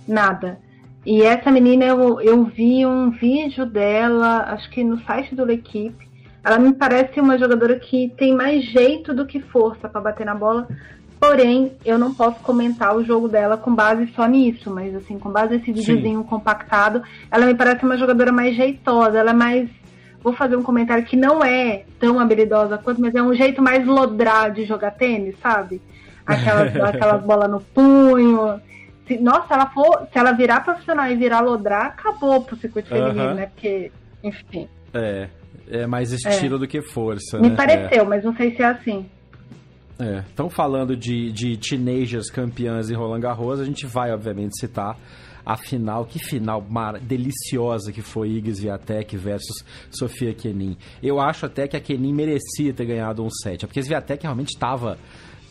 Nada. 0.08 0.60
E 1.06 1.24
essa 1.24 1.50
menina, 1.50 1.86
eu, 1.86 2.22
eu 2.22 2.44
vi 2.44 2.86
um 2.86 3.10
vídeo 3.10 3.66
dela, 3.66 4.46
acho 4.50 4.70
que 4.70 4.84
no 4.84 5.00
site 5.04 5.34
do 5.34 5.46
L'Equipe. 5.46 6.10
Ela 6.44 6.58
me 6.58 6.74
parece 6.74 7.20
uma 7.20 7.38
jogadora 7.38 7.80
que 7.80 8.12
tem 8.18 8.36
mais 8.36 8.66
jeito 8.66 9.14
do 9.14 9.26
que 9.26 9.40
força 9.40 9.88
para 9.88 10.02
bater 10.02 10.26
na 10.26 10.34
bola. 10.34 10.68
Porém, 11.20 11.74
eu 11.86 12.00
não 12.00 12.16
posso 12.16 12.40
comentar 12.40 12.98
o 12.98 13.04
jogo 13.04 13.28
dela 13.28 13.56
com 13.56 13.76
base 13.76 14.12
só 14.16 14.26
nisso, 14.26 14.72
mas 14.72 14.96
assim, 14.96 15.20
com 15.20 15.30
base 15.30 15.56
nesse 15.56 15.72
videozinho 15.72 16.24
compactado, 16.24 17.04
ela 17.30 17.46
me 17.46 17.54
parece 17.54 17.86
uma 17.86 17.96
jogadora 17.96 18.32
mais 18.32 18.56
jeitosa, 18.56 19.20
ela 19.20 19.30
é 19.30 19.34
mais. 19.34 19.70
Vou 20.24 20.34
fazer 20.34 20.56
um 20.56 20.64
comentário 20.64 21.04
que 21.04 21.16
não 21.16 21.44
é 21.44 21.84
tão 22.00 22.20
habilidosa 22.20 22.78
quanto, 22.78 23.02
mas 23.02 23.16
é 23.16 23.22
um 23.22 23.34
jeito 23.34 23.62
mais 23.62 23.86
lodrá 23.86 24.50
de 24.50 24.66
jogar 24.66 24.92
tênis, 24.92 25.36
sabe? 25.42 25.82
Aquelas, 26.26 26.76
aquelas 26.78 27.24
bolas 27.24 27.50
no 27.50 27.60
punho. 27.60 28.60
Se, 29.08 29.18
nossa, 29.18 29.54
ela 29.54 29.68
for, 29.68 30.08
se 30.12 30.20
ela 30.20 30.32
virar 30.32 30.62
profissional 30.64 31.10
e 31.10 31.16
virar 31.16 31.42
lodrá, 31.42 31.88
acabou 31.88 32.44
pro 32.44 32.56
circuito 32.58 32.90
feminino, 32.90 33.34
né? 33.34 33.48
Porque, 33.48 33.92
enfim. 34.24 34.68
É, 34.94 35.28
é 35.70 35.88
mais 35.88 36.12
estilo 36.12 36.58
é. 36.58 36.60
do 36.60 36.68
que 36.68 36.82
força, 36.82 37.40
Me 37.40 37.50
né? 37.50 37.56
pareceu, 37.56 38.04
é. 38.04 38.08
mas 38.08 38.24
não 38.24 38.36
sei 38.36 38.56
se 38.56 38.62
é 38.62 38.66
assim. 38.66 39.10
Estão 40.28 40.48
é. 40.48 40.50
falando 40.50 40.96
de, 40.96 41.32
de 41.32 41.58
teenagers 41.58 42.30
campeãs 42.30 42.90
em 42.90 42.96
Roland 42.96 43.22
Garros, 43.22 43.60
a 43.60 43.66
gente 43.66 43.86
vai, 43.88 44.12
obviamente, 44.12 44.60
citar 44.60 44.96
a 45.46 45.58
final, 45.58 46.06
que 46.06 46.20
final 46.20 46.62
mar, 46.62 47.00
deliciosa 47.00 47.92
que 47.92 48.02
foi 48.02 48.30
Igor 48.30 48.54
Swiatek 48.54 49.18
versus 49.18 49.64
Sofia 49.90 50.34
Kenin. 50.34 50.78
Eu 51.02 51.20
acho 51.20 51.46
até 51.46 51.68
que 51.68 51.78
a 51.78 51.82
Kenin 51.82 52.14
merecia 52.14 52.74
ter 52.74 52.86
ganhado 52.86 53.24
um 53.24 53.30
set, 53.30 53.66
porque 53.66 53.80
a 53.80 53.84
Swiatek 53.84 54.24
realmente 54.24 54.50
estava 54.50 54.98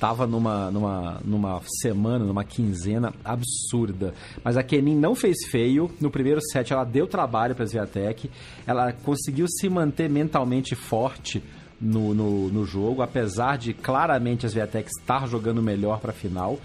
tava 0.01 0.27
numa, 0.27 0.71
numa, 0.71 1.21
numa 1.23 1.61
semana, 1.83 2.25
numa 2.25 2.43
quinzena 2.43 3.13
absurda. 3.23 4.15
Mas 4.43 4.57
a 4.57 4.63
Kenin 4.63 4.97
não 4.97 5.15
fez 5.15 5.37
feio. 5.51 5.91
No 6.01 6.11
primeiro 6.11 6.41
set 6.41 6.73
ela 6.73 6.85
deu 6.85 7.07
trabalho 7.07 7.55
para 7.55 7.65
a 7.65 7.69
Swiatek. 7.69 8.31
Ela 8.67 8.93
conseguiu 8.93 9.47
se 9.47 9.69
manter 9.69 10.09
mentalmente 10.09 10.75
forte 10.75 11.43
no, 11.79 12.15
no, 12.15 12.49
no 12.49 12.65
jogo, 12.65 13.03
apesar 13.03 13.59
de 13.59 13.75
claramente 13.75 14.47
a 14.47 14.49
Swiatek 14.49 14.89
estar 14.89 15.29
jogando 15.29 15.63
melhor 15.63 16.01
para 16.01 16.11
a 16.11 16.15
final. 16.15 16.59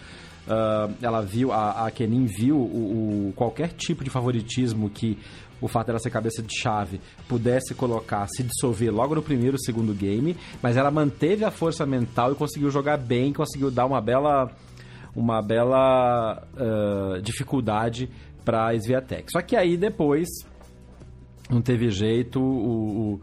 Uh, 0.46 0.94
ela 1.02 1.22
viu, 1.22 1.52
a, 1.52 1.88
a 1.88 1.92
Kenin 1.92 2.26
viu 2.26 2.56
o, 2.56 3.30
o, 3.30 3.34
qualquer 3.36 3.70
tipo 3.70 4.04
de 4.04 4.12
favoritismo 4.12 4.92
que 4.92 5.18
o 5.60 5.68
fato 5.68 5.88
dela 5.88 5.98
ser 5.98 6.12
cabeça 6.12 6.44
de 6.44 6.54
chave 6.56 7.02
pudesse 7.28 7.74
colocar, 7.74 8.28
se 8.28 8.44
dissolver 8.44 8.94
logo 8.94 9.16
no 9.16 9.24
primeiro 9.24 9.58
segundo 9.58 9.94
game, 9.94 10.38
mas 10.62 10.78
ela 10.78 10.92
manteve 10.92 11.44
a 11.44 11.50
força 11.50 11.86
mental 11.86 12.32
e 12.32 12.36
conseguiu 12.36 12.70
jogar 12.70 12.98
bem, 12.98 13.34
conseguiu 13.34 13.72
dar 13.72 13.86
uma 13.86 14.00
bela 14.00 14.52
uma 15.16 15.42
bela 15.42 16.44
uh, 16.54 17.22
dificuldade 17.22 18.10
para 18.44 18.68
a 18.68 18.76
Sviatek. 18.76 19.32
Só 19.32 19.42
que 19.42 19.56
aí 19.56 19.78
depois 19.78 20.28
não 21.50 21.62
teve 21.62 21.90
jeito, 21.90 22.40
o, 22.40 23.14
o 23.14 23.22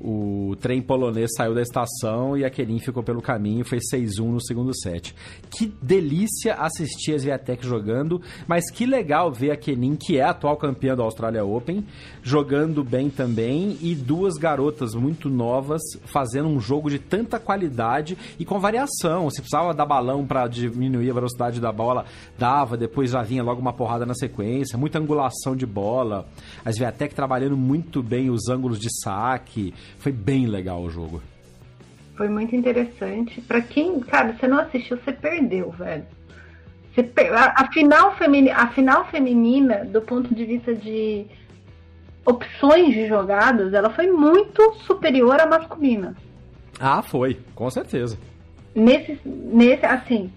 o 0.00 0.54
trem 0.60 0.80
polonês 0.80 1.30
saiu 1.36 1.54
da 1.54 1.62
estação 1.62 2.36
e 2.36 2.44
a 2.44 2.50
Kerin 2.50 2.78
ficou 2.78 3.02
pelo 3.02 3.20
caminho, 3.20 3.64
foi 3.64 3.78
6-1 3.78 4.24
no 4.24 4.40
segundo 4.40 4.72
set. 4.74 5.14
Que 5.50 5.72
delícia 5.82 6.54
assistir 6.54 7.14
a 7.14 7.16
Sviatek 7.16 7.66
jogando, 7.66 8.20
mas 8.46 8.70
que 8.70 8.86
legal 8.86 9.32
ver 9.32 9.50
a 9.50 9.56
Kenin, 9.56 9.96
que 9.96 10.18
é 10.18 10.22
a 10.22 10.30
atual 10.30 10.56
campeã 10.56 10.94
do 10.94 11.02
Australia 11.02 11.44
Open, 11.44 11.84
jogando 12.22 12.84
bem 12.84 13.10
também 13.10 13.76
e 13.80 13.94
duas 13.94 14.34
garotas 14.34 14.94
muito 14.94 15.28
novas 15.28 15.82
fazendo 16.04 16.48
um 16.48 16.60
jogo 16.60 16.88
de 16.88 16.98
tanta 16.98 17.40
qualidade 17.40 18.16
e 18.38 18.44
com 18.44 18.60
variação. 18.60 19.28
Se 19.30 19.40
precisava 19.40 19.74
dar 19.74 19.86
balão 19.86 20.26
para 20.26 20.46
diminuir 20.46 21.10
a 21.10 21.14
velocidade 21.14 21.60
da 21.60 21.72
bola, 21.72 22.04
dava, 22.38 22.76
depois 22.76 23.10
já 23.10 23.22
vinha 23.22 23.42
logo 23.42 23.60
uma 23.60 23.72
porrada 23.72 24.06
na 24.06 24.14
sequência, 24.14 24.78
muita 24.78 24.98
angulação 24.98 25.56
de 25.56 25.66
bola. 25.66 26.26
A 26.64 26.70
Sviatek 26.70 27.14
trabalhando 27.14 27.56
muito 27.56 28.02
bem 28.02 28.30
os 28.30 28.48
ângulos 28.48 28.78
de 28.78 28.88
saque, 29.02 29.74
foi 29.98 30.12
bem 30.12 30.46
legal 30.46 30.82
o 30.82 30.90
jogo. 30.90 31.22
Foi 32.16 32.28
muito 32.28 32.54
interessante. 32.54 33.40
Para 33.40 33.60
quem, 33.60 34.00
cara, 34.00 34.32
você 34.32 34.48
não 34.48 34.58
assistiu, 34.58 34.98
você 34.98 35.12
perdeu, 35.12 35.70
velho. 35.70 36.04
Você 36.94 37.02
per... 37.02 37.32
a, 37.32 37.70
final 37.72 38.16
feminina, 38.16 38.56
a 38.56 38.68
final 38.68 39.06
feminina, 39.06 39.84
do 39.84 40.00
ponto 40.02 40.34
de 40.34 40.44
vista 40.44 40.74
de 40.74 41.26
opções 42.26 42.92
de 42.92 43.06
jogadas, 43.06 43.72
ela 43.72 43.90
foi 43.90 44.10
muito 44.10 44.74
superior 44.86 45.40
à 45.40 45.46
masculina. 45.46 46.16
Ah, 46.80 47.02
foi, 47.02 47.38
com 47.54 47.70
certeza. 47.70 48.18
Nesse, 48.74 49.18
nesse 49.24 49.86
assim, 49.86 50.30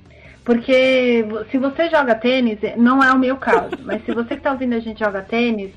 porque 0.43 1.25
se 1.49 1.57
você 1.57 1.89
joga 1.89 2.15
tênis, 2.15 2.59
não 2.77 3.03
é 3.03 3.11
o 3.11 3.19
meu 3.19 3.37
caso, 3.37 3.77
mas 3.83 4.03
se 4.05 4.13
você 4.13 4.35
que 4.35 4.41
tá 4.41 4.51
ouvindo 4.51 4.73
a 4.73 4.79
gente 4.79 4.99
joga 4.99 5.21
tênis, 5.21 5.71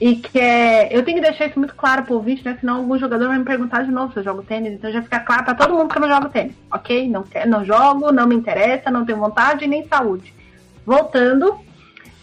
e 0.00 0.16
que 0.16 0.38
é. 0.38 0.88
Eu 0.96 1.02
tenho 1.04 1.20
que 1.20 1.26
deixar 1.26 1.46
isso 1.46 1.58
muito 1.58 1.74
claro 1.74 2.04
pro 2.04 2.14
ouvinte, 2.14 2.44
né? 2.44 2.56
Senão 2.60 2.76
algum 2.76 2.98
jogador 2.98 3.28
vai 3.28 3.38
me 3.38 3.44
perguntar 3.44 3.82
de 3.82 3.90
novo 3.90 4.12
se 4.12 4.18
eu 4.18 4.24
jogo 4.24 4.42
tênis. 4.42 4.74
Então 4.74 4.92
já 4.92 5.02
fica 5.02 5.20
claro 5.20 5.44
pra 5.44 5.54
todo 5.54 5.74
mundo 5.74 5.90
que 5.90 5.96
eu 5.96 6.02
não 6.02 6.08
jogo 6.08 6.28
tênis, 6.28 6.54
ok? 6.70 7.08
Não, 7.08 7.24
não 7.46 7.64
jogo, 7.64 8.12
não 8.12 8.26
me 8.26 8.34
interessa, 8.34 8.90
não 8.90 9.06
tenho 9.06 9.18
vontade 9.18 9.66
nem 9.66 9.86
saúde. 9.88 10.34
Voltando, 10.84 11.58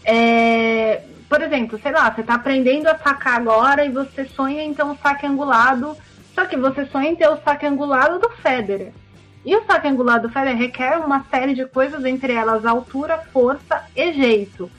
é, 0.04 1.02
por 1.28 1.42
exemplo, 1.42 1.78
sei 1.82 1.90
lá, 1.90 2.12
você 2.12 2.22
tá 2.22 2.34
aprendendo 2.34 2.86
a 2.86 2.96
sacar 2.96 3.34
agora 3.34 3.84
e 3.84 3.90
você 3.90 4.24
sonha 4.24 4.62
em 4.62 4.72
ter 4.72 4.84
um 4.84 4.96
saque 4.96 5.26
angulado. 5.26 5.96
Só 6.32 6.46
que 6.46 6.56
você 6.56 6.86
sonha 6.86 7.10
em 7.10 7.16
ter 7.16 7.28
o 7.28 7.38
saque 7.38 7.66
angulado 7.66 8.18
do 8.20 8.30
Federer. 8.30 8.92
E 9.44 9.54
o 9.54 9.64
saque 9.66 9.88
angulado 9.88 10.28
do 10.28 10.32
Federer 10.32 10.56
requer 10.56 10.96
uma 10.98 11.24
série 11.24 11.54
de 11.54 11.66
coisas, 11.66 12.04
entre 12.04 12.32
elas 12.32 12.64
altura, 12.64 13.18
força 13.32 13.84
e 13.94 14.12
jeito. 14.12 14.70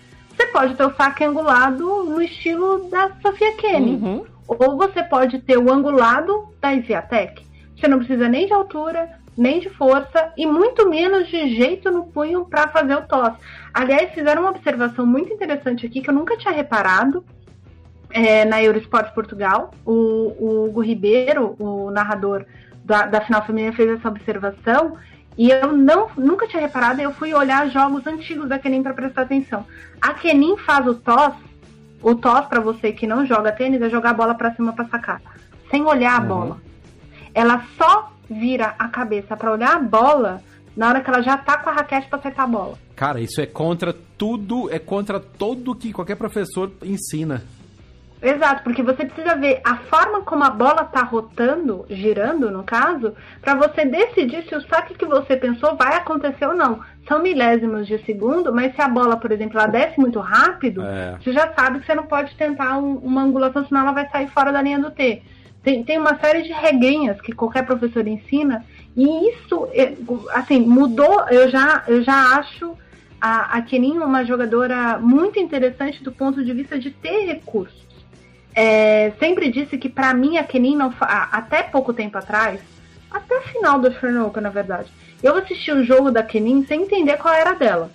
Você 0.46 0.52
pode 0.52 0.76
ter 0.76 0.86
o 0.86 0.96
saque 0.96 1.24
angulado 1.24 2.04
no 2.04 2.22
estilo 2.22 2.88
da 2.90 3.10
Sofia 3.22 3.56
Kenny. 3.58 3.96
Uhum. 3.96 4.26
Ou 4.48 4.78
você 4.78 5.02
pode 5.04 5.40
ter 5.40 5.58
o 5.58 5.72
angulado 5.72 6.50
da 6.62 6.74
Isiatec. 6.74 7.44
Você 7.76 7.88
não 7.88 7.98
precisa 7.98 8.30
nem 8.30 8.46
de 8.46 8.54
altura, 8.54 9.10
nem 9.36 9.60
de 9.60 9.70
força 9.72 10.32
e 10.38 10.46
muito 10.46 10.88
menos 10.88 11.28
de 11.30 11.56
jeito 11.56 11.90
no 11.90 12.06
punho 12.06 12.46
para 12.46 12.68
fazer 12.68 12.96
o 12.96 13.02
tosse. 13.02 13.38
Aliás, 13.74 14.12
fizeram 14.12 14.44
uma 14.44 14.52
observação 14.52 15.06
muito 15.06 15.34
interessante 15.34 15.86
aqui 15.86 16.00
que 16.00 16.10
eu 16.10 16.14
nunca 16.14 16.38
tinha 16.38 16.54
reparado 16.54 17.26
é, 18.12 18.46
na 18.46 18.62
Eurosport 18.64 19.14
Portugal. 19.16 19.72
O, 19.84 19.92
o 19.94 20.66
Hugo 20.66 20.82
Ribeiro, 20.82 21.56
o 21.58 21.90
narrador 21.90 22.46
da, 22.84 23.08
da 23.08 23.22
final 23.22 23.44
feminina, 23.46 23.74
fez 23.74 23.90
essa 23.90 24.08
observação 24.08 24.96
e 25.38 25.50
eu 25.50 25.76
não, 25.76 26.10
nunca 26.18 26.48
tinha 26.48 26.62
reparado, 26.62 27.02
eu 27.02 27.12
fui 27.14 27.34
olhar 27.34 27.70
jogos 27.70 28.08
antigos 28.08 28.48
da 28.48 28.58
Kenin 28.58 28.82
para 28.82 28.94
prestar 28.94 29.24
atenção. 29.24 29.66
A 30.02 30.14
Kenin 30.14 30.58
faz 30.58 30.88
o 30.88 30.96
toss, 30.96 31.36
o 32.02 32.16
toss 32.16 32.48
para 32.48 32.62
você 32.62 32.92
que 32.92 33.06
não 33.06 33.26
joga 33.26 33.52
tênis 33.52 33.82
é 33.82 33.90
jogar 33.90 34.12
a 34.12 34.14
bola 34.14 34.36
para 34.36 34.54
cima 34.56 34.72
para 34.72 34.86
sacar, 34.86 35.22
sem 35.70 35.84
olhar 35.84 36.18
a 36.18 36.22
uhum. 36.22 36.28
bola. 36.28 36.62
Ela 37.34 37.66
só 37.78 38.14
vira 38.30 38.76
a 38.80 38.88
cabeça 38.88 39.36
para 39.36 39.52
olhar 39.52 39.76
a 39.76 39.80
bola 39.80 40.42
na 40.76 40.90
hora 40.90 41.02
que 41.02 41.10
ela 41.10 41.22
já 41.22 41.38
tá 41.38 41.58
com 41.58 41.70
a 41.70 41.74
raquete 41.74 42.08
para 42.08 42.20
acertar 42.20 42.46
a 42.46 42.48
bola. 42.48 42.78
Cara, 42.96 43.20
isso 43.20 43.42
é 43.42 43.46
contra 43.46 43.94
tudo, 44.18 44.72
é 44.72 44.80
contra 44.80 45.20
tudo 45.20 45.76
que 45.76 45.92
qualquer 45.92 46.16
professor 46.16 46.72
ensina. 46.82 47.44
Exato, 48.26 48.64
porque 48.64 48.82
você 48.82 49.06
precisa 49.06 49.36
ver 49.36 49.62
a 49.64 49.78
forma 49.78 50.22
como 50.22 50.44
a 50.44 50.50
bola 50.50 50.82
está 50.82 51.04
rotando, 51.04 51.86
girando 51.88 52.50
no 52.50 52.64
caso, 52.64 53.14
para 53.40 53.54
você 53.54 53.86
decidir 53.86 54.44
se 54.50 54.56
o 54.56 54.62
saque 54.62 54.96
que 54.96 55.06
você 55.06 55.38
pensou 55.38 55.76
vai 55.76 55.96
acontecer 55.96 56.48
ou 56.48 56.56
não. 56.56 56.80
São 57.08 57.22
milésimos 57.22 57.86
de 57.86 58.04
segundo, 58.04 58.52
mas 58.52 58.74
se 58.74 58.82
a 58.82 58.88
bola, 58.88 59.16
por 59.16 59.32
exemplo, 59.32 59.60
ela 59.60 59.68
desce 59.68 60.00
muito 60.00 60.20
rápido, 60.20 60.82
é. 60.82 61.16
você 61.22 61.32
já 61.32 61.54
sabe 61.54 61.80
que 61.80 61.86
você 61.86 61.94
não 61.94 62.08
pode 62.08 62.36
tentar 62.36 62.80
um, 62.80 62.96
uma 62.96 63.22
angulação, 63.22 63.64
senão 63.68 63.82
ela 63.82 63.92
vai 63.92 64.10
sair 64.10 64.28
fora 64.30 64.52
da 64.52 64.60
linha 64.60 64.80
do 64.80 64.90
T. 64.90 65.22
Tem, 65.62 65.84
tem 65.84 66.00
uma 66.00 66.18
série 66.18 66.42
de 66.42 66.52
regrinhas 66.52 67.22
que 67.22 67.32
qualquer 67.32 67.64
professor 67.64 68.08
ensina, 68.08 68.66
e 68.98 69.30
isso, 69.30 69.68
é, 69.72 69.94
assim, 70.34 70.62
mudou, 70.62 71.28
eu 71.30 71.48
já, 71.48 71.84
eu 71.88 72.02
já 72.02 72.40
acho 72.40 72.76
a, 73.22 73.56
a 73.58 73.62
Kenin 73.62 74.00
uma 74.00 74.26
jogadora 74.26 74.98
muito 74.98 75.38
interessante 75.38 76.04
do 76.04 76.12
ponto 76.12 76.44
de 76.44 76.52
vista 76.54 76.80
de 76.80 76.90
ter 76.90 77.28
recursos 77.28 77.85
é, 78.56 79.12
sempre 79.20 79.52
disse 79.52 79.78
que 79.78 79.90
para 79.90 80.14
mim 80.14 80.38
a 80.38 80.44
Kenin 80.44 80.78
não 80.78 80.94
até 81.02 81.62
pouco 81.64 81.94
tempo 81.94 82.18
atrás, 82.18 82.62
até 83.12 83.38
o 83.38 83.42
final 83.42 83.80
do 83.80 83.88
Open, 84.26 84.42
na 84.42 84.50
verdade, 84.50 84.92
eu 85.22 85.36
assisti 85.36 85.72
o 85.72 85.84
jogo 85.84 86.10
da 86.10 86.24
Kenin 86.24 86.66
sem 86.66 86.84
entender 86.84 87.18
qual 87.18 87.34
era 87.34 87.54
dela. 87.54 87.92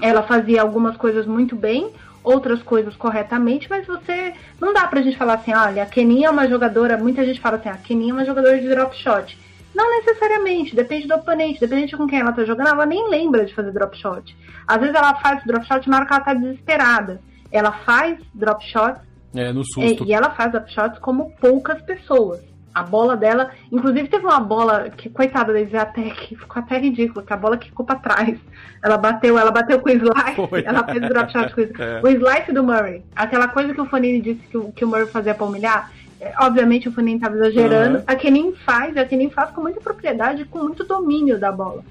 Ela 0.00 0.22
fazia 0.22 0.60
algumas 0.60 0.96
coisas 0.96 1.26
muito 1.26 1.56
bem, 1.56 1.90
outras 2.22 2.62
coisas 2.62 2.94
corretamente, 2.96 3.66
mas 3.70 3.86
você 3.86 4.34
não 4.60 4.74
dá 4.74 4.86
pra 4.86 5.00
gente 5.00 5.16
falar 5.16 5.34
assim, 5.34 5.54
olha, 5.54 5.82
a 5.82 5.86
Kenin 5.86 6.24
é 6.24 6.30
uma 6.30 6.48
jogadora, 6.48 6.98
muita 6.98 7.24
gente 7.24 7.40
fala 7.40 7.56
assim, 7.56 7.70
a 7.70 7.76
Kenin 7.76 8.10
é 8.10 8.12
uma 8.12 8.24
jogadora 8.26 8.60
de 8.60 8.68
drop 8.68 8.94
shot. 8.96 9.38
Não 9.74 9.90
necessariamente, 9.98 10.74
depende 10.74 11.06
do 11.06 11.14
oponente, 11.14 11.60
depende 11.60 11.86
de 11.86 11.96
com 11.96 12.06
quem 12.06 12.20
ela 12.20 12.32
tá 12.32 12.44
jogando, 12.44 12.68
ela 12.68 12.86
nem 12.86 13.08
lembra 13.08 13.44
de 13.44 13.54
fazer 13.54 13.72
drop 13.72 13.96
shot. 13.96 14.36
Às 14.66 14.80
vezes 14.80 14.94
ela 14.94 15.14
faz 15.14 15.42
drop 15.44 15.66
shot 15.66 15.88
na 15.88 15.96
hora 15.96 16.06
que 16.06 16.12
ela 16.12 16.24
tá 16.24 16.34
desesperada. 16.34 17.20
Ela 17.52 17.72
faz 17.72 18.18
drop 18.34 18.64
shots 18.66 19.06
é, 19.36 19.52
no 19.52 19.64
susto. 19.64 20.04
É, 20.04 20.06
e 20.06 20.12
ela 20.12 20.30
faz 20.30 20.54
upshots 20.54 20.98
como 20.98 21.30
poucas 21.40 21.80
pessoas. 21.82 22.40
A 22.74 22.82
bola 22.82 23.16
dela, 23.16 23.50
inclusive 23.72 24.06
teve 24.06 24.26
uma 24.26 24.38
bola 24.38 24.90
que, 24.90 25.08
coitada 25.08 25.50
da 25.50 25.60
Isatec, 25.60 26.36
ficou 26.36 26.62
até 26.62 26.76
ridícula, 26.76 27.24
que 27.24 27.32
a 27.32 27.36
bola 27.36 27.56
que 27.56 27.68
ficou 27.68 27.86
pra 27.86 27.96
trás. 27.96 28.38
Ela 28.84 28.98
bateu, 28.98 29.38
ela 29.38 29.50
bateu 29.50 29.80
com 29.80 29.88
o 29.88 29.92
slice, 29.92 30.48
Foi. 30.48 30.62
ela 30.62 30.84
fez 30.84 31.02
o 31.02 31.08
drop 31.08 31.32
shot 31.32 31.54
com 31.54 31.60
o, 31.62 31.64
é. 31.82 32.00
o 32.02 32.08
slice 32.08 32.52
do 32.52 32.62
Murray. 32.62 33.02
Aquela 33.14 33.48
coisa 33.48 33.72
que 33.72 33.80
o 33.80 33.86
Fanini 33.86 34.20
disse 34.20 34.40
que, 34.50 34.72
que 34.72 34.84
o 34.84 34.88
Murray 34.88 35.06
fazia 35.06 35.34
pra 35.34 35.46
humilhar. 35.46 35.90
É, 36.20 36.34
obviamente 36.40 36.88
o 36.88 36.92
Fanini 36.92 37.16
estava 37.16 37.36
exagerando. 37.36 37.98
Uhum. 37.98 38.04
A 38.06 38.14
Kenin 38.14 38.52
faz, 38.52 38.94
a 38.96 39.06
Kenin 39.06 39.30
faz 39.30 39.50
com 39.52 39.62
muita 39.62 39.80
propriedade, 39.80 40.44
com 40.44 40.58
muito 40.58 40.84
domínio 40.84 41.38
da 41.38 41.50
bola. 41.50 41.82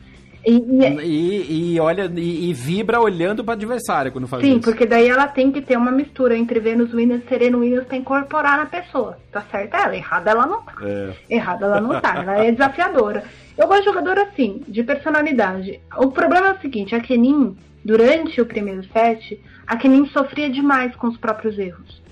E, 0.46 0.58
e, 1.04 1.74
e, 1.74 1.80
olha, 1.80 2.12
e, 2.16 2.50
e 2.50 2.54
vibra 2.54 3.00
olhando 3.00 3.43
para 3.43 3.54
o 3.54 3.56
adversário 3.56 4.12
quando 4.12 4.28
faz 4.28 4.43
Sim, 4.43 4.50
isso. 4.50 4.56
Sim, 4.58 4.62
porque 4.62 4.86
daí 4.86 5.08
ela 5.08 5.28
tem 5.28 5.52
que 5.52 5.62
ter 5.62 5.76
uma 5.76 5.91
mistura 5.91 6.38
entre 6.38 6.60
Venus 6.60 6.93
Williams 6.93 7.24
e 7.26 7.28
Serena 7.28 7.58
Williams 7.58 7.88
para 7.88 7.98
incorporar 7.98 8.58
na 8.58 8.66
pessoa. 8.68 9.18
Tá 9.32 9.43
certa 9.50 9.78
ela, 9.78 9.96
errada 9.96 10.32
ela 10.32 10.46
não 10.46 10.62
tá. 10.62 10.76
É. 10.82 11.14
Errada 11.30 11.66
ela 11.66 11.82
não 11.82 12.00
tá, 12.00 12.18
ela 12.18 12.46
é 12.46 12.52
desafiadora. 12.52 13.24
Eu 13.58 13.68
gosto 13.68 13.80
de 13.80 13.86
jogador 13.86 14.20
assim, 14.20 14.62
de 14.68 14.84
personalidade. 14.84 15.80
O 15.98 16.12
problema 16.12 16.50
é 16.50 16.52
o 16.52 16.62
seguinte, 16.62 16.93
a 16.93 17.00
Kenin, 17.00 17.58
durante 17.84 18.39
o 18.39 18.46
primeiro 18.46 18.84
set, 18.93 19.41
a 19.66 19.76
Kenin 19.78 20.06
sofria 20.08 20.50
demais 20.50 20.96
com 20.96 21.08
os 21.08 21.18
próprios 21.18 21.58
erros. 21.58 22.05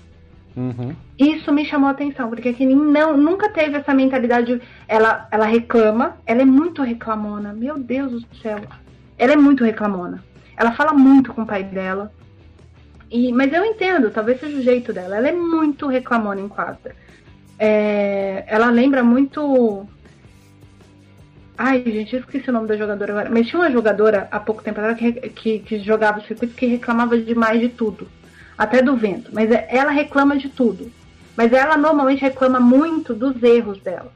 Uhum. 0.56 0.94
Isso 1.18 1.52
me 1.52 1.64
chamou 1.64 1.88
a 1.88 1.92
atenção, 1.92 2.28
porque 2.28 2.50
a 2.50 2.54
Kenin 2.54 2.76
não, 2.76 3.16
nunca 3.16 3.48
teve 3.48 3.76
essa 3.76 3.92
mentalidade. 3.92 4.60
Ela, 4.86 5.26
ela 5.30 5.46
reclama, 5.46 6.16
ela 6.24 6.42
é 6.42 6.44
muito 6.44 6.82
reclamona. 6.82 7.52
Meu 7.52 7.78
Deus 7.78 8.22
do 8.22 8.36
céu. 8.36 8.60
Ela 9.18 9.32
é 9.32 9.36
muito 9.36 9.64
reclamona. 9.64 10.22
Ela 10.56 10.72
fala 10.72 10.92
muito 10.92 11.32
com 11.32 11.42
o 11.42 11.46
pai 11.46 11.64
dela. 11.64 12.12
E, 13.10 13.32
mas 13.32 13.52
eu 13.52 13.64
entendo, 13.64 14.10
talvez 14.10 14.40
seja 14.40 14.56
o 14.56 14.62
jeito 14.62 14.92
dela. 14.92 15.16
Ela 15.16 15.28
é 15.28 15.32
muito 15.32 15.88
reclamona 15.88 16.40
em 16.40 16.48
quadra. 16.48 16.94
É, 17.58 18.44
ela 18.46 18.70
lembra 18.70 19.02
muito. 19.02 19.86
Ai, 21.56 21.82
gente, 21.84 22.14
eu 22.14 22.20
esqueci 22.20 22.50
o 22.50 22.52
nome 22.52 22.68
da 22.68 22.76
jogadora 22.76 23.12
agora. 23.12 23.30
Mas 23.30 23.48
tinha 23.48 23.60
uma 23.60 23.70
jogadora 23.70 24.28
há 24.30 24.38
pouco 24.38 24.62
tempo 24.62 24.80
atrás 24.80 24.98
que, 24.98 25.12
que, 25.30 25.58
que 25.60 25.78
jogava 25.80 26.20
circuito 26.20 26.54
que 26.54 26.66
reclamava 26.66 27.18
demais 27.18 27.60
de 27.60 27.68
tudo 27.68 28.08
até 28.56 28.82
do 28.82 28.96
vento. 28.96 29.30
Mas 29.32 29.50
é, 29.50 29.66
ela 29.70 29.90
reclama 29.90 30.36
de 30.36 30.48
tudo. 30.48 30.90
Mas 31.36 31.52
ela 31.52 31.76
normalmente 31.76 32.22
reclama 32.22 32.60
muito 32.60 33.14
dos 33.14 33.42
erros 33.42 33.80
dela. 33.80 34.12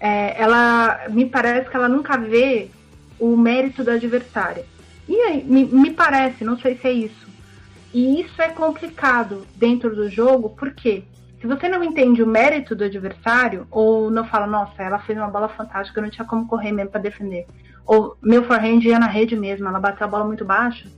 É, 0.00 0.40
ela 0.40 1.06
me 1.10 1.26
parece 1.26 1.68
que 1.68 1.76
ela 1.76 1.88
nunca 1.88 2.16
vê 2.16 2.70
o 3.18 3.36
mérito 3.36 3.84
da 3.84 3.92
adversária. 3.92 4.64
E 5.08 5.14
aí, 5.14 5.44
me, 5.44 5.64
me 5.64 5.90
parece, 5.90 6.44
não 6.44 6.58
sei 6.58 6.76
se 6.76 6.88
é 6.88 6.92
isso. 6.92 7.28
E 7.92 8.20
isso 8.20 8.40
é 8.40 8.48
complicado 8.48 9.46
dentro 9.54 9.94
do 9.94 10.08
jogo, 10.08 10.50
porque 10.50 11.04
se 11.40 11.46
você 11.46 11.68
não 11.68 11.84
entende 11.84 12.22
o 12.22 12.26
mérito 12.26 12.74
do 12.74 12.84
adversário, 12.84 13.66
ou 13.70 14.10
não 14.10 14.24
fala, 14.24 14.46
nossa, 14.46 14.82
ela 14.82 14.98
fez 15.00 15.18
uma 15.18 15.28
bola 15.28 15.48
fantástica, 15.48 16.00
não 16.00 16.08
tinha 16.08 16.24
como 16.24 16.46
correr 16.46 16.72
mesmo 16.72 16.90
para 16.90 17.00
defender. 17.00 17.46
Ou 17.84 18.16
meu 18.22 18.44
forehand 18.44 18.80
ia 18.80 18.98
na 18.98 19.08
rede 19.08 19.36
mesmo, 19.36 19.68
ela 19.68 19.78
bateu 19.78 20.06
a 20.06 20.10
bola 20.10 20.24
muito 20.24 20.44
baixo 20.44 20.88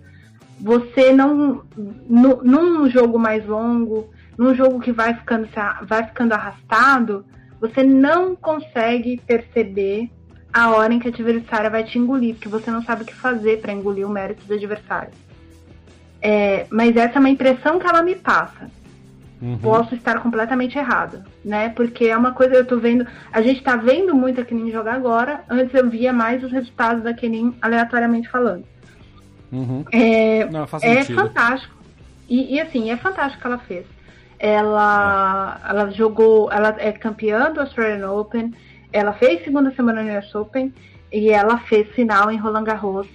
você 0.64 1.12
não. 1.12 1.62
No, 2.08 2.42
num 2.42 2.88
jogo 2.88 3.18
mais 3.18 3.46
longo, 3.46 4.08
num 4.38 4.54
jogo 4.54 4.80
que 4.80 4.90
vai 4.90 5.12
ficando, 5.12 5.46
vai 5.82 6.06
ficando 6.06 6.32
arrastado, 6.32 7.26
você 7.60 7.82
não 7.82 8.34
consegue 8.34 9.20
perceber 9.26 10.10
a 10.50 10.70
hora 10.70 10.94
em 10.94 10.98
que 10.98 11.06
a 11.06 11.10
adversária 11.10 11.68
vai 11.68 11.84
te 11.84 11.98
engolir, 11.98 12.36
porque 12.36 12.48
você 12.48 12.70
não 12.70 12.82
sabe 12.82 13.02
o 13.02 13.04
que 13.04 13.14
fazer 13.14 13.60
para 13.60 13.74
engolir 13.74 14.06
o 14.06 14.10
mérito 14.10 14.46
do 14.46 14.54
adversário. 14.54 15.12
É, 16.22 16.66
mas 16.70 16.96
essa 16.96 17.18
é 17.18 17.20
uma 17.20 17.28
impressão 17.28 17.78
que 17.78 17.86
ela 17.86 18.02
me 18.02 18.14
passa. 18.14 18.70
Uhum. 19.42 19.58
Posso 19.58 19.94
estar 19.94 20.20
completamente 20.20 20.78
errada, 20.78 21.26
né? 21.44 21.68
Porque 21.68 22.06
é 22.06 22.16
uma 22.16 22.32
coisa, 22.32 22.54
eu 22.54 22.64
tô 22.64 22.78
vendo. 22.78 23.06
A 23.30 23.42
gente 23.42 23.62
tá 23.62 23.76
vendo 23.76 24.14
muito 24.14 24.40
a 24.40 24.44
Kenin 24.46 24.70
jogar 24.70 24.94
agora. 24.94 25.44
Antes 25.50 25.74
eu 25.74 25.90
via 25.90 26.10
mais 26.10 26.42
os 26.42 26.50
resultados 26.50 27.02
da 27.02 27.12
Kenin 27.12 27.54
aleatoriamente 27.60 28.30
falando. 28.30 28.64
Uhum. 29.54 29.84
É, 29.92 30.44
Não, 30.46 30.64
é 30.64 31.04
fantástico. 31.04 31.74
E, 32.28 32.54
e, 32.54 32.60
assim, 32.60 32.90
é 32.90 32.96
fantástico 32.96 33.40
que 33.40 33.46
ela 33.46 33.58
fez. 33.58 33.86
Ela, 34.38 35.60
é. 35.64 35.70
ela 35.70 35.90
jogou, 35.90 36.50
ela 36.50 36.74
é 36.78 36.90
campeã 36.92 37.52
do 37.52 37.60
Australian 37.60 38.10
Open, 38.10 38.52
ela 38.92 39.12
fez 39.12 39.44
segunda 39.44 39.72
semana 39.74 40.02
no 40.02 40.18
US 40.18 40.34
Open 40.34 40.72
e 41.12 41.30
ela 41.30 41.58
fez 41.58 41.88
final 41.90 42.30
em 42.30 42.36
Roland 42.36 42.64
Garros. 42.64 43.06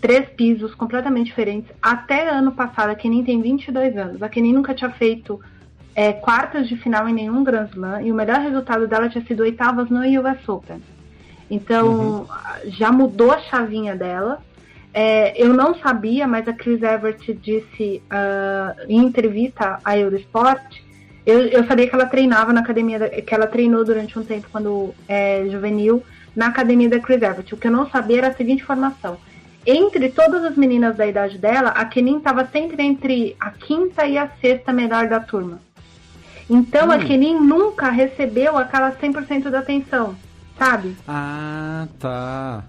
Três 0.00 0.28
pisos 0.30 0.74
completamente 0.74 1.26
diferentes. 1.26 1.70
Até 1.80 2.28
ano 2.28 2.52
passado, 2.52 2.90
a 2.90 2.94
Kenin 2.94 3.22
tem 3.22 3.40
22 3.40 3.96
anos. 3.96 4.22
A 4.22 4.28
Kenin 4.28 4.52
nunca 4.52 4.74
tinha 4.74 4.90
feito 4.90 5.40
é, 5.94 6.12
quartas 6.12 6.68
de 6.68 6.76
final 6.76 7.08
em 7.08 7.12
nenhum 7.12 7.44
Grand 7.44 7.68
Slam 7.72 8.02
e 8.02 8.10
o 8.10 8.14
melhor 8.14 8.40
resultado 8.40 8.88
dela 8.88 9.08
tinha 9.08 9.24
sido 9.24 9.40
oitavas 9.40 9.88
no 9.88 10.00
US 10.00 10.48
Open. 10.48 10.82
Então, 11.50 11.88
uhum. 11.88 12.26
já 12.66 12.90
mudou 12.90 13.30
a 13.30 13.38
chavinha 13.38 13.94
dela. 13.94 14.42
É, 14.98 15.34
eu 15.36 15.52
não 15.52 15.74
sabia, 15.74 16.26
mas 16.26 16.48
a 16.48 16.54
Chris 16.54 16.80
Evert 16.80 17.20
disse 17.42 18.02
uh, 18.10 18.80
em 18.88 19.04
entrevista 19.04 19.78
à 19.84 19.98
Eurosport, 19.98 20.64
eu, 21.26 21.40
eu 21.48 21.66
sabia 21.66 21.86
que 21.86 21.94
ela 21.94 22.06
treinava 22.06 22.50
na 22.50 22.60
academia, 22.60 22.98
da, 22.98 23.06
que 23.10 23.34
ela 23.34 23.46
treinou 23.46 23.84
durante 23.84 24.18
um 24.18 24.24
tempo 24.24 24.48
quando 24.50 24.94
é, 25.06 25.46
juvenil, 25.50 26.02
na 26.34 26.46
academia 26.46 26.88
da 26.88 26.98
Chris 26.98 27.20
Evert. 27.20 27.52
O 27.52 27.58
que 27.58 27.66
eu 27.66 27.70
não 27.70 27.90
sabia 27.90 28.16
era 28.16 28.28
a 28.28 28.34
seguinte 28.34 28.62
informação. 28.62 29.18
Entre 29.66 30.08
todas 30.08 30.42
as 30.42 30.56
meninas 30.56 30.96
da 30.96 31.06
idade 31.06 31.36
dela, 31.36 31.70
a 31.70 31.84
Kenin 31.84 32.16
estava 32.16 32.46
sempre 32.46 32.82
entre 32.82 33.36
a 33.38 33.50
quinta 33.50 34.06
e 34.06 34.16
a 34.16 34.30
sexta 34.40 34.72
melhor 34.72 35.08
da 35.08 35.20
turma. 35.20 35.60
Então 36.48 36.88
hum. 36.88 36.92
a 36.92 36.98
Kenin 37.00 37.38
nunca 37.38 37.90
recebeu 37.90 38.56
aquela 38.56 38.92
100% 38.92 39.50
da 39.50 39.58
atenção, 39.58 40.16
sabe? 40.58 40.96
Ah, 41.06 41.86
tá. 41.98 42.64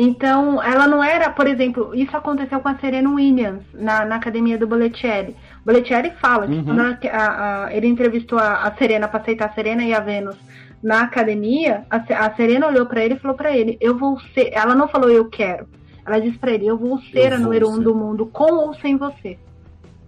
Então, 0.00 0.62
ela 0.62 0.86
não 0.86 1.02
era, 1.02 1.28
por 1.28 1.48
exemplo, 1.48 1.92
isso 1.92 2.16
aconteceu 2.16 2.60
com 2.60 2.68
a 2.68 2.78
Serena 2.78 3.10
Williams 3.10 3.64
na, 3.74 4.04
na 4.04 4.14
academia 4.14 4.56
do 4.56 4.64
Boletieri. 4.64 5.34
Boletieri 5.66 6.12
fala 6.20 6.46
que 6.46 6.54
uhum. 6.54 6.64
quando 6.64 6.80
a, 6.82 6.98
a, 7.10 7.64
a, 7.64 7.74
ele 7.74 7.88
entrevistou 7.88 8.38
a, 8.38 8.72
Serena 8.78 9.08
para 9.08 9.18
aceitar 9.18 9.46
a 9.46 9.54
Serena 9.54 9.82
e 9.82 9.92
a 9.92 9.98
Vênus 9.98 10.36
na 10.80 11.00
academia, 11.00 11.84
a, 11.90 12.30
Serena 12.36 12.68
olhou 12.68 12.86
para 12.86 13.04
ele 13.04 13.14
e 13.14 13.18
falou 13.18 13.36
para 13.36 13.50
ele: 13.50 13.76
Eu 13.80 13.98
vou 13.98 14.20
ser. 14.32 14.50
Ela 14.52 14.72
não 14.72 14.86
falou 14.86 15.10
eu 15.10 15.24
quero. 15.28 15.66
Ela 16.06 16.20
disse 16.20 16.38
para 16.38 16.52
ele: 16.52 16.68
Eu 16.68 16.78
vou 16.78 17.00
ser 17.00 17.32
eu 17.32 17.34
a 17.34 17.38
número 17.40 17.68
um 17.68 17.80
do 17.80 17.92
mundo, 17.92 18.24
com 18.26 18.52
ou 18.52 18.74
sem 18.74 18.96
você. 18.96 19.36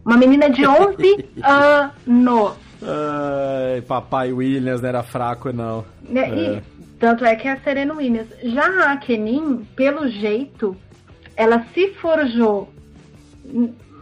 Uma 0.06 0.16
menina 0.16 0.48
de 0.48 0.64
11 0.70 1.30
anos. 1.42 2.56
Ai, 2.82 3.82
papai 3.82 4.32
Williams 4.32 4.80
não 4.80 4.88
era 4.88 5.02
fraco, 5.02 5.52
não. 5.52 5.84
Né, 6.02 6.28
é. 6.28 6.54
E, 6.56 6.62
tanto 6.98 7.24
é 7.24 7.34
que 7.34 7.48
é 7.48 7.52
a 7.52 7.60
Serena 7.60 7.94
Williams. 7.94 8.28
Já 8.42 8.92
a 8.92 8.96
Kenin, 8.96 9.66
pelo 9.76 10.08
jeito, 10.08 10.76
ela 11.36 11.64
se 11.72 11.94
forjou 11.94 12.72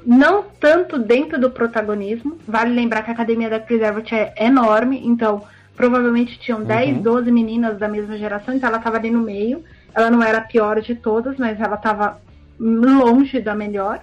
não 0.04 0.44
tanto 0.60 0.98
dentro 0.98 1.38
do 1.38 1.50
protagonismo. 1.50 2.38
Vale 2.46 2.74
lembrar 2.74 3.02
que 3.02 3.10
a 3.10 3.14
academia 3.14 3.50
da 3.50 3.60
Chris 3.60 3.82
Evert 3.82 4.12
é 4.12 4.46
enorme, 4.46 5.00
então 5.04 5.42
provavelmente 5.76 6.38
tinham 6.40 6.60
uhum. 6.60 6.66
10, 6.66 7.02
12 7.02 7.30
meninas 7.30 7.78
da 7.78 7.86
mesma 7.86 8.18
geração, 8.18 8.54
então 8.54 8.68
ela 8.68 8.78
estava 8.78 8.96
ali 8.96 9.10
no 9.10 9.20
meio. 9.20 9.62
Ela 9.94 10.10
não 10.10 10.22
era 10.22 10.38
a 10.38 10.42
pior 10.42 10.80
de 10.80 10.94
todas, 10.94 11.36
mas 11.36 11.60
ela 11.60 11.76
estava 11.76 12.20
longe 12.58 13.40
da 13.40 13.54
melhor. 13.54 14.00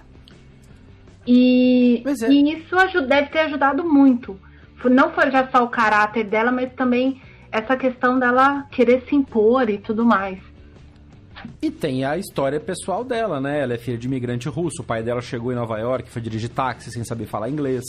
E, 1.26 2.02
é. 2.06 2.30
e 2.30 2.52
isso 2.52 2.76
ajuda, 2.76 3.06
deve 3.06 3.28
ter 3.28 3.40
ajudado 3.40 3.84
muito. 3.84 4.38
Não 4.84 5.12
foi 5.12 5.30
já 5.30 5.48
só 5.48 5.64
o 5.64 5.68
caráter 5.68 6.24
dela, 6.24 6.52
mas 6.52 6.72
também 6.74 7.20
essa 7.50 7.76
questão 7.76 8.18
dela 8.18 8.66
querer 8.70 9.02
se 9.08 9.14
impor 9.14 9.68
e 9.70 9.78
tudo 9.78 10.04
mais. 10.04 10.38
E 11.60 11.70
tem 11.70 12.04
a 12.04 12.16
história 12.16 12.58
pessoal 12.58 13.04
dela, 13.04 13.40
né? 13.40 13.62
Ela 13.62 13.74
é 13.74 13.78
filha 13.78 13.96
de 13.96 14.06
imigrante 14.06 14.48
russo. 14.48 14.82
O 14.82 14.84
pai 14.84 15.02
dela 15.02 15.20
chegou 15.20 15.52
em 15.52 15.54
Nova 15.54 15.78
York, 15.78 16.10
foi 16.10 16.22
dirigir 16.22 16.50
táxi 16.50 16.90
sem 16.90 17.04
saber 17.04 17.26
falar 17.26 17.48
inglês. 17.48 17.84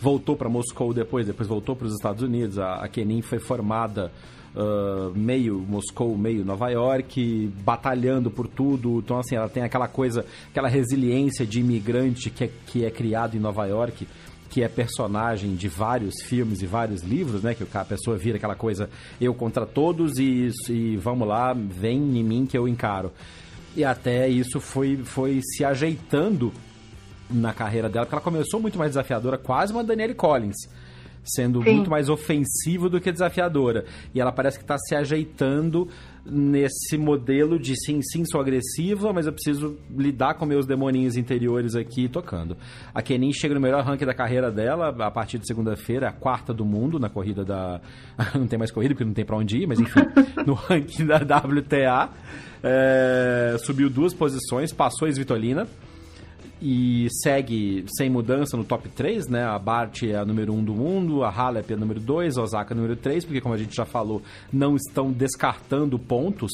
Voltou 0.00 0.36
para 0.36 0.48
Moscou 0.48 0.92
depois, 0.92 1.26
depois 1.26 1.48
voltou 1.48 1.76
para 1.76 1.86
os 1.86 1.94
Estados 1.94 2.22
Unidos. 2.22 2.58
A, 2.58 2.76
a 2.76 2.88
Kenin 2.88 3.22
foi 3.22 3.38
formada 3.38 4.10
uh, 4.54 5.16
meio 5.16 5.58
Moscou, 5.58 6.16
meio 6.16 6.44
Nova 6.44 6.70
York, 6.70 7.50
batalhando 7.64 8.30
por 8.30 8.46
tudo. 8.46 8.98
Então, 8.98 9.18
assim, 9.18 9.36
ela 9.36 9.48
tem 9.48 9.62
aquela 9.62 9.88
coisa, 9.88 10.24
aquela 10.50 10.68
resiliência 10.68 11.46
de 11.46 11.60
imigrante 11.60 12.30
que 12.30 12.44
é, 12.44 12.50
que 12.66 12.84
é 12.84 12.90
criado 12.90 13.36
em 13.36 13.40
Nova 13.40 13.66
York 13.66 14.06
que 14.52 14.62
é 14.62 14.68
personagem 14.68 15.56
de 15.56 15.66
vários 15.66 16.20
filmes 16.24 16.60
e 16.60 16.66
vários 16.66 17.02
livros, 17.02 17.42
né? 17.42 17.54
Que 17.54 17.66
a 17.72 17.84
pessoa 17.86 18.18
vira 18.18 18.36
aquela 18.36 18.54
coisa 18.54 18.90
eu 19.18 19.32
contra 19.32 19.64
todos 19.64 20.18
e, 20.18 20.50
e 20.68 20.96
vamos 20.98 21.26
lá, 21.26 21.54
vem 21.54 21.98
em 22.18 22.22
mim 22.22 22.44
que 22.44 22.56
eu 22.56 22.68
encaro. 22.68 23.10
E 23.74 23.82
até 23.82 24.28
isso 24.28 24.60
foi, 24.60 24.98
foi 24.98 25.40
se 25.42 25.64
ajeitando 25.64 26.52
na 27.30 27.54
carreira 27.54 27.88
dela, 27.88 28.04
porque 28.04 28.14
ela 28.14 28.22
começou 28.22 28.60
muito 28.60 28.76
mais 28.76 28.90
desafiadora, 28.90 29.38
quase 29.38 29.72
uma 29.72 29.82
Danielle 29.82 30.14
Collins. 30.14 30.68
Sendo 31.24 31.62
Sim. 31.62 31.76
muito 31.76 31.90
mais 31.90 32.08
ofensiva 32.08 32.88
do 32.88 33.00
que 33.00 33.12
desafiadora. 33.12 33.84
E 34.14 34.20
ela 34.20 34.32
parece 34.32 34.58
que 34.58 34.64
está 34.64 34.76
se 34.78 34.94
ajeitando 34.94 35.88
nesse 36.24 36.96
modelo 36.96 37.58
de 37.58 37.74
sim, 37.76 38.00
sim, 38.00 38.24
sou 38.24 38.40
agressiva, 38.40 39.12
mas 39.12 39.26
eu 39.26 39.32
preciso 39.32 39.76
lidar 39.90 40.34
com 40.34 40.46
meus 40.46 40.66
demoninhos 40.66 41.16
interiores 41.16 41.74
aqui 41.74 42.08
tocando. 42.08 42.56
A 42.94 43.02
Kenin 43.02 43.32
chega 43.32 43.54
no 43.54 43.60
melhor 43.60 43.84
ranking 43.84 44.06
da 44.06 44.14
carreira 44.14 44.50
dela 44.50 44.88
a 44.88 45.10
partir 45.10 45.38
de 45.38 45.46
segunda-feira, 45.46 46.08
a 46.08 46.12
quarta 46.12 46.54
do 46.54 46.64
mundo 46.64 46.98
na 46.98 47.08
corrida 47.08 47.44
da. 47.44 47.80
não 48.34 48.46
tem 48.46 48.58
mais 48.58 48.70
corrida 48.70 48.94
porque 48.94 49.04
não 49.04 49.14
tem 49.14 49.24
para 49.24 49.36
onde 49.36 49.58
ir, 49.58 49.66
mas 49.66 49.80
enfim, 49.80 50.00
no 50.46 50.54
ranking 50.54 51.06
da 51.06 51.16
WTA. 51.16 52.10
É... 52.62 53.56
Subiu 53.58 53.90
duas 53.90 54.14
posições, 54.14 54.72
passou 54.72 55.08
a 55.08 55.10
Svitolina 55.10 55.66
e 56.64 57.08
segue 57.10 57.84
sem 57.88 58.08
mudança 58.08 58.56
no 58.56 58.62
top 58.62 58.88
3, 58.88 59.26
né? 59.26 59.42
A 59.44 59.58
Bart 59.58 60.04
é 60.04 60.14
a 60.14 60.24
número 60.24 60.54
1 60.54 60.62
do 60.62 60.72
mundo, 60.72 61.24
a 61.24 61.28
Halep 61.28 61.72
é 61.72 61.74
a 61.74 61.76
número 61.76 61.98
2, 61.98 62.38
a 62.38 62.42
Osaka 62.42 62.72
é 62.72 62.74
a 62.74 62.76
número 62.76 62.94
3, 62.94 63.24
porque 63.24 63.40
como 63.40 63.52
a 63.52 63.58
gente 63.58 63.74
já 63.74 63.84
falou, 63.84 64.22
não 64.52 64.76
estão 64.76 65.10
descartando 65.10 65.98
pontos 65.98 66.52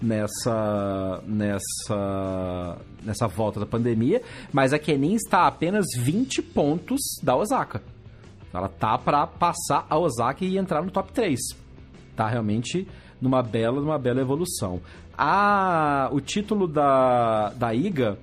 nessa 0.00 1.22
nessa 1.26 2.78
nessa 3.04 3.28
volta 3.28 3.60
da 3.60 3.66
pandemia, 3.66 4.22
mas 4.50 4.72
a 4.72 4.78
Kenin 4.78 5.14
está 5.14 5.40
a 5.40 5.48
apenas 5.48 5.84
20 5.98 6.40
pontos 6.40 7.02
da 7.22 7.36
Osaka. 7.36 7.82
Ela 8.54 8.70
tá 8.70 8.96
para 8.96 9.26
passar 9.26 9.86
a 9.88 9.98
Osaka 9.98 10.46
e 10.46 10.56
entrar 10.56 10.82
no 10.82 10.90
top 10.90 11.12
3. 11.12 11.38
Tá 12.16 12.26
realmente 12.26 12.88
numa 13.20 13.42
bela, 13.42 13.82
numa 13.82 13.98
bela 13.98 14.22
evolução. 14.22 14.80
A, 15.16 16.08
o 16.10 16.22
título 16.22 16.66
da, 16.66 17.50
da 17.50 17.74
Iga 17.74 18.16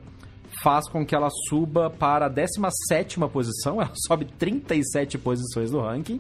faz 0.61 0.87
com 0.89 1.05
que 1.05 1.15
ela 1.15 1.29
suba 1.47 1.89
para 1.89 2.25
a 2.25 2.29
17 2.29 3.19
posição, 3.31 3.81
ela 3.81 3.91
sobe 4.07 4.25
37 4.25 5.17
posições 5.17 5.71
no 5.71 5.81
ranking. 5.81 6.19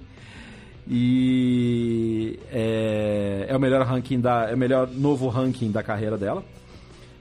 E 0.87 2.39
é, 2.51 3.45
é, 3.47 3.55
o 3.55 3.59
melhor 3.59 3.85
ranking 3.85 4.19
da. 4.19 4.49
É 4.49 4.55
o 4.55 4.57
melhor 4.57 4.89
novo 4.89 5.27
ranking 5.27 5.71
da 5.71 5.83
carreira 5.83 6.17
dela. 6.17 6.43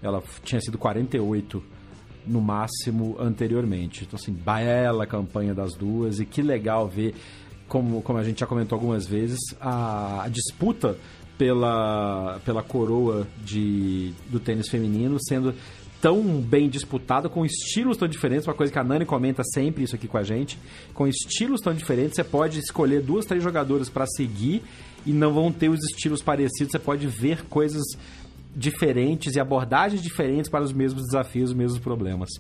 Ela 0.03 0.23
tinha 0.43 0.61
sido 0.61 0.79
48 0.79 1.63
no 2.27 2.41
máximo 2.41 3.17
anteriormente. 3.19 4.05
Então, 4.05 4.19
assim, 4.21 4.33
bela 4.33 5.07
campanha 5.07 5.55
das 5.55 5.75
duas. 5.75 6.19
E 6.19 6.25
que 6.25 6.41
legal 6.41 6.89
ver, 6.89 7.15
como, 7.67 8.01
como 8.01 8.19
a 8.19 8.23
gente 8.23 8.41
já 8.41 8.47
comentou 8.47 8.77
algumas 8.77 9.07
vezes, 9.07 9.39
a, 9.61 10.23
a 10.25 10.29
disputa 10.29 10.97
pela, 11.37 12.41
pela 12.45 12.63
coroa 12.63 13.27
de, 13.45 14.13
do 14.31 14.41
tênis 14.41 14.69
feminino 14.69 15.19
sendo 15.21 15.55
tão 16.01 16.23
bem 16.41 16.69
disputada, 16.69 17.29
com 17.29 17.45
estilos 17.45 17.97
tão 17.97 18.07
diferentes, 18.07 18.47
uma 18.47 18.55
coisa 18.55 18.73
que 18.73 18.79
a 18.79 18.85
Nani 18.85 19.05
comenta 19.05 19.43
sempre 19.43 19.83
isso 19.83 19.95
aqui 19.95 20.07
com 20.07 20.17
a 20.17 20.23
gente, 20.23 20.59
com 20.95 21.07
estilos 21.07 21.61
tão 21.61 21.75
diferentes, 21.75 22.17
você 22.17 22.25
pode 22.25 22.59
escolher 22.59 23.03
duas, 23.03 23.27
três 23.27 23.43
jogadoras 23.43 23.89
para 23.89 24.07
seguir 24.07 24.63
e 25.05 25.13
não 25.13 25.33
vão 25.33 25.51
ter 25.51 25.69
os 25.69 25.81
estilos 25.91 26.23
parecidos, 26.23 26.71
você 26.73 26.79
pode 26.79 27.07
ver 27.07 27.45
coisas 27.45 27.83
diferentes 28.55 29.35
e 29.35 29.41
abordagens 29.41 30.03
diferentes 30.03 30.51
para 30.51 30.65
os 30.65 30.73
mesmos 30.73 31.05
desafios, 31.05 31.51
os 31.51 31.57
mesmos 31.57 31.81
problemas. 31.81 32.31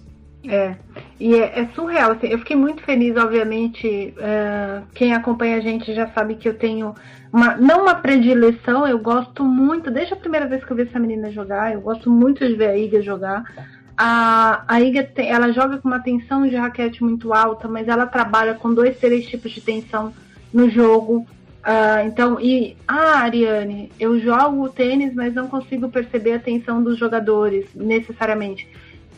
É, 0.47 0.76
e 1.18 1.34
é, 1.34 1.61
é 1.61 1.68
surreal. 1.74 2.12
Assim, 2.12 2.28
eu 2.28 2.39
fiquei 2.39 2.57
muito 2.57 2.82
feliz, 2.82 3.16
obviamente. 3.16 4.14
Uh, 4.16 4.86
quem 4.95 5.12
acompanha 5.12 5.57
a 5.57 5.61
gente 5.61 5.93
já 5.95 6.09
sabe 6.09 6.36
que 6.36 6.49
eu 6.49 6.55
tenho 6.55 6.95
uma, 7.32 7.57
não 7.57 7.82
uma 7.82 7.95
predileção, 7.95 8.86
eu 8.86 8.99
gosto 8.99 9.45
muito, 9.45 9.91
desde 9.91 10.14
a 10.14 10.16
primeira 10.16 10.47
vez 10.47 10.64
que 10.64 10.70
eu 10.70 10.76
vi 10.76 10.82
essa 10.82 10.99
menina 10.99 11.30
jogar, 11.30 11.74
eu 11.74 11.80
gosto 11.80 12.11
muito 12.11 12.47
de 12.47 12.55
ver 12.55 12.68
a 12.68 12.76
Iga 12.76 13.03
jogar. 13.03 13.45
A, 13.97 14.62
a 14.66 14.80
Iga 14.80 15.11
ela 15.16 15.53
joga 15.53 15.78
com 15.78 15.89
uma 15.89 16.01
tensão 16.01 16.47
de 16.47 16.57
raquete 16.57 17.03
muito 17.03 17.34
alta, 17.34 17.68
mas 17.68 17.89
ela 17.89 18.07
trabalha 18.07 18.55
com 18.55 18.72
dois, 18.72 18.97
três 18.99 19.26
tipos 19.26 19.51
de 19.51 19.61
tensão 19.61 20.12
no 20.53 20.70
jogo. 20.70 21.26
Uh, 21.59 22.07
então, 22.07 22.41
e 22.41 22.76
ah, 22.86 23.24
Ariane, 23.24 23.91
eu 23.99 24.18
jogo 24.20 24.68
tênis, 24.68 25.12
mas 25.12 25.34
não 25.34 25.49
consigo 25.49 25.91
perceber 25.91 26.34
a 26.34 26.39
tensão 26.39 26.82
dos 26.82 26.97
jogadores 26.97 27.66
necessariamente 27.74 28.66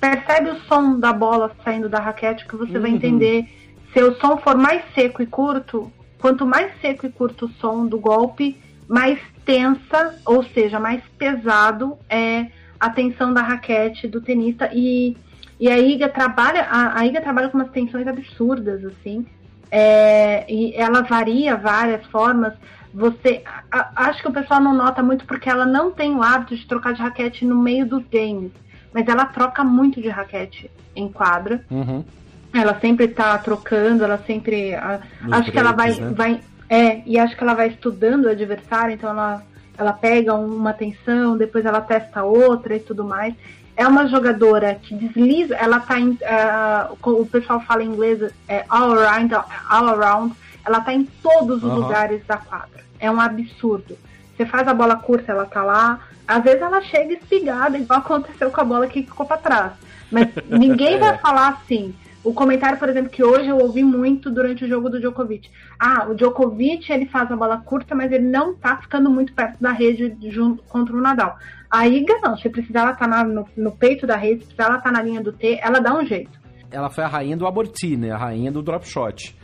percebe 0.00 0.50
o 0.50 0.60
som 0.62 0.98
da 0.98 1.12
bola 1.12 1.52
saindo 1.62 1.88
da 1.88 2.00
raquete 2.00 2.46
que 2.46 2.56
você 2.56 2.76
uhum. 2.76 2.82
vai 2.82 2.90
entender. 2.90 3.46
Se 3.92 4.02
o 4.02 4.14
som 4.16 4.38
for 4.38 4.56
mais 4.56 4.82
seco 4.94 5.22
e 5.22 5.26
curto, 5.26 5.92
quanto 6.18 6.46
mais 6.46 6.72
seco 6.80 7.06
e 7.06 7.10
curto 7.10 7.46
o 7.46 7.52
som 7.60 7.86
do 7.86 7.98
golpe, 7.98 8.58
mais 8.88 9.18
tensa, 9.44 10.16
ou 10.24 10.42
seja, 10.42 10.80
mais 10.80 11.02
pesado 11.18 11.98
é 12.08 12.46
a 12.78 12.88
tensão 12.88 13.34
da 13.34 13.42
raquete 13.42 14.08
do 14.08 14.20
tenista. 14.20 14.70
E, 14.72 15.16
e 15.58 15.68
a 15.68 15.78
Iga 15.78 16.08
trabalha 16.08 16.62
a, 16.62 16.98
a 16.98 17.06
Iga 17.06 17.20
trabalha 17.20 17.48
com 17.50 17.58
umas 17.58 17.70
tensões 17.70 18.06
absurdas 18.06 18.84
assim. 18.84 19.26
É, 19.70 20.44
e 20.52 20.74
ela 20.74 21.02
varia 21.02 21.56
várias 21.56 22.04
formas. 22.06 22.54
Você 22.92 23.42
a, 23.70 24.08
acho 24.08 24.22
que 24.22 24.28
o 24.28 24.32
pessoal 24.32 24.60
não 24.60 24.74
nota 24.74 25.02
muito 25.02 25.24
porque 25.26 25.48
ela 25.48 25.66
não 25.66 25.90
tem 25.90 26.14
o 26.14 26.22
hábito 26.22 26.56
de 26.56 26.66
trocar 26.66 26.94
de 26.94 27.02
raquete 27.02 27.44
no 27.44 27.56
meio 27.56 27.86
dos 27.86 28.02
games 28.08 28.52
mas 28.92 29.06
ela 29.08 29.24
troca 29.26 29.62
muito 29.62 30.00
de 30.00 30.08
raquete 30.08 30.70
em 30.94 31.08
quadra. 31.08 31.64
Uhum. 31.70 32.04
Ela 32.52 32.78
sempre 32.80 33.08
tá 33.08 33.38
trocando, 33.38 34.04
ela 34.04 34.18
sempre. 34.26 34.74
A, 34.74 35.00
acho 35.32 35.52
que 35.52 35.58
ela 35.58 35.72
vai, 35.72 35.94
né? 35.94 36.12
vai. 36.14 36.40
É, 36.68 37.02
e 37.06 37.18
acho 37.18 37.36
que 37.36 37.42
ela 37.42 37.54
vai 37.54 37.68
estudando 37.68 38.26
o 38.26 38.30
adversário, 38.30 38.94
então 38.94 39.10
ela, 39.10 39.42
ela 39.76 39.92
pega 39.92 40.34
uma 40.34 40.70
atenção, 40.70 41.36
depois 41.36 41.64
ela 41.64 41.80
testa 41.80 42.24
outra 42.24 42.76
e 42.76 42.80
tudo 42.80 43.04
mais. 43.04 43.34
É 43.76 43.86
uma 43.86 44.06
jogadora 44.08 44.74
que 44.74 44.94
desliza, 44.94 45.54
ela 45.56 45.80
tá 45.80 45.98
em. 45.98 46.10
Uh, 46.10 47.20
o 47.22 47.26
pessoal 47.26 47.60
fala 47.60 47.82
em 47.82 47.88
inglês, 47.88 48.32
é, 48.48 48.64
all, 48.68 48.92
around, 48.92 49.34
all 49.34 49.88
around, 49.88 50.34
ela 50.66 50.80
tá 50.80 50.92
em 50.92 51.04
todos 51.22 51.58
os 51.58 51.70
uhum. 51.70 51.76
lugares 51.76 52.24
da 52.26 52.36
quadra. 52.36 52.80
É 52.98 53.10
um 53.10 53.20
absurdo. 53.20 53.96
Você 54.40 54.46
faz 54.46 54.66
a 54.66 54.72
bola 54.72 54.96
curta, 54.96 55.32
ela 55.32 55.44
tá 55.44 55.62
lá. 55.62 56.00
Às 56.26 56.42
vezes 56.42 56.62
ela 56.62 56.80
chega 56.80 57.12
espigada, 57.12 57.76
igual 57.76 57.98
aconteceu 57.98 58.50
com 58.50 58.62
a 58.62 58.64
bola 58.64 58.86
que 58.86 59.02
ficou 59.02 59.26
para 59.26 59.36
trás. 59.36 59.72
Mas 60.10 60.28
ninguém 60.48 60.98
vai 60.98 61.18
falar 61.18 61.48
assim. 61.48 61.94
O 62.24 62.32
comentário, 62.32 62.78
por 62.78 62.88
exemplo, 62.88 63.10
que 63.10 63.22
hoje 63.22 63.48
eu 63.48 63.58
ouvi 63.58 63.84
muito 63.84 64.30
durante 64.30 64.64
o 64.64 64.68
jogo 64.68 64.88
do 64.88 64.98
Djokovic. 64.98 65.50
Ah, 65.78 66.06
o 66.08 66.14
Djokovic 66.14 66.90
ele 66.90 67.04
faz 67.04 67.30
a 67.30 67.36
bola 67.36 67.58
curta, 67.58 67.94
mas 67.94 68.10
ele 68.10 68.26
não 68.26 68.54
tá 68.54 68.78
ficando 68.78 69.10
muito 69.10 69.34
perto 69.34 69.60
da 69.60 69.72
rede 69.72 70.16
junto 70.30 70.62
contra 70.62 70.96
o 70.96 71.00
Nadal. 71.02 71.36
A 71.70 71.86
Iga 71.86 72.18
não, 72.22 72.34
se 72.38 72.48
precisar 72.48 72.80
ela 72.80 72.94
tá 72.94 73.06
na, 73.06 73.22
no, 73.22 73.46
no, 73.54 73.72
peito 73.72 74.06
da 74.06 74.16
rede, 74.16 74.40
se 74.40 74.54
precisar 74.54 74.72
ela 74.72 74.80
tá 74.80 74.90
na 74.90 75.02
linha 75.02 75.22
do 75.22 75.32
T, 75.32 75.60
ela 75.62 75.80
dá 75.80 75.94
um 75.94 76.06
jeito. 76.06 76.40
Ela 76.70 76.88
foi 76.88 77.04
a 77.04 77.08
rainha 77.08 77.36
do 77.36 77.46
aborti, 77.46 77.94
né? 77.94 78.10
A 78.10 78.16
rainha 78.16 78.50
do 78.50 78.62
drop 78.62 78.88
shot. 78.88 79.36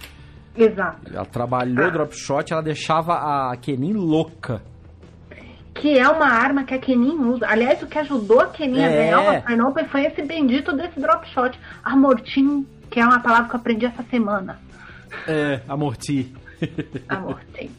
Exato. 0.57 1.13
Ela 1.13 1.27
trabalhou 1.27 1.85
ah. 1.85 1.91
drop 1.91 2.17
shot, 2.17 2.51
ela 2.51 2.63
deixava 2.63 3.13
a 3.13 3.57
Kenin 3.59 3.93
louca 3.93 4.63
que 5.81 5.99
é 5.99 6.09
uma 6.09 6.27
arma 6.27 6.65
que 6.65 6.75
a 6.75 6.79
Kenin 6.79 7.19
usa. 7.19 7.47
Aliás, 7.49 7.83
o 7.83 7.87
que 7.87 7.99
ajudou 7.99 8.41
a 8.41 8.47
Kenin 8.49 8.81
é. 8.81 8.87
a 8.87 8.89
ganhar 8.89 9.21
o 9.21 9.29
Australian 9.29 9.67
Open 9.67 9.85
foi 9.89 10.05
esse 10.05 10.23
bendito 10.23 10.73
desse 10.73 10.99
drop 10.99 11.29
shot. 11.31 11.59
Amortim, 11.85 12.67
que 12.91 13.01
é 13.01 13.05
uma 13.05 13.21
palavra 13.21 13.49
que 13.49 13.55
eu 13.55 13.61
aprendi 13.61 13.87
essa 13.87 14.03
semana. 14.05 14.59
É, 15.27 15.61
amorti. 15.69 16.33
Amorti. 17.09 17.71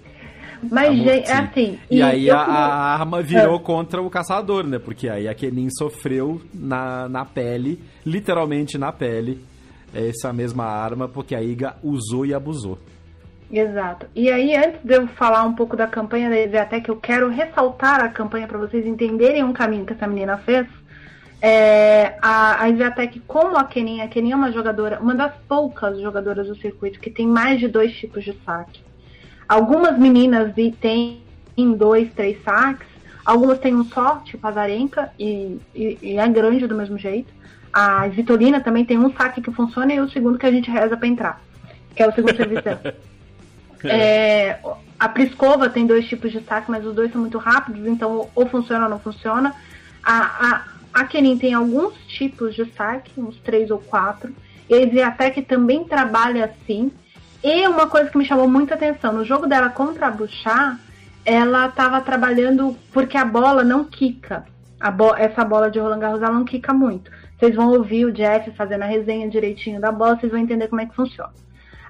Mas, 0.72 0.98
gente, 0.98 1.30
é 1.30 1.34
assim. 1.34 1.80
E, 1.90 1.98
e 1.98 2.02
aí 2.02 2.30
a, 2.30 2.40
a, 2.40 2.94
arma 2.94 3.22
virou 3.22 3.58
é. 3.58 3.60
contra 3.60 4.02
o 4.02 4.10
caçador, 4.10 4.66
né? 4.66 4.80
Porque 4.80 5.08
aí 5.08 5.28
a 5.28 5.36
Kenin 5.36 5.70
sofreu 5.70 6.42
na, 6.54 7.08
na 7.08 7.26
pele, 7.26 7.82
literalmente 8.06 8.78
na 8.78 8.92
pele, 8.92 9.44
essa 9.94 10.34
mesma 10.34 10.66
arma, 10.66 11.08
porque 11.08 11.36
a 11.36 11.42
Iga 11.42 11.76
usou 11.84 12.26
e 12.26 12.34
abusou. 12.34 12.80
Exato. 13.52 14.08
E 14.14 14.30
aí, 14.30 14.56
antes 14.56 14.82
de 14.84 14.94
eu 14.94 15.08
falar 15.08 15.44
um 15.44 15.54
pouco 15.54 15.78
da 15.78 15.88
campanha 15.88 16.30
da 16.48 16.66
que 16.82 16.92
eu 16.92 16.98
quero 16.98 17.30
ressaltar 17.30 18.02
a 18.02 18.10
campanha 18.10 18.48
para 18.48 18.58
vocês 18.58 18.86
entenderem 18.86 19.44
um 19.44 19.54
caminho 19.54 19.86
que 19.86 19.94
essa 19.94 20.08
menina 20.08 20.38
fez. 20.38 20.68
É, 21.42 22.18
a, 22.22 22.66
a 22.66 22.70
como 23.28 23.58
a 23.58 23.64
Kenin, 23.64 24.02
a 24.02 24.08
Kenin 24.08 24.32
é 24.32 24.36
uma 24.36 24.52
jogadora, 24.52 25.00
uma 25.00 25.14
das 25.14 25.34
poucas 25.48 26.00
jogadoras 26.02 26.48
do 26.48 26.56
circuito 26.56 27.00
que 27.00 27.12
tem 27.12 27.28
mais 27.28 27.60
de 27.60 27.68
dois 27.68 27.94
tipos 27.96 28.24
de 28.24 28.36
saque. 28.44 28.82
Algumas 29.48 29.98
meninas 29.98 30.54
têm 30.82 31.22
dois, 31.78 32.12
três 32.14 32.44
saques, 32.44 32.88
algumas 33.24 33.60
têm 33.60 33.76
um 33.76 33.86
só, 33.86 34.18
tipo 34.26 34.46
a 34.46 34.52
Zarenka, 34.52 35.12
e, 35.18 35.60
e, 35.74 35.98
e 36.02 36.18
é 36.18 36.28
grande 36.28 36.68
do 36.68 36.76
mesmo 36.76 36.98
jeito. 36.98 37.32
A 37.72 38.08
Vitolina 38.08 38.60
também 38.60 38.84
tem 38.84 38.98
um 38.98 39.14
saque 39.14 39.42
que 39.42 39.52
funciona 39.52 39.94
e 39.94 40.02
o 40.02 40.10
segundo 40.10 40.40
que 40.40 40.46
a 40.46 40.52
gente 40.52 40.70
reza 40.72 40.98
para 40.98 41.08
entrar, 41.08 41.42
que 41.96 42.02
é 42.02 42.08
o 42.08 42.14
segundo 42.14 42.36
serviço 42.36 42.64
dela. 42.64 42.82
É, 43.86 44.60
a 45.00 45.10
Priscova 45.10 45.70
tem 45.70 45.86
dois 45.86 46.08
tipos 46.08 46.32
de 46.32 46.42
saque, 46.42 46.72
mas 46.72 46.86
os 46.86 46.96
dois 46.96 47.12
são 47.12 47.22
muito 47.22 47.38
rápidos, 47.38 47.86
então 47.86 48.30
ou 48.34 48.48
funciona 48.48 48.86
ou 48.86 48.90
não 48.90 49.00
funciona. 49.00 49.54
A, 50.04 50.22
a, 50.22 51.02
a 51.02 51.06
Kenin 51.06 51.38
tem 51.38 51.54
alguns 51.54 51.94
tipos 52.08 52.56
de 52.56 52.66
saque, 52.74 53.20
uns 53.20 53.38
três 53.38 53.70
ou 53.70 53.80
quatro. 53.80 54.34
E 54.70 54.76
a 54.76 54.90
Ziatec 54.90 55.42
também 55.44 55.84
trabalha 55.84 56.46
assim. 56.46 56.92
E 57.44 57.68
uma 57.68 57.88
coisa 57.88 58.10
que 58.10 58.18
me 58.18 58.26
chamou 58.26 58.48
muita 58.48 58.74
atenção, 58.74 59.14
no 59.14 59.24
jogo 59.24 59.48
dela 59.48 59.70
contra 59.70 60.08
a 60.08 60.12
Bouchard, 60.12 60.80
ela 61.24 61.68
estava 61.68 62.02
trabalhando 62.02 62.76
porque 62.92 63.18
a 63.18 63.26
bola 63.26 63.64
não 63.64 63.84
quica. 63.84 64.46
Bo 64.96 65.16
essa 65.16 65.44
bola 65.44 65.70
de 65.70 65.80
Roland 65.80 66.00
Garros 66.00 66.22
ela 66.22 66.34
não 66.34 66.46
quica 66.46 66.74
muito. 66.74 67.12
Vocês 67.38 67.56
vão 67.56 67.70
ouvir 67.70 68.06
o 68.06 68.12
Jeff 68.12 68.50
fazendo 68.52 68.84
a 68.84 68.88
resenha 68.88 69.30
direitinho 69.30 69.80
da 69.80 69.92
bola, 69.92 70.18
vocês 70.18 70.32
vão 70.32 70.42
entender 70.42 70.68
como 70.68 70.82
é 70.82 70.86
que 70.86 70.96
funciona. 70.96 71.32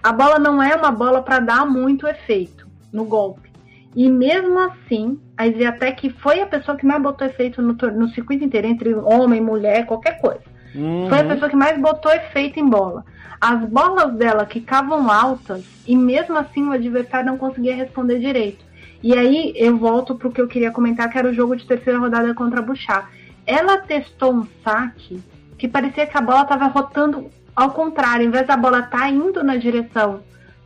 A 0.02 0.12
bola 0.12 0.40
não 0.40 0.62
é 0.62 0.76
uma 0.76 0.92
bola 0.92 1.22
para 1.22 1.40
dar 1.40 1.66
muito 1.66 2.08
efeito 2.08 2.68
no 2.92 3.06
golpe. 3.06 3.48
E 3.96 4.10
mesmo 4.10 4.60
assim, 4.60 5.20
a 5.36 5.48
Sviatek 5.48 6.10
foi 6.12 6.42
a 6.42 6.46
pessoa 6.46 6.78
que 6.78 6.86
mais 6.86 7.02
botou 7.02 7.26
efeito 7.26 7.62
no, 7.62 7.74
no 7.74 8.10
circuito 8.10 8.44
inteiro, 8.44 8.68
entre 8.68 8.94
homem, 8.94 9.42
mulher, 9.42 9.86
qualquer 9.86 10.22
coisa. 10.22 10.42
Uhum. 10.76 11.08
Foi 11.10 11.20
a 11.20 11.26
pessoa 11.26 11.50
que 11.50 11.56
mais 11.56 11.80
botou 11.80 12.12
efeito 12.12 12.60
em 12.60 12.70
bola. 12.70 13.04
As 13.42 13.60
bolas 13.68 14.14
dela 14.14 14.46
quicavam 14.46 15.12
altas 15.12 15.64
e 15.88 15.96
mesmo 15.96 16.38
assim 16.38 16.68
o 16.68 16.72
adversário 16.72 17.26
não 17.26 17.38
conseguia 17.38 17.76
responder 17.76 18.20
direito. 18.20 18.66
E 19.02 19.14
aí 19.18 19.54
eu 19.56 19.78
volto 19.78 20.16
para 20.16 20.28
o 20.28 20.32
que 20.32 20.42
eu 20.42 20.48
queria 20.48 20.72
comentar, 20.72 21.10
que 21.10 21.18
era 21.18 21.30
o 21.30 21.34
jogo 21.34 21.56
de 21.56 21.66
terceira 21.66 22.00
rodada 22.00 22.34
contra 22.34 22.60
a 22.60 22.64
Bouchard. 22.64 23.08
Ela 23.46 23.78
testou 23.78 24.34
um 24.34 24.48
saque 24.64 25.22
que 25.58 25.68
parecia 25.68 26.06
que 26.06 26.18
a 26.18 26.22
bola 26.22 26.42
estava 26.42 26.68
rotando 26.68 27.30
ao 27.58 27.72
contrário, 27.72 28.24
em 28.24 28.30
vez 28.30 28.46
da 28.46 28.56
bola 28.56 28.82
estar 28.82 29.00
tá 29.00 29.10
indo 29.10 29.44
na 29.44 29.56
direção 29.56 30.22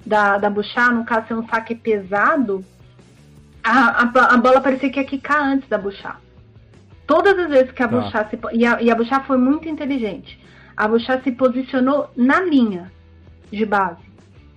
da, 0.06 0.38
da 0.38 0.50
Bouchard, 0.50 0.94
no 0.94 1.06
caso 1.06 1.26
ser 1.26 1.36
um 1.36 1.48
saque 1.48 1.74
pesado, 1.74 2.66
a, 3.64 4.04
a, 4.04 4.34
a, 4.34 4.38
bola 4.38 4.60
parecia 4.60 4.90
que 4.90 5.00
ia 5.00 5.06
quicar 5.06 5.42
antes 5.42 5.70
da 5.70 5.78
Bouchard. 5.78 6.18
Todas 7.08 7.40
as 7.40 7.50
vezes 7.50 7.72
que 7.72 7.82
a 7.82 7.88
tá. 7.88 8.28
Se, 8.30 8.38
e 8.52 8.66
a, 8.66 8.82
e 8.82 8.92
a 8.92 9.22
foi 9.22 9.38
muito 9.38 9.70
inteligente. 9.70 10.38
A 10.76 10.86
Bouchard 10.86 11.24
se 11.24 11.32
posicionou 11.32 12.10
na 12.18 12.42
linha 12.42 12.92
de 13.50 13.66
base. 13.66 14.12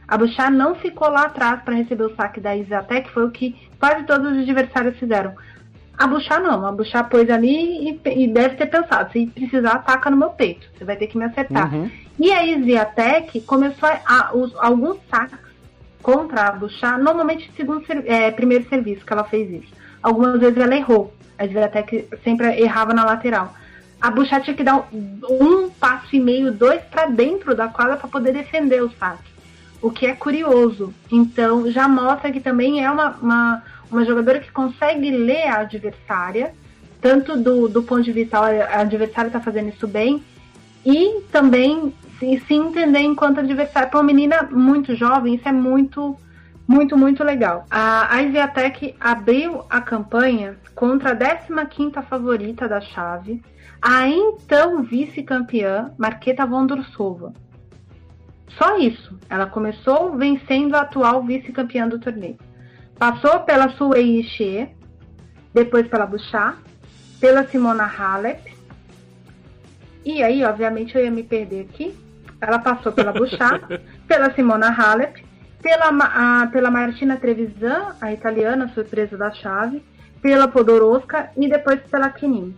A 0.09 0.19
Bouchard 0.19 0.57
não 0.57 0.75
ficou 0.75 1.09
lá 1.09 1.27
atrás 1.27 1.63
para 1.63 1.77
receber 1.77 2.03
o 2.03 2.17
saque 2.17 2.41
da 2.41 2.57
Isa 2.57 2.83
que 2.83 3.11
foi 3.11 3.27
o 3.27 3.31
que 3.31 3.55
quase 3.79 4.03
todos 4.07 4.33
os 4.33 4.39
adversários 4.39 4.99
fizeram. 4.99 5.35
A 5.97 6.09
Bouchard 6.09 6.43
não, 6.43 6.67
a 6.67 6.73
Bouchard 6.73 7.09
pôs 7.09 7.31
ali 7.31 7.91
e, 7.91 8.25
e, 8.25 8.27
deve 8.27 8.57
ter 8.57 8.67
pensado, 8.67 9.13
se 9.13 9.25
precisar, 9.29 9.75
ataca 9.75 10.11
no 10.11 10.17
meu 10.17 10.31
peito, 10.31 10.67
você 10.77 10.85
vai 10.85 10.97
ter 10.97 11.07
que 11.07 11.17
me 11.17 11.25
acertar. 11.25 11.73
Uhum. 11.73 11.89
E 12.19 12.31
a 12.31 12.45
Isiatec 12.47 13.41
começou 13.43 13.89
a, 13.89 14.01
a, 14.07 14.37
os, 14.37 14.55
alguns 14.57 14.99
saques 15.11 15.39
contra 16.03 16.49
a 16.49 16.53
Bouchard, 16.53 17.03
normalmente 17.03 17.51
segundo 17.57 17.85
é, 18.07 18.31
primeiro 18.31 18.69
serviço 18.69 19.05
que 19.05 19.13
ela 19.13 19.25
fez 19.25 19.63
isso. 19.63 19.73
Algumas 20.03 20.39
vezes 20.39 20.59
ela 20.59 20.77
errou, 20.77 21.13
a 21.39 21.47
Isiatec 21.47 22.09
sempre 22.23 22.61
errava 22.61 22.93
na 22.93 23.05
lateral. 23.05 23.55
A 24.01 24.11
Bouchard 24.11 24.45
tinha 24.45 24.57
que 24.57 24.63
dar 24.63 24.87
um, 24.93 25.21
um 25.29 25.71
passo 25.71 26.15
e 26.15 26.21
meio, 26.21 26.53
dois 26.53 26.83
para 26.83 27.07
dentro 27.07 27.55
da 27.55 27.69
quadra 27.69 27.97
para 27.97 28.09
poder 28.09 28.33
defender 28.33 28.83
o 28.83 28.91
saque 28.91 29.35
o 29.85 29.91
que 29.91 30.07
é 30.07 30.15
curioso. 30.15 30.95
Então, 31.13 31.71
já 31.71 31.87
mostra 31.87 32.33
que 32.33 32.41
também 32.41 32.83
é 32.83 32.91
uma, 32.91 33.11
uma, 33.21 33.63
uma 33.91 34.05
jogadora 34.07 34.41
que 34.41 34.51
consegue 34.51 35.11
ler 35.11 35.47
a 35.47 35.59
adversária, 35.59 36.55
tanto 37.03 37.37
do, 37.37 37.69
do 37.69 37.83
ponto 37.83 38.03
de 38.03 38.11
vista, 38.11 38.39
a 38.39 38.81
adversária 38.81 39.29
está 39.29 39.41
fazendo 39.41 39.69
isso 39.69 39.87
bem, 39.87 40.25
e 40.87 41.21
também 41.31 41.93
se, 42.19 42.41
se 42.41 42.55
entender 42.55 43.01
enquanto 43.01 43.41
adversária. 43.41 43.89
Para 43.89 43.99
uma 43.99 44.07
menina 44.07 44.49
muito 44.51 44.95
jovem, 44.95 45.35
isso 45.35 45.49
é 45.49 45.53
muito, 45.53 46.17
muito, 46.67 46.97
muito 46.97 47.23
legal. 47.23 47.65
A, 47.71 48.15
a 48.15 48.23
Isviatec 48.23 48.95
abriu 49.01 49.65
a 49.69 49.81
campanha 49.81 50.57
contra 50.75 51.13
a 51.13 51.67
15 51.67 51.93
favorita 52.09 52.69
da 52.69 52.81
chave, 52.81 53.43
a 53.81 54.09
então 54.09 54.83
vice-campeã 54.83 55.93
Marqueta 55.99 56.47
Vondrousova. 56.47 57.33
Só 58.59 58.79
isso. 58.79 59.19
Ela 59.29 59.47
começou 59.47 60.17
vencendo 60.17 60.75
a 60.75 60.83
atual 60.83 61.23
vice-campeã 61.23 61.89
do 61.89 61.99
torneio. 61.99 62.39
Passou 62.99 63.41
pela 63.41 63.69
Sue 63.71 64.21
Ishii, 64.21 64.69
depois 65.53 65.87
pela 65.89 66.07
Bouchard, 66.07 66.59
pela 67.21 67.47
Simona 67.49 67.85
Halep. 67.85 68.55
E 70.05 70.23
aí, 70.23 70.45
obviamente, 70.45 70.95
eu 70.97 71.05
ia 71.05 71.11
me 71.11 71.23
perder 71.23 71.63
aqui. 71.63 72.04
Ela 72.47 72.59
passou 72.59 72.93
pela 72.93 73.13
Bouchard, 73.13 73.81
pela 74.07 74.35
Simona 74.35 74.69
Halep, 74.69 75.25
pela, 75.63 75.89
a, 75.89 76.47
pela 76.49 76.71
Martina 76.71 77.17
Trevisan, 77.17 77.95
a 78.01 78.13
italiana 78.13 78.69
surpresa 78.75 79.17
da 79.17 79.33
chave, 79.33 79.83
pela 80.21 80.47
Podoroska 80.49 81.31
e 81.37 81.49
depois 81.49 81.81
pela 81.91 82.11
Kenin. 82.11 82.55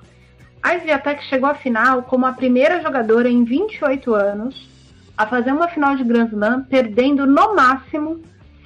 A 0.62 0.74
Sviatek 0.78 1.22
chegou 1.24 1.49
à 1.49 1.55
final 1.55 2.03
como 2.03 2.26
a 2.26 2.32
primeira 2.32 2.82
jogadora 2.82 3.28
em 3.28 3.45
28 3.45 4.14
anos 4.14 4.68
a 5.16 5.26
fazer 5.26 5.53
uma 5.53 5.68
final 5.68 5.97
de 5.97 6.05
Grand 6.05 6.28
Slam 6.28 6.64
perdendo 6.64 7.26
no 7.26 7.55
máximo 7.55 8.20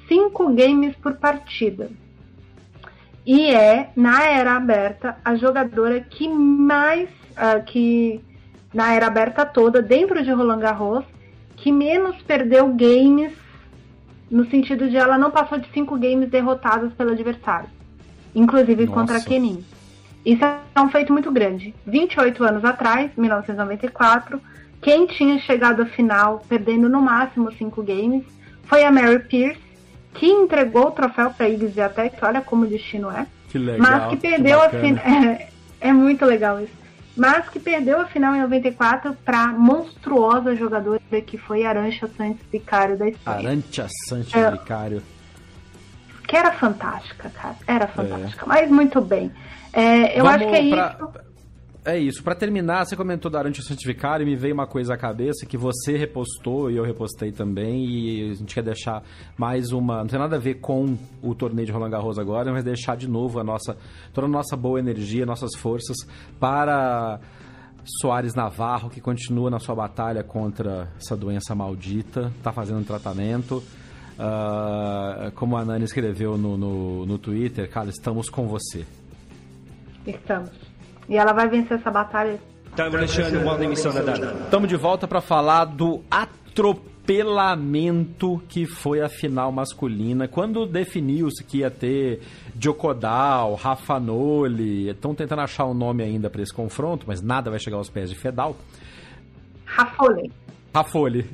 5 0.07 0.53
games 0.53 0.95
por 0.95 1.13
partida. 1.15 1.89
E 3.25 3.51
é, 3.51 3.91
na 3.95 4.23
era 4.23 4.55
aberta, 4.55 5.15
a 5.23 5.35
jogadora 5.35 6.01
que 6.01 6.27
mais. 6.27 7.09
Uh, 7.31 7.63
que 7.65 8.21
na 8.73 8.93
era 8.93 9.07
aberta 9.07 9.45
toda, 9.45 9.81
dentro 9.81 10.23
de 10.23 10.31
Roland 10.31 10.59
Garros, 10.59 11.05
que 11.57 11.71
menos 11.71 12.15
perdeu 12.23 12.67
games, 12.69 13.33
no 14.29 14.49
sentido 14.49 14.89
de 14.89 14.97
ela 14.97 15.17
não 15.17 15.29
passou 15.29 15.59
de 15.59 15.69
5 15.71 15.97
games 15.97 16.29
derrotadas 16.29 16.93
pelo 16.93 17.11
adversário. 17.11 17.69
Inclusive 18.33 18.85
Nossa. 18.85 18.99
contra 18.99 19.17
a 19.17 19.21
Kenin. 19.21 19.63
Isso 20.25 20.43
é 20.43 20.81
um 20.81 20.89
feito 20.89 21.11
muito 21.11 21.31
grande. 21.31 21.73
28 21.85 22.43
anos 22.43 22.63
atrás, 22.63 23.11
1994, 23.17 24.39
quem 24.81 25.05
tinha 25.05 25.37
chegado 25.39 25.81
à 25.81 25.85
final 25.85 26.43
perdendo 26.47 26.87
no 26.87 27.01
máximo 27.01 27.51
cinco 27.53 27.83
games 27.83 28.23
foi 28.63 28.83
a 28.83 28.91
Mary 28.91 29.19
Pierce, 29.19 29.59
que 30.13 30.25
entregou 30.25 30.87
o 30.87 30.91
troféu 30.91 31.31
para 31.31 31.49
Iggs 31.49 31.77
e 31.77 31.81
até 31.81 32.09
que 32.09 32.23
olha 32.23 32.41
como 32.41 32.63
o 32.63 32.67
destino 32.67 33.11
é. 33.11 33.27
Que 33.49 33.57
legal, 33.57 33.79
mas 33.79 34.09
que 34.09 34.17
perdeu 34.17 34.59
que 34.59 34.65
a 34.65 34.69
final. 34.69 35.03
É, 35.83 35.87
é, 35.89 35.93
muito 35.93 36.23
legal 36.25 36.59
isso. 36.59 36.73
Mas 37.15 37.49
que 37.49 37.59
perdeu 37.59 37.99
a 37.99 38.05
final 38.05 38.33
em 38.35 38.41
94 38.41 39.13
para 39.25 39.47
monstruosa 39.47 40.55
jogadora 40.55 41.01
que 41.25 41.37
foi 41.37 41.65
Arancha 41.65 42.07
Santos 42.17 42.45
Vicário 42.51 42.97
da 42.97 43.09
Espanha. 43.09 43.49
Arancha 43.49 43.87
Santos 44.07 44.33
é, 44.33 44.51
Vicário. 44.51 45.03
Que 46.27 46.37
era 46.37 46.51
fantástica, 46.53 47.29
cara. 47.29 47.55
Era 47.67 47.87
fantástica. 47.87 48.45
É. 48.45 48.47
Mas 48.47 48.71
muito 48.71 49.01
bem. 49.01 49.31
É, 49.73 50.17
eu 50.17 50.23
Vamos 50.23 50.41
acho 50.41 50.49
que 50.49 50.55
é 50.55 50.69
pra... 50.69 50.95
isso. 50.97 51.30
É 51.83 51.97
isso. 51.97 52.23
Para 52.23 52.35
terminar, 52.35 52.85
você 52.85 52.95
comentou 52.95 53.31
da 53.31 53.39
Arante 53.39 53.63
Santificário 53.63 54.23
e 54.23 54.29
me 54.29 54.35
veio 54.35 54.53
uma 54.53 54.67
coisa 54.67 54.93
à 54.93 54.97
cabeça 54.97 55.47
que 55.47 55.57
você 55.57 55.97
repostou 55.97 56.69
e 56.69 56.77
eu 56.77 56.83
repostei 56.83 57.31
também. 57.31 57.85
E 57.85 58.29
a 58.29 58.33
gente 58.35 58.53
quer 58.53 58.63
deixar 58.63 59.03
mais 59.35 59.71
uma. 59.71 59.97
Não 59.97 60.07
tem 60.07 60.19
nada 60.19 60.35
a 60.35 60.39
ver 60.39 60.55
com 60.55 60.95
o 61.23 61.33
torneio 61.33 61.65
de 61.65 61.71
Roland 61.71 61.89
Garros 61.89 62.19
agora, 62.19 62.51
mas 62.51 62.63
deixar 62.63 62.95
de 62.95 63.07
novo 63.07 63.39
a 63.39 63.43
nossa, 63.43 63.75
toda 64.13 64.27
a 64.27 64.29
nossa 64.29 64.55
boa 64.55 64.79
energia, 64.79 65.25
nossas 65.25 65.55
forças 65.57 65.97
para 66.39 67.19
Soares 67.99 68.35
Navarro, 68.35 68.91
que 68.91 69.01
continua 69.01 69.49
na 69.49 69.57
sua 69.57 69.73
batalha 69.73 70.23
contra 70.23 70.87
essa 70.97 71.17
doença 71.17 71.55
maldita, 71.55 72.31
está 72.37 72.51
fazendo 72.51 72.79
um 72.79 72.83
tratamento. 72.83 73.63
Uh, 74.19 75.31
como 75.31 75.57
a 75.57 75.65
Nani 75.65 75.85
escreveu 75.85 76.37
no, 76.37 76.55
no, 76.55 77.05
no 77.07 77.17
Twitter, 77.17 77.67
cara, 77.67 77.89
estamos 77.89 78.29
com 78.29 78.47
você. 78.47 78.85
Estamos. 80.05 80.70
E 81.09 81.17
ela 81.17 81.33
vai 81.33 81.49
vencer 81.49 81.77
essa 81.77 81.91
batalha. 81.91 82.39
Estamos 84.45 84.69
de 84.69 84.77
volta 84.77 85.05
para 85.07 85.19
falar 85.19 85.65
do 85.65 86.01
atropelamento 86.09 88.41
que 88.47 88.65
foi 88.65 89.01
a 89.01 89.09
final 89.09 89.51
masculina. 89.51 90.25
Quando 90.27 90.65
definiu-se 90.65 91.43
que 91.43 91.57
ia 91.59 91.69
ter 91.69 92.21
Djokodal, 92.55 93.55
Rafanoli, 93.55 94.89
estão 94.89 95.13
tentando 95.13 95.41
achar 95.41 95.65
o 95.65 95.71
um 95.71 95.73
nome 95.73 96.01
ainda 96.01 96.29
para 96.29 96.41
esse 96.41 96.53
confronto, 96.53 97.03
mas 97.07 97.21
nada 97.21 97.49
vai 97.49 97.59
chegar 97.59 97.75
aos 97.75 97.89
pés 97.89 98.09
de 98.09 98.15
Fedal. 98.15 98.55
Rafoli. 99.65 100.31
Rafoli. 100.73 101.29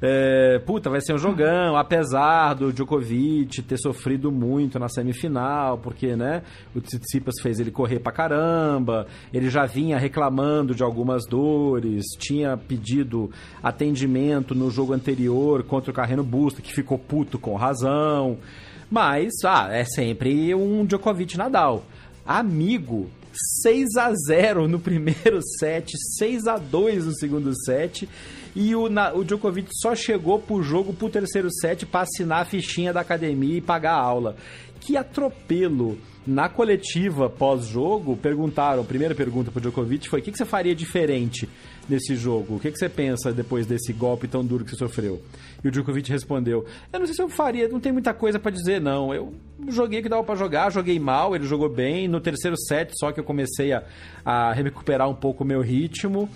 É, 0.00 0.60
puta, 0.60 0.88
vai 0.88 1.00
ser 1.00 1.12
um 1.14 1.18
jogão, 1.18 1.76
apesar 1.76 2.54
do 2.54 2.72
Djokovic 2.72 3.62
ter 3.62 3.78
sofrido 3.78 4.30
muito 4.30 4.78
na 4.78 4.88
semifinal, 4.88 5.76
porque, 5.78 6.14
né, 6.14 6.42
o 6.74 6.80
Tsitsipas 6.80 7.34
fez 7.42 7.58
ele 7.58 7.72
correr 7.72 7.98
pra 7.98 8.12
caramba, 8.12 9.08
ele 9.32 9.50
já 9.50 9.66
vinha 9.66 9.98
reclamando 9.98 10.72
de 10.72 10.84
algumas 10.84 11.26
dores, 11.26 12.04
tinha 12.16 12.56
pedido 12.56 13.28
atendimento 13.60 14.54
no 14.54 14.70
jogo 14.70 14.92
anterior 14.92 15.64
contra 15.64 15.90
o 15.90 15.94
Carreno 15.94 16.22
Busta, 16.22 16.62
que 16.62 16.72
ficou 16.72 16.96
puto 16.96 17.36
com 17.36 17.56
razão, 17.56 18.38
mas, 18.88 19.32
ah, 19.44 19.68
é 19.70 19.84
sempre 19.84 20.54
um 20.54 20.86
Djokovic 20.86 21.36
Nadal. 21.36 21.84
Amigo, 22.24 23.08
6 23.62 23.96
a 23.96 24.12
0 24.14 24.68
no 24.68 24.78
primeiro 24.78 25.40
set, 25.58 25.92
6 26.18 26.46
a 26.46 26.56
2 26.56 27.06
no 27.06 27.14
segundo 27.14 27.52
set 27.64 28.08
e 28.60 28.74
o, 28.74 28.88
na, 28.88 29.12
o 29.14 29.24
Djokovic 29.24 29.70
só 29.80 29.94
chegou 29.94 30.36
pro 30.40 30.60
jogo 30.64 30.92
pro 30.92 31.08
terceiro 31.08 31.48
set 31.48 31.86
para 31.86 32.00
assinar 32.00 32.42
a 32.42 32.44
fichinha 32.44 32.92
da 32.92 33.00
academia 33.00 33.58
e 33.58 33.60
pagar 33.60 33.92
a 33.92 34.02
aula. 34.02 34.34
Que 34.80 34.96
atropelo! 34.96 35.96
Na 36.26 36.48
coletiva 36.48 37.30
pós-jogo, 37.30 38.16
perguntaram, 38.16 38.82
a 38.82 38.84
primeira 38.84 39.14
pergunta 39.14 39.52
pro 39.52 39.60
Djokovic 39.60 40.08
foi: 40.08 40.18
o 40.18 40.22
que, 40.22 40.32
que 40.32 40.36
você 40.36 40.44
faria 40.44 40.74
diferente 40.74 41.48
nesse 41.88 42.16
jogo? 42.16 42.56
O 42.56 42.60
que, 42.60 42.72
que 42.72 42.76
você 42.76 42.88
pensa 42.88 43.32
depois 43.32 43.64
desse 43.64 43.92
golpe 43.92 44.26
tão 44.26 44.44
duro 44.44 44.64
que 44.64 44.72
você 44.72 44.76
sofreu? 44.76 45.22
E 45.62 45.68
o 45.68 45.70
Djokovic 45.70 46.10
respondeu: 46.10 46.66
Eu 46.92 46.98
não 46.98 47.06
sei 47.06 47.14
se 47.14 47.22
eu 47.22 47.28
faria, 47.28 47.68
não 47.68 47.78
tem 47.78 47.92
muita 47.92 48.12
coisa 48.12 48.40
para 48.40 48.50
dizer, 48.50 48.80
não. 48.80 49.14
Eu 49.14 49.32
joguei 49.68 50.00
o 50.00 50.02
que 50.02 50.08
dava 50.08 50.24
para 50.24 50.34
jogar, 50.34 50.70
joguei 50.70 50.98
mal, 50.98 51.34
ele 51.34 51.46
jogou 51.46 51.68
bem. 51.68 52.08
No 52.08 52.20
terceiro 52.20 52.58
set, 52.58 52.92
só 52.98 53.12
que 53.12 53.20
eu 53.20 53.24
comecei 53.24 53.72
a, 53.72 53.84
a 54.24 54.52
recuperar 54.52 55.08
um 55.08 55.14
pouco 55.14 55.44
o 55.44 55.46
meu 55.46 55.62
ritmo 55.62 56.28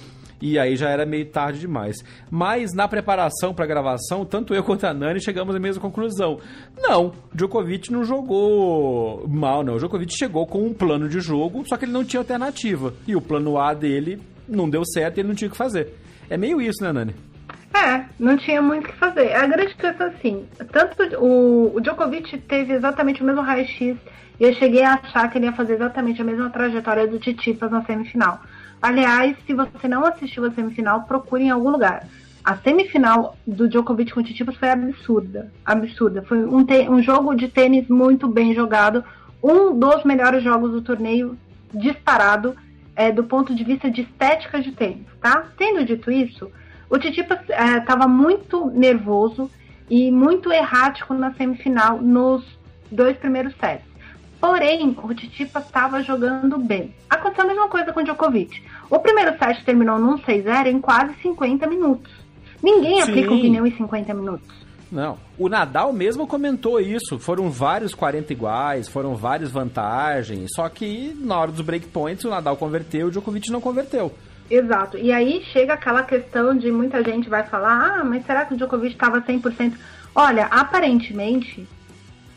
e 0.43 0.59
aí 0.59 0.75
já 0.75 0.91
era 0.91 1.07
meio 1.07 1.25
tarde 1.27 1.61
demais. 1.61 1.97
Mas 2.29 2.75
na 2.75 2.89
preparação 2.89 3.55
para 3.55 3.65
a 3.65 3.69
gravação, 3.69 4.25
tanto 4.25 4.53
eu 4.53 4.65
quanto 4.65 4.85
a 4.85 4.93
Nani 4.93 5.23
chegamos 5.23 5.55
à 5.55 5.61
mesma 5.61 5.81
conclusão. 5.81 6.41
Não, 6.77 7.13
Djokovic 7.33 7.93
não 7.93 8.05
jogou 8.05 9.27
mal, 9.29 9.63
não. 9.63 9.75
O 9.75 9.79
Djokovic 9.79 10.13
chegou 10.13 10.45
com 10.45 10.67
um 10.67 10.75
plano 10.75 11.09
de 11.09 11.21
jogo, 11.21 11.65
só 11.67 11.77
que 11.77 11.85
ele 11.85 11.93
não 11.93 12.05
tinha 12.05 12.21
alternativa. 12.21 12.93
E 13.07 13.15
o 13.15 13.21
plano 13.21 13.57
A 13.57 13.73
dele 13.73 14.21
não 14.49 14.69
deu 14.69 14.85
certo 14.85 15.17
e 15.17 15.21
ele 15.21 15.29
não 15.29 15.35
tinha 15.37 15.49
o 15.49 15.53
que 15.53 15.57
fazer. 15.57 15.95
É 16.29 16.37
meio 16.37 16.61
isso, 16.61 16.83
né, 16.83 16.93
Nani? 16.93 17.15
É, 17.73 18.05
não 18.19 18.37
tinha 18.37 18.61
muito 18.61 18.89
o 18.89 18.93
que 18.93 18.99
fazer. 18.99 19.33
A 19.35 19.47
grande 19.47 19.75
questão 19.77 20.09
assim, 20.09 20.45
tanto 20.73 21.03
o, 21.25 21.77
o 21.77 21.81
Djokovic 21.81 22.37
teve 22.39 22.75
exatamente 22.75 23.23
o 23.23 23.25
mesmo 23.25 23.43
raio-x 23.43 23.97
e 24.41 24.45
eu 24.45 24.53
cheguei 24.55 24.83
a 24.83 24.95
achar 24.95 25.31
que 25.31 25.39
ele 25.39 25.47
ia 25.47 25.53
fazer 25.53 25.75
exatamente 25.75 26.21
a 26.21 26.25
mesma 26.25 26.51
trajetória 26.51 27.07
do 27.07 27.19
Titipas 27.19 27.71
na 27.71 27.85
semifinal. 27.85 28.41
Aliás, 28.83 29.37
se 29.47 29.55
você 29.55 29.87
não 29.87 30.05
assistiu 30.05 30.45
a 30.45 30.51
semifinal, 30.51 31.05
procure 31.05 31.45
em 31.45 31.51
algum 31.51 31.71
lugar. 31.71 32.05
A 32.45 32.57
semifinal 32.57 33.37
do 33.47 33.69
Djokovic 33.69 34.13
com 34.13 34.21
o 34.21 34.53
foi 34.53 34.69
absurda, 34.69 35.53
absurda. 35.65 36.23
Foi 36.23 36.45
um, 36.45 36.67
um 36.91 37.01
jogo 37.01 37.37
de 37.37 37.47
tênis 37.47 37.87
muito 37.87 38.27
bem 38.27 38.53
jogado, 38.53 39.05
um 39.41 39.79
dos 39.79 40.03
melhores 40.05 40.43
jogos 40.43 40.73
do 40.73 40.83
torneio 40.83 41.39
disparado 41.73 42.57
é, 42.97 43.13
do 43.13 43.23
ponto 43.23 43.55
de 43.55 43.63
vista 43.63 43.89
de 43.89 44.03
estética 44.03 44.61
de 44.61 44.73
tênis, 44.73 45.07
tá? 45.21 45.47
Tendo 45.57 45.85
dito 45.85 46.11
isso, 46.11 46.51
o 46.91 46.99
Tsitsipas 46.99 47.41
estava 47.49 48.05
é, 48.05 48.09
muito 48.09 48.67
nervoso 48.71 49.49
e 49.89 50.11
muito 50.11 50.53
errático 50.53 51.15
na 51.15 51.33
semifinal 51.35 52.03
nos 52.03 52.45
dois 52.91 53.17
primeiros 53.17 53.55
sets. 53.61 53.92
Porém, 54.43 54.97
o 55.01 55.15
Tsitsipas 55.15 55.67
estava 55.67 56.03
jogando 56.03 56.59
bem. 56.59 56.93
Aconteceu 57.09 57.45
a 57.45 57.47
mesma 57.47 57.69
coisa 57.69 57.93
com 57.93 58.01
o 58.01 58.03
Djokovic. 58.03 58.61
O 58.91 58.99
primeiro 58.99 59.39
set 59.39 59.65
terminou 59.65 60.01
num 60.01 60.19
6-0 60.19 60.67
em 60.67 60.81
quase 60.81 61.15
50 61.23 61.65
minutos. 61.69 62.13
Ninguém 62.61 62.97
Sim. 62.97 63.03
aplica 63.03 63.33
um 63.33 63.41
pneu 63.41 63.65
em 63.65 63.71
50 63.71 64.13
minutos. 64.13 64.49
Não. 64.91 65.17
O 65.39 65.49
Nadal 65.49 65.93
mesmo 65.93 66.27
comentou 66.27 66.81
isso. 66.81 67.21
Foram 67.21 67.51
vários 67.51 67.95
40 67.95 68.33
iguais, 68.33 68.89
foram 68.89 69.15
várias 69.15 69.53
vantagens. 69.53 70.51
Só 70.57 70.69
que 70.69 71.17
na 71.21 71.39
hora 71.39 71.53
dos 71.53 71.61
breakpoints 71.61 72.25
o 72.25 72.31
Nadal 72.31 72.57
converteu 72.57 73.03
e 73.03 73.05
o 73.05 73.11
Djokovic 73.13 73.49
não 73.49 73.61
converteu. 73.61 74.13
Exato. 74.51 74.99
E 74.99 75.13
aí 75.13 75.45
chega 75.53 75.75
aquela 75.75 76.03
questão 76.03 76.53
de 76.59 76.69
muita 76.73 77.01
gente 77.05 77.29
vai 77.29 77.45
falar: 77.45 78.01
ah, 78.01 78.05
mas 78.05 78.27
será 78.27 78.45
que 78.45 78.55
o 78.55 78.57
Djokovic 78.57 78.95
estava 78.95 79.21
100%? 79.21 79.75
Olha, 80.17 80.47
aparentemente, 80.47 81.65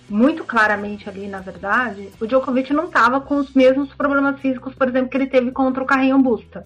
muito 0.10 0.43
claramente 0.43 1.10
ali, 1.10 1.28
na 1.28 1.39
verdade, 1.39 2.10
o 2.20 2.28
Djokovic 2.28 2.72
não 2.74 2.86
estava 2.86 3.20
com 3.20 3.38
os 3.38 3.53
mesmos 3.53 3.93
problemas 3.93 4.39
físicos, 4.39 4.74
por 4.76 4.88
exemplo, 4.88 5.10
que 5.10 5.18
ele 5.18 5.28
teve 5.28 5.51
contra 5.51 5.84
o 5.84 5.86
Carrinho 5.86 6.20
Busta. 6.20 6.66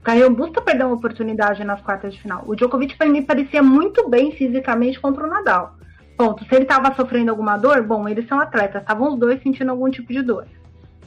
O 0.00 0.04
Carrinho 0.04 0.30
Busta 0.30 0.60
perdeu 0.60 0.86
uma 0.86 0.96
oportunidade 0.96 1.62
nas 1.64 1.80
quartas 1.82 2.14
de 2.14 2.20
final. 2.20 2.42
O 2.46 2.54
Djokovic, 2.54 2.96
para 2.96 3.08
mim, 3.08 3.22
parecia 3.22 3.62
muito 3.62 4.08
bem 4.08 4.32
fisicamente 4.32 4.98
contra 4.98 5.24
o 5.24 5.28
Nadal. 5.28 5.74
Ponto. 6.16 6.44
Se 6.44 6.54
ele 6.54 6.64
estava 6.64 6.94
sofrendo 6.94 7.30
alguma 7.30 7.56
dor, 7.56 7.82
bom, 7.82 8.08
eles 8.08 8.26
são 8.26 8.40
atletas, 8.40 8.82
estavam 8.82 9.12
os 9.12 9.18
dois 9.18 9.42
sentindo 9.42 9.70
algum 9.70 9.90
tipo 9.90 10.12
de 10.12 10.22
dor. 10.22 10.46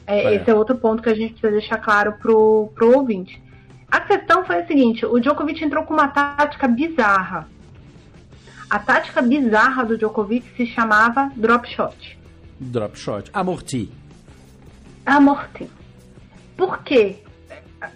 É, 0.06 0.34
esse 0.34 0.50
é 0.50 0.54
outro 0.54 0.76
ponto 0.76 1.02
que 1.02 1.08
a 1.08 1.14
gente 1.14 1.32
precisa 1.32 1.52
deixar 1.52 1.78
claro 1.78 2.14
pro, 2.14 2.70
pro 2.74 2.96
ouvinte. 2.96 3.42
A 3.90 4.00
questão 4.00 4.44
foi 4.44 4.60
a 4.60 4.66
seguinte: 4.66 5.04
o 5.04 5.20
Djokovic 5.20 5.62
entrou 5.62 5.84
com 5.84 5.92
uma 5.94 6.08
tática 6.08 6.66
bizarra. 6.66 7.46
A 8.72 8.78
tática 8.78 9.20
bizarra 9.20 9.84
do 9.84 9.98
Djokovic 9.98 10.46
se 10.56 10.64
chamava 10.64 11.30
drop 11.36 11.68
shot. 11.68 12.18
Drop 12.58 12.98
shot. 12.98 13.30
Amorti. 13.34 13.92
Amorti. 15.04 15.68
Por 16.56 16.82
quê 16.82 17.18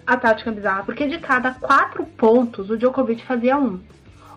a 0.05 0.17
tática 0.17 0.51
bizarra? 0.51 0.83
Porque 0.83 1.07
de 1.07 1.17
cada 1.17 1.51
quatro 1.55 2.05
pontos, 2.05 2.69
o 2.69 2.77
Djokovic 2.77 3.25
fazia 3.25 3.57
um. 3.57 3.79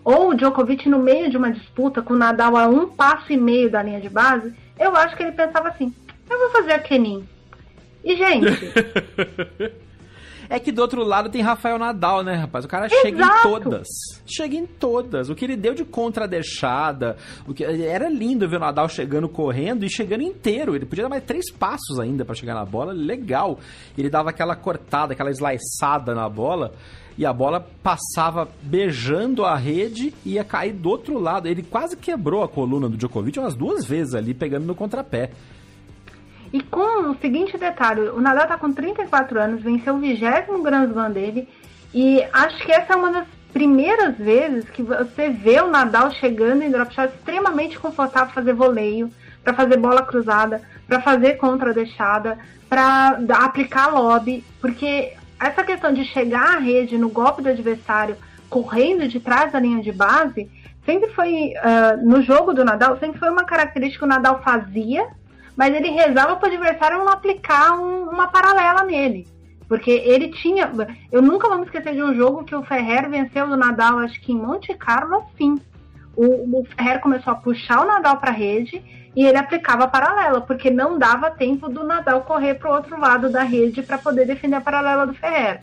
Ou 0.03 0.29
o 0.29 0.33
Djokovic, 0.33 0.89
no 0.89 0.97
meio 0.97 1.29
de 1.29 1.37
uma 1.37 1.51
disputa 1.51 2.01
com 2.01 2.15
o 2.15 2.17
Nadal 2.17 2.57
a 2.57 2.65
um 2.65 2.87
passo 2.87 3.31
e 3.31 3.37
meio 3.37 3.69
da 3.69 3.83
linha 3.83 4.01
de 4.01 4.09
base, 4.09 4.51
eu 4.79 4.95
acho 4.95 5.15
que 5.15 5.21
ele 5.21 5.33
pensava 5.33 5.69
assim: 5.69 5.93
eu 6.27 6.39
vou 6.39 6.49
fazer 6.49 6.71
a 6.71 6.79
Kenin. 6.79 7.23
E, 8.03 8.15
gente. 8.15 8.73
É 10.53 10.59
que 10.59 10.69
do 10.69 10.81
outro 10.81 11.01
lado 11.01 11.29
tem 11.29 11.41
Rafael 11.41 11.79
Nadal, 11.79 12.23
né, 12.23 12.35
rapaz? 12.35 12.65
O 12.65 12.67
cara 12.67 12.87
Exato. 12.87 13.01
chega 13.01 13.23
em 13.23 13.41
todas. 13.41 13.87
Chega 14.25 14.55
em 14.57 14.65
todas. 14.65 15.29
O 15.29 15.35
que 15.35 15.45
ele 15.45 15.55
deu 15.55 15.73
de 15.73 15.85
contradeixada. 15.85 17.15
O 17.47 17.53
que, 17.53 17.63
era 17.63 18.09
lindo 18.09 18.49
ver 18.49 18.57
o 18.57 18.59
Nadal 18.59 18.89
chegando 18.89 19.29
correndo 19.29 19.85
e 19.85 19.89
chegando 19.89 20.23
inteiro. 20.23 20.75
Ele 20.75 20.85
podia 20.85 21.05
dar 21.05 21.09
mais 21.09 21.23
três 21.23 21.49
passos 21.53 22.01
ainda 22.01 22.25
para 22.25 22.35
chegar 22.35 22.53
na 22.53 22.65
bola. 22.65 22.91
Legal. 22.91 23.59
Ele 23.97 24.09
dava 24.09 24.31
aquela 24.31 24.53
cortada, 24.53 25.13
aquela 25.13 25.31
sliceada 25.31 26.13
na 26.13 26.27
bola 26.27 26.73
e 27.17 27.25
a 27.25 27.31
bola 27.31 27.65
passava 27.81 28.49
beijando 28.61 29.45
a 29.45 29.55
rede 29.55 30.13
e 30.25 30.33
ia 30.33 30.43
cair 30.43 30.73
do 30.73 30.89
outro 30.89 31.17
lado. 31.17 31.47
Ele 31.47 31.63
quase 31.63 31.95
quebrou 31.95 32.43
a 32.43 32.49
coluna 32.49 32.89
do 32.89 32.97
Djokovic 32.97 33.39
umas 33.39 33.55
duas 33.55 33.85
vezes 33.85 34.13
ali, 34.13 34.33
pegando 34.33 34.65
no 34.65 34.75
contrapé. 34.75 35.31
E 36.53 36.61
com 36.61 37.09
o 37.09 37.17
seguinte 37.19 37.57
detalhe, 37.57 38.01
o 38.09 38.19
Nadal 38.19 38.43
está 38.43 38.57
com 38.57 38.73
34 38.73 39.39
anos, 39.39 39.61
venceu 39.61 39.95
o 39.95 39.99
vigésimo 39.99 40.61
Grand 40.61 40.89
Slam 40.89 41.11
dele, 41.11 41.47
e 41.93 42.21
acho 42.33 42.65
que 42.65 42.71
essa 42.71 42.93
é 42.93 42.95
uma 42.95 43.11
das 43.11 43.27
primeiras 43.53 44.17
vezes 44.17 44.69
que 44.69 44.83
você 44.83 45.29
vê 45.29 45.61
o 45.61 45.69
Nadal 45.69 46.11
chegando 46.11 46.63
em 46.63 46.69
drop 46.71 46.93
shot 46.93 47.13
extremamente 47.13 47.79
confortável 47.79 48.27
para 48.27 48.41
fazer 48.41 48.53
voleio, 48.53 49.09
para 49.43 49.53
fazer 49.53 49.77
bola 49.77 50.01
cruzada, 50.01 50.61
para 50.87 51.01
fazer 51.01 51.35
contra 51.35 51.73
deixada, 51.73 52.37
para 52.69 53.19
aplicar 53.43 53.87
lobby, 53.87 54.43
porque 54.59 55.13
essa 55.39 55.63
questão 55.63 55.93
de 55.93 56.05
chegar 56.05 56.57
à 56.57 56.59
rede 56.59 56.97
no 56.97 57.09
golpe 57.09 57.41
do 57.41 57.49
adversário, 57.49 58.15
correndo 58.49 59.07
de 59.07 59.19
trás 59.19 59.51
da 59.51 59.59
linha 59.59 59.81
de 59.81 59.91
base, 59.91 60.49
sempre 60.85 61.09
foi, 61.11 61.53
uh, 61.55 62.05
no 62.05 62.21
jogo 62.21 62.53
do 62.53 62.63
Nadal, 62.63 62.97
sempre 62.99 63.19
foi 63.19 63.29
uma 63.29 63.45
característica 63.45 63.99
que 63.99 64.05
o 64.05 64.15
Nadal 64.15 64.41
fazia 64.43 65.07
mas 65.55 65.73
ele 65.73 65.89
rezava 65.89 66.35
para 66.35 66.49
o 66.49 66.53
adversário 66.53 66.97
não 66.97 67.09
aplicar 67.09 67.77
um, 67.77 68.09
uma 68.09 68.27
paralela 68.27 68.83
nele. 68.83 69.27
Porque 69.67 69.91
ele 69.91 70.29
tinha. 70.29 70.69
Eu 71.11 71.21
nunca 71.21 71.47
vou 71.47 71.57
me 71.57 71.63
esquecer 71.63 71.93
de 71.93 72.03
um 72.03 72.13
jogo 72.13 72.43
que 72.43 72.55
o 72.55 72.63
Ferrer 72.63 73.09
venceu 73.09 73.47
do 73.47 73.55
Nadal, 73.55 73.99
acho 73.99 74.19
que 74.19 74.33
em 74.33 74.35
Monte 74.35 74.73
Carlo, 74.73 75.15
assim. 75.15 75.55
O, 76.13 76.59
o 76.59 76.65
Ferrer 76.65 76.99
começou 76.99 77.31
a 77.31 77.37
puxar 77.37 77.81
o 77.81 77.87
Nadal 77.87 78.17
para 78.17 78.31
a 78.31 78.33
rede 78.33 78.83
e 79.15 79.25
ele 79.25 79.37
aplicava 79.37 79.85
a 79.85 79.87
paralela, 79.87 80.41
porque 80.41 80.69
não 80.69 80.99
dava 80.99 81.31
tempo 81.31 81.69
do 81.69 81.85
Nadal 81.85 82.21
correr 82.21 82.55
para 82.55 82.69
o 82.69 82.75
outro 82.75 82.99
lado 82.99 83.29
da 83.29 83.43
rede 83.43 83.81
para 83.81 83.97
poder 83.97 84.25
defender 84.25 84.57
a 84.57 84.61
paralela 84.61 85.07
do 85.07 85.13
Ferrer. 85.13 85.61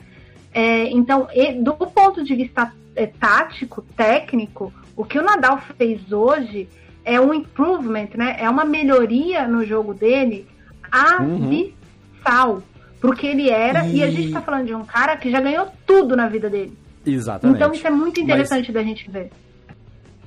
É, 0.52 0.84
então, 0.84 1.28
do 1.60 1.74
ponto 1.74 2.24
de 2.24 2.34
vista 2.34 2.72
é, 2.96 3.06
tático, 3.06 3.82
técnico, 3.96 4.72
o 4.96 5.04
que 5.04 5.18
o 5.18 5.22
Nadal 5.22 5.60
fez 5.76 6.12
hoje 6.12 6.68
é 7.08 7.20
um 7.20 7.32
improvement, 7.32 8.08
né? 8.14 8.36
É 8.38 8.48
uma 8.48 8.64
melhoria 8.64 9.48
no 9.48 9.64
jogo 9.64 9.94
dele 9.94 10.46
abissal. 10.90 12.54
Uhum. 12.54 12.62
Porque 13.00 13.26
ele 13.26 13.48
era, 13.48 13.86
e... 13.86 13.96
e... 13.96 14.02
a 14.02 14.10
gente 14.10 14.32
tá 14.32 14.40
falando 14.40 14.66
de 14.66 14.74
um 14.74 14.84
cara 14.84 15.16
que 15.16 15.30
já 15.30 15.40
ganhou 15.40 15.68
tudo 15.86 16.16
na 16.16 16.28
vida 16.28 16.50
dele. 16.50 16.76
Exatamente. 17.06 17.56
Então 17.56 17.72
isso 17.72 17.86
é 17.86 17.90
muito 17.90 18.20
interessante 18.20 18.66
Mas... 18.66 18.74
da 18.74 18.82
gente 18.82 19.10
ver. 19.10 19.30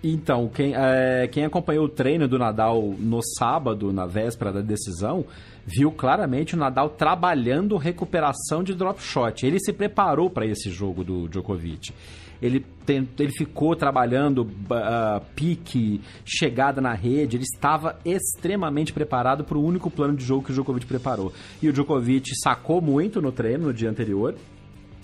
Então, 0.04 0.48
quem, 0.48 0.74
é, 0.76 1.28
quem 1.28 1.46
acompanhou 1.46 1.86
o 1.86 1.90
treino 1.90 2.28
do 2.28 2.40
Nadal 2.40 2.82
no 2.98 3.22
sábado, 3.38 3.94
na 3.94 4.08
véspera 4.08 4.52
da 4.52 4.62
decisão, 4.62 5.26
viu 5.66 5.92
claramente 5.92 6.56
o 6.56 6.58
Nadal 6.58 6.90
trabalhando 6.90 7.78
recuperação 7.78 8.64
de 8.64 8.74
drop 8.74 9.00
shot. 9.02 9.46
Ele 9.46 9.60
se 9.60 9.72
preparou 9.72 10.30
para 10.30 10.46
esse 10.46 10.72
jogo 10.72 11.04
do 11.04 11.28
Djokovic. 11.28 11.94
Ele, 12.42 12.66
ele 12.88 13.32
ficou 13.32 13.76
trabalhando 13.76 14.42
uh, 14.42 15.24
pique, 15.36 16.02
chegada 16.26 16.82
na 16.82 16.94
rede, 16.94 17.38
ele 17.38 17.44
estava 17.44 18.00
extremamente 18.04 18.92
preparado 18.92 19.44
para 19.44 19.60
o 19.60 19.64
único 19.64 19.92
plano 19.92 20.16
de 20.16 20.26
jogo 20.26 20.44
que 20.44 20.52
o 20.52 20.56
Djokovic 20.56 20.88
preparou. 20.88 21.32
E 21.62 21.70
o 21.70 21.74
Djokovic 21.74 22.32
sacou 22.42 22.82
muito 22.82 23.22
no 23.22 23.32
treino 23.32 23.68
no 23.68 23.74
dia 23.74 23.92
anterior, 23.92 24.34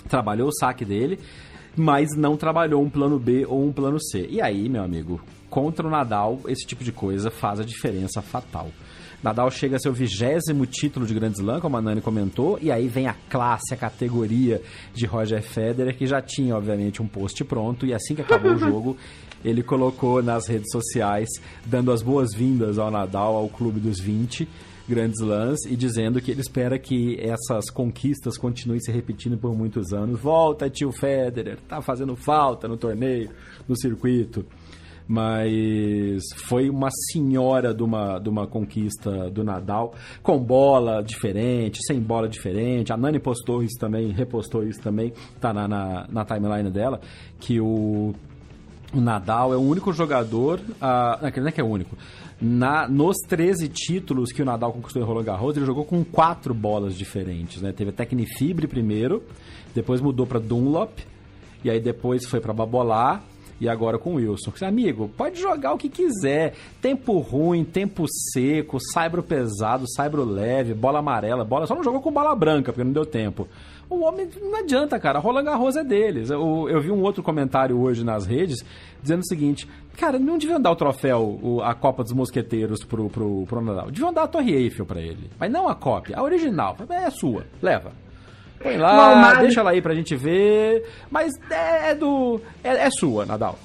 trabalhou 0.10 0.48
o 0.48 0.52
saque 0.52 0.84
dele, 0.84 1.20
mas 1.78 2.10
não 2.18 2.36
trabalhou 2.36 2.82
um 2.82 2.90
plano 2.90 3.20
B 3.20 3.46
ou 3.46 3.64
um 3.64 3.72
plano 3.72 4.00
C. 4.02 4.28
E 4.30 4.42
aí, 4.42 4.68
meu 4.68 4.84
amigo, 4.84 5.22
contra 5.48 5.86
o 5.86 5.90
Nadal, 5.92 6.42
esse 6.48 6.66
tipo 6.66 6.84
de 6.84 6.92
coisa 6.92 7.30
faz 7.30 7.60
a 7.60 7.64
diferença 7.64 8.22
fatal. 8.22 8.70
Nadal 9.24 9.50
chega 9.50 9.78
a 9.78 9.80
seu 9.80 9.94
vigésimo 9.94 10.66
título 10.66 11.06
de 11.06 11.14
Grand 11.14 11.32
Slam, 11.32 11.60
como 11.60 11.78
a 11.78 11.82
Nani 11.82 12.02
comentou, 12.02 12.58
e 12.62 12.72
aí 12.72 12.88
vem 12.88 13.08
a 13.08 13.16
classe, 13.30 13.74
a 13.74 13.78
categoria 13.78 14.62
de 14.94 15.06
Roger 15.06 15.42
Federer, 15.42 15.96
que 15.96 16.06
já 16.06 16.22
tinha, 16.22 16.56
obviamente, 16.56 17.02
um 17.02 17.08
post 17.08 17.44
pronto, 17.44 17.86
e 17.86 17.94
assim 17.94 18.16
que 18.16 18.22
acabou 18.22 18.54
o 18.54 18.58
jogo, 18.60 18.98
ele 19.44 19.64
colocou 19.64 20.22
nas 20.22 20.48
redes 20.48 20.72
sociais, 20.72 21.30
dando 21.66 21.92
as 21.92 22.02
boas-vindas 22.02 22.78
ao 22.78 22.92
Nadal, 22.92 23.36
ao 23.36 23.50
Clube 23.50 23.80
dos 23.80 24.00
20 24.00 24.48
Grandes 24.88 25.20
Slams, 25.20 25.66
e 25.66 25.76
dizendo 25.76 26.22
que 26.22 26.32
ele 26.32 26.42
espera 26.42 26.80
que 26.80 27.20
essas 27.20 27.70
conquistas 27.70 28.38
continuem 28.38 28.80
se 28.80 28.92
repetindo 28.92 29.38
por 29.38 29.54
muitos 29.56 29.92
anos. 29.92 30.20
Volta, 30.20 30.70
tio 30.70 30.92
Federer, 30.92 31.58
tá 31.68 31.82
fazendo 31.82 32.16
falta 32.16 32.68
no 32.68 32.78
torneio, 32.78 33.30
no 33.68 33.78
circuito. 33.78 34.46
Mas 35.10 36.22
foi 36.36 36.70
uma 36.70 36.90
senhora 37.12 37.74
de 37.74 37.82
uma, 37.82 38.20
de 38.20 38.28
uma 38.28 38.46
conquista 38.46 39.30
do 39.30 39.42
Nadal, 39.42 39.94
com 40.22 40.38
bola 40.38 41.02
diferente, 41.02 41.80
sem 41.86 42.00
bola 42.00 42.28
diferente. 42.28 42.92
A 42.92 42.98
Nani 42.98 43.18
postou 43.18 43.64
isso 43.64 43.80
também, 43.80 44.12
repostou 44.12 44.64
isso 44.64 44.82
também, 44.82 45.14
tá 45.40 45.54
na, 45.54 45.66
na, 45.66 46.08
na 46.10 46.26
timeline 46.26 46.70
dela, 46.70 47.00
que 47.40 47.60
o, 47.62 48.14
o 48.94 49.00
Nadal 49.00 49.54
é 49.54 49.58
o 49.58 49.62
único 49.62 49.94
jogador. 49.94 50.60
Uh, 50.60 51.40
não 51.40 51.48
é 51.48 51.52
que 51.52 51.62
é 51.62 51.64
o 51.64 51.68
único. 51.68 51.96
Na, 52.40 52.88
nos 52.88 53.18
13 53.28 53.68
títulos 53.68 54.32
que 54.32 54.42
o 54.42 54.46
Nadal 54.46 54.72
conquistou 54.72 55.02
em 55.02 55.06
Roland 55.06 55.24
Garros, 55.24 55.58
ele 55.58 55.66
jogou 55.66 55.84
com 55.84 56.04
quatro 56.04 56.54
bolas 56.54 56.96
diferentes. 56.96 57.62
Né? 57.62 57.72
Teve 57.72 57.90
a 57.90 57.94
Tecnifibre 57.94 58.68
primeiro, 58.68 59.24
depois 59.74 60.00
mudou 60.02 60.28
para 60.28 60.40
Dunlop, 60.40 61.00
e 61.64 61.70
aí 61.70 61.80
depois 61.80 62.26
foi 62.26 62.40
para 62.40 62.54
Babolá, 62.54 63.24
e 63.60 63.68
agora 63.68 63.98
com 63.98 64.14
o 64.14 64.16
Wilson. 64.16 64.54
Amigo, 64.62 65.10
pode 65.18 65.40
jogar 65.40 65.74
o 65.74 65.78
que 65.78 65.90
quiser. 65.90 66.54
Tempo 66.82 67.18
ruim, 67.20 67.64
tempo 67.64 68.06
seco, 68.32 68.78
saibro 68.94 69.24
pesado, 69.24 69.86
saibro 69.96 70.24
leve, 70.24 70.74
bola 70.74 71.00
amarela, 71.00 71.44
bola. 71.44 71.66
Só 71.66 71.76
não 71.76 71.84
jogou 71.84 72.02
com 72.02 72.12
bola 72.12 72.36
branca, 72.36 72.72
porque 72.72 72.84
não 72.84 72.94
deu 72.94 73.06
tempo. 73.06 73.48
O 73.90 74.02
homem 74.02 74.28
não 74.42 74.60
adianta, 74.60 75.00
cara. 75.00 75.18
Roland 75.18 75.46
Garros 75.46 75.76
é 75.76 75.84
deles. 75.84 76.30
Eu, 76.30 76.68
eu 76.70 76.82
vi 76.82 76.92
um 76.92 77.02
outro 77.02 77.24
comentário 77.24 77.80
hoje 77.80 78.04
nas 78.04 78.26
redes 78.26 78.64
dizendo 79.02 79.22
o 79.22 79.28
seguinte: 79.28 79.68
cara, 79.98 80.20
não 80.20 80.38
deviam 80.38 80.62
dar 80.62 80.72
o 80.72 80.76
troféu, 80.76 81.40
o, 81.42 81.62
a 81.62 81.74
Copa 81.74 82.04
dos 82.04 82.14
Mosqueteiros 82.14 82.84
pro, 82.84 83.10
pro, 83.10 83.46
pro 83.48 83.62
Nadal. 83.62 83.92
Deviam 83.92 84.14
dar 84.14 84.24
a 84.24 84.28
Torre 84.28 84.54
Eiffel 84.54 84.86
pra 84.86 85.02
ele. 85.02 85.30
Mas 85.40 85.52
não 85.52 85.68
a 85.68 85.76
cópia, 85.76 86.18
a 86.18 86.24
original. 86.24 86.78
É 86.90 87.10
sua, 87.10 87.46
leva. 87.62 87.92
Põe 88.62 88.78
lá, 88.78 89.36
deixa 89.36 89.60
ela 89.60 89.72
aí 89.72 89.82
pra 89.82 89.94
gente 89.94 90.16
ver. 90.16 90.84
Mas 91.12 91.34
é, 91.50 91.92
é 91.92 91.96
do. 91.96 92.40
É, 92.64 92.86
é, 92.86 92.90
sua, 92.92 93.26
Nadal. 93.26 93.58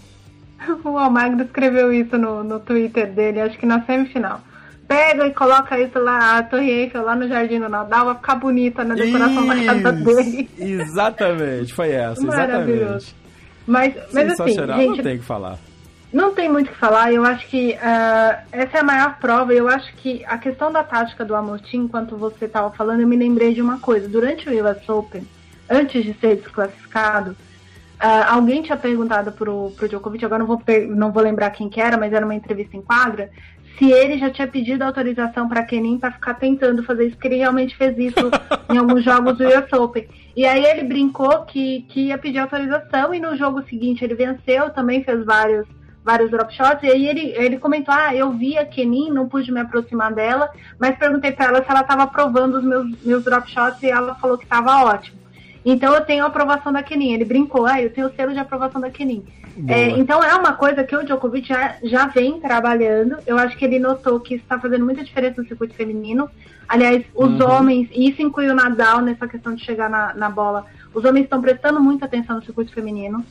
O 0.85 0.97
Almagro 0.97 1.43
escreveu 1.43 1.93
isso 1.93 2.17
no, 2.17 2.45
no 2.45 2.61
Twitter 2.61 3.13
dele, 3.13 3.41
acho 3.41 3.59
que 3.59 3.67
na 3.67 3.85
semifinal. 3.85 4.41
Pega 4.87 5.27
e 5.27 5.33
coloca 5.33 5.81
isso 5.81 5.99
lá, 5.99 6.39
a 6.39 6.43
Torre 6.43 6.71
Eiffel 6.71 7.03
lá 7.03 7.17
no 7.17 7.27
Jardim 7.27 7.59
do 7.59 7.69
Nadal, 7.69 8.07
vai 8.07 8.15
ficar 8.17 8.35
bonita 8.37 8.85
na 8.85 8.95
decoração 8.95 9.47
da 9.47 9.65
casa 9.65 9.93
dele. 9.93 10.51
Exatamente, 10.59 11.73
foi 11.73 11.91
essa, 11.91 12.23
exatamente. 12.23 13.15
Mas, 13.67 13.95
mas 14.13 14.41
assim, 14.41 14.53
gente, 14.53 14.67
não 14.67 14.97
tem 14.99 15.19
que 15.19 15.25
falar. 15.25 15.59
Não 16.13 16.35
tem 16.35 16.49
muito 16.49 16.69
o 16.69 16.73
que 16.73 16.79
falar, 16.79 17.11
eu 17.11 17.25
acho 17.25 17.47
que 17.47 17.71
uh, 17.73 18.43
essa 18.53 18.77
é 18.77 18.81
a 18.81 18.85
maior 18.85 19.19
prova. 19.19 19.55
Eu 19.55 19.67
acho 19.67 19.95
que 19.97 20.23
a 20.27 20.37
questão 20.37 20.71
da 20.71 20.85
tática 20.85 21.25
do 21.25 21.35
Amotim, 21.35 21.79
enquanto 21.79 22.19
você 22.19 22.45
estava 22.45 22.71
falando, 22.71 23.01
eu 23.01 23.09
me 23.09 23.17
lembrei 23.17 23.55
de 23.55 23.63
uma 23.63 23.79
coisa. 23.79 24.07
Durante 24.07 24.47
o 24.49 24.53
US 24.53 24.87
Open, 24.91 25.27
antes 25.71 26.05
de 26.05 26.13
ser 26.21 26.37
desclassificado, 26.37 27.31
uh, 27.31 28.29
alguém 28.29 28.63
tinha 28.63 28.77
perguntado 28.77 29.33
pro, 29.33 29.73
pro 29.75 29.89
Djokovic, 29.89 30.23
agora 30.23 30.41
não 30.41 30.47
vou, 30.47 30.63
não 30.91 31.11
vou 31.11 31.23
lembrar 31.23 31.49
quem 31.51 31.71
que 31.71 31.81
era, 31.81 31.97
mas 31.97 32.13
era 32.13 32.27
uma 32.27 32.35
entrevista 32.35 32.77
em 32.77 32.83
quadra, 32.83 33.31
se 33.79 33.91
ele 33.91 34.19
já 34.19 34.29
tinha 34.29 34.47
pedido 34.47 34.83
autorização 34.83 35.49
para 35.49 35.65
Kenin 35.65 35.99
para 35.99 36.13
ficar 36.13 36.35
tentando 36.35 36.83
fazer 36.83 37.07
isso, 37.07 37.17
porque 37.17 37.29
ele 37.29 37.37
realmente 37.37 37.75
fez 37.75 37.97
isso 37.97 38.31
em 38.71 38.77
alguns 38.77 39.03
jogos 39.03 39.39
do 39.39 39.45
US 39.47 39.73
Open. 39.73 40.07
E 40.37 40.45
aí 40.45 40.63
ele 40.63 40.85
brincou 40.85 41.43
que, 41.47 41.87
que 41.89 42.09
ia 42.09 42.19
pedir 42.19 42.39
autorização 42.39 43.15
e 43.15 43.19
no 43.19 43.35
jogo 43.35 43.63
seguinte 43.63 44.05
ele 44.05 44.15
venceu, 44.15 44.69
também 44.69 45.03
fez 45.03 45.25
vários 45.25 45.67
vários 46.05 46.31
drop 46.31 46.53
shots, 46.55 46.83
e 46.83 46.91
aí 46.91 47.07
ele, 47.07 47.33
ele 47.37 47.59
comentou, 47.59 47.95
ah, 47.95 48.15
eu 48.15 48.31
vi 48.33 48.59
a 48.59 48.67
Kenin, 48.67 49.11
não 49.11 49.29
pude 49.29 49.53
me 49.53 49.61
aproximar 49.61 50.13
dela, 50.13 50.51
mas 50.79 50.99
perguntei 50.99 51.31
para 51.33 51.47
ela 51.47 51.63
se 51.63 51.71
ela 51.71 51.83
estava 51.83 52.03
aprovando 52.03 52.59
os 52.59 52.65
meus, 52.65 53.03
meus 53.03 53.25
drop 53.25 53.49
shots 53.51 53.83
e 53.83 53.89
ela 53.89 54.15
falou 54.17 54.37
que 54.37 54.45
estava 54.45 54.85
ótimo. 54.85 55.23
Então 55.65 55.95
eu 55.95 56.01
tenho 56.05 56.25
a 56.25 56.27
aprovação 56.27 56.73
da 56.73 56.83
Kenin. 56.83 57.13
Ele 57.13 57.25
brincou, 57.25 57.67
ah, 57.67 57.81
eu 57.81 57.91
tenho 57.91 58.09
o 58.09 58.13
selo 58.15 58.33
de 58.33 58.39
aprovação 58.39 58.81
da 58.81 58.91
Kenin. 58.91 59.25
É, 59.69 59.91
então 59.91 60.25
é 60.25 60.35
uma 60.35 60.55
coisa 60.55 60.83
que 60.83 60.97
o 60.97 61.05
Djokovic 61.05 61.47
já, 61.47 61.77
já 61.83 62.07
vem 62.07 62.41
trabalhando. 62.41 63.19
Eu 63.27 63.39
acho 63.39 63.57
que 63.57 63.65
ele 63.65 63.79
notou 63.79 64.19
que 64.19 64.35
isso 64.35 64.43
está 64.43 64.59
fazendo 64.59 64.85
muita 64.85 65.05
diferença 65.05 65.41
no 65.43 65.47
circuito 65.47 65.75
feminino. 65.75 66.29
Aliás, 66.69 67.05
os 67.15 67.39
uhum. 67.39 67.51
homens, 67.51 67.89
e 67.93 68.09
isso 68.09 68.23
inclui 68.23 68.49
o 68.49 68.55
Nadal 68.55 69.03
nessa 69.03 69.29
questão 69.29 69.55
de 69.55 69.65
chegar 69.65 69.91
na, 69.91 70.15
na 70.15 70.31
bola, 70.31 70.65
os 70.95 71.05
homens 71.05 71.25
estão 71.25 71.41
prestando 71.41 71.81
muita 71.81 72.07
atenção 72.07 72.37
no 72.37 72.43
circuito 72.43 72.73
feminino. 72.73 73.25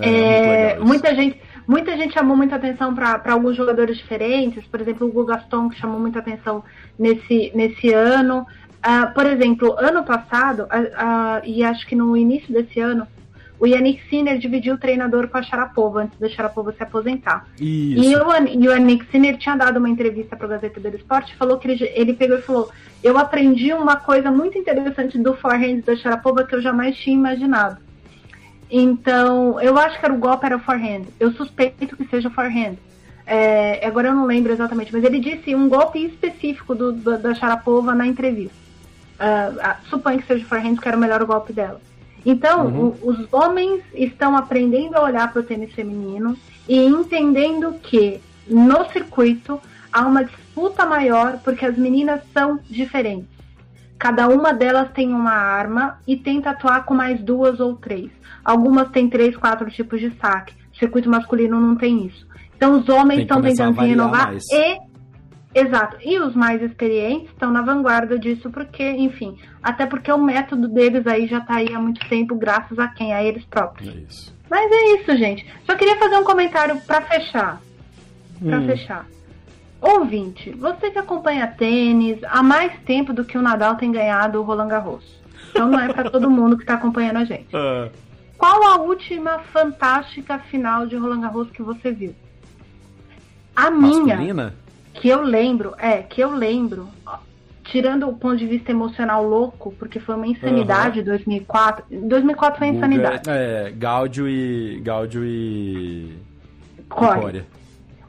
É, 0.00 0.72
é 0.72 0.78
muita 0.78 1.14
gente 1.14 1.40
Muita 1.66 1.96
gente 1.96 2.14
chamou 2.14 2.36
muita 2.36 2.56
atenção 2.56 2.94
para 2.94 3.32
alguns 3.32 3.56
jogadores 3.56 3.96
diferentes, 3.96 4.64
por 4.66 4.80
exemplo, 4.80 5.06
o 5.06 5.10
Hugo 5.10 5.24
Gaston, 5.24 5.68
que 5.68 5.78
chamou 5.78 5.98
muita 5.98 6.18
atenção 6.18 6.62
nesse, 6.98 7.50
nesse 7.54 7.92
ano. 7.92 8.46
Uh, 8.84 9.14
por 9.14 9.24
exemplo, 9.26 9.74
ano 9.78 10.04
passado, 10.04 10.64
uh, 10.64 10.66
uh, 10.66 11.40
e 11.44 11.64
acho 11.64 11.86
que 11.86 11.96
no 11.96 12.14
início 12.14 12.52
desse 12.52 12.80
ano, 12.80 13.06
o 13.58 13.66
Yannick 13.66 14.02
Sinner 14.10 14.36
dividiu 14.36 14.74
o 14.74 14.78
treinador 14.78 15.28
com 15.28 15.38
a 15.38 15.42
Sharapova 15.42 16.02
antes 16.02 16.18
da 16.18 16.28
Sharapova 16.28 16.72
se 16.72 16.82
aposentar. 16.82 17.46
Isso. 17.58 18.04
E 18.04 18.14
o, 18.14 18.46
e 18.46 18.68
o 18.68 18.72
Yannick 18.72 19.06
Sinner 19.10 19.38
tinha 19.38 19.56
dado 19.56 19.78
uma 19.78 19.88
entrevista 19.88 20.36
para 20.36 20.46
o 20.46 20.50
Gazeta 20.50 20.80
do 20.80 20.88
Esporte 20.94 21.34
falou 21.36 21.56
que 21.58 21.68
ele, 21.68 21.92
ele 21.94 22.12
pegou 22.12 22.36
e 22.36 22.42
falou: 22.42 22.70
Eu 23.02 23.16
aprendi 23.16 23.72
uma 23.72 23.96
coisa 23.96 24.30
muito 24.30 24.58
interessante 24.58 25.18
do 25.18 25.34
forehand 25.34 25.80
da 25.80 25.96
Sharapova 25.96 26.44
que 26.44 26.54
eu 26.54 26.60
jamais 26.60 26.96
tinha 26.98 27.16
imaginado. 27.16 27.78
Então, 28.76 29.60
eu 29.60 29.78
acho 29.78 30.00
que 30.00 30.04
era 30.04 30.12
o 30.12 30.18
golpe 30.18 30.44
era 30.44 30.58
forehand. 30.58 31.04
Eu 31.20 31.30
suspeito 31.30 31.96
que 31.96 32.04
seja 32.08 32.28
forehand. 32.28 32.74
É, 33.24 33.86
agora 33.86 34.08
eu 34.08 34.14
não 34.16 34.26
lembro 34.26 34.52
exatamente, 34.52 34.92
mas 34.92 35.04
ele 35.04 35.20
disse 35.20 35.54
um 35.54 35.68
golpe 35.68 36.04
específico 36.04 36.74
do, 36.74 36.90
do 36.90 37.16
da 37.16 37.32
Sharapova 37.36 37.94
na 37.94 38.04
entrevista. 38.04 38.56
Uh, 39.14 39.88
suponho 39.88 40.18
que 40.18 40.26
seja 40.26 40.44
forehand, 40.46 40.74
que 40.74 40.88
era 40.88 40.96
o 40.96 41.00
melhor 41.00 41.24
golpe 41.24 41.52
dela. 41.52 41.80
Então, 42.26 42.66
uhum. 42.66 42.96
o, 43.00 43.10
os 43.10 43.32
homens 43.32 43.80
estão 43.94 44.36
aprendendo 44.36 44.96
a 44.96 45.04
olhar 45.04 45.32
para 45.32 45.40
o 45.40 45.44
tênis 45.44 45.72
feminino 45.72 46.36
e 46.68 46.76
entendendo 46.76 47.74
que 47.74 48.20
no 48.48 48.90
circuito 48.90 49.60
há 49.92 50.04
uma 50.04 50.24
disputa 50.24 50.84
maior 50.84 51.38
porque 51.44 51.64
as 51.64 51.78
meninas 51.78 52.22
são 52.32 52.58
diferentes. 52.68 53.33
Cada 53.98 54.28
uma 54.28 54.52
delas 54.52 54.90
tem 54.92 55.08
uma 55.08 55.32
arma 55.32 55.98
e 56.06 56.16
tenta 56.16 56.50
atuar 56.50 56.84
com 56.84 56.94
mais 56.94 57.20
duas 57.22 57.60
ou 57.60 57.76
três. 57.76 58.10
Algumas 58.44 58.90
têm 58.90 59.08
três, 59.08 59.36
quatro 59.36 59.70
tipos 59.70 60.00
de 60.00 60.12
saque. 60.20 60.54
O 60.72 60.78
circuito 60.78 61.08
masculino 61.08 61.60
não 61.60 61.76
tem 61.76 62.06
isso. 62.06 62.26
Então 62.56 62.78
os 62.78 62.88
homens 62.88 63.20
estão 63.20 63.40
tentando 63.40 63.74
se 63.74 63.86
renovar 63.86 64.28
mais. 64.28 64.44
e 64.52 64.78
Exato. 65.54 65.96
E 66.02 66.18
os 66.18 66.34
mais 66.34 66.60
experientes 66.60 67.30
estão 67.30 67.50
na 67.50 67.62
vanguarda 67.62 68.18
disso, 68.18 68.50
porque, 68.50 68.82
enfim, 68.82 69.38
até 69.62 69.86
porque 69.86 70.10
o 70.10 70.18
método 70.18 70.66
deles 70.66 71.06
aí 71.06 71.28
já 71.28 71.38
está 71.38 71.56
aí 71.56 71.72
há 71.72 71.78
muito 71.78 72.06
tempo, 72.08 72.34
graças 72.34 72.76
a 72.78 72.88
quem? 72.88 73.14
A 73.14 73.22
eles 73.22 73.44
próprios. 73.44 73.88
É 73.88 74.00
isso. 74.00 74.34
Mas 74.50 74.70
é 74.70 75.00
isso, 75.00 75.16
gente. 75.16 75.46
Só 75.64 75.76
queria 75.76 75.96
fazer 75.96 76.16
um 76.16 76.24
comentário 76.24 76.76
para 76.80 77.00
fechar. 77.02 77.60
Para 78.42 78.58
hum. 78.58 78.66
fechar. 78.66 79.06
Ouvinte, 79.86 80.50
você 80.52 80.90
que 80.90 80.98
acompanha 80.98 81.46
tênis 81.46 82.18
há 82.24 82.42
mais 82.42 82.72
tempo 82.86 83.12
do 83.12 83.22
que 83.22 83.36
o 83.36 83.42
Nadal 83.42 83.76
tem 83.76 83.92
ganhado 83.92 84.40
o 84.40 84.42
Roland 84.42 84.68
Garros. 84.68 85.04
Então 85.50 85.68
não 85.68 85.78
é 85.78 85.92
para 85.92 86.10
todo 86.10 86.30
mundo 86.30 86.56
que 86.56 86.62
está 86.62 86.74
acompanhando 86.74 87.18
a 87.18 87.24
gente. 87.24 87.54
Uh. 87.54 87.90
Qual 88.38 88.62
a 88.64 88.76
última 88.80 89.38
fantástica 89.52 90.38
final 90.38 90.86
de 90.86 90.96
Roland 90.96 91.20
Garros 91.20 91.50
que 91.50 91.62
você 91.62 91.92
viu? 91.92 92.14
A 93.54 93.70
minha, 93.70 94.16
Masculina? 94.16 94.54
que 94.94 95.08
eu 95.08 95.22
lembro, 95.22 95.74
é, 95.78 95.98
que 96.02 96.20
eu 96.20 96.34
lembro, 96.34 96.88
tirando 97.64 98.08
o 98.08 98.14
ponto 98.14 98.38
de 98.38 98.46
vista 98.46 98.70
emocional 98.70 99.22
louco, 99.22 99.74
porque 99.78 100.00
foi 100.00 100.14
uma 100.14 100.26
insanidade 100.26 101.00
uhum. 101.00 101.04
2004. 101.04 101.84
2004 101.90 102.58
foi 102.58 102.68
insanidade. 102.68 103.28
É, 103.28 103.72
Gáudio 103.76 104.26
e 104.26 104.80
Gáudio 104.80 105.24
e 105.24 106.18
Core. 106.88 107.44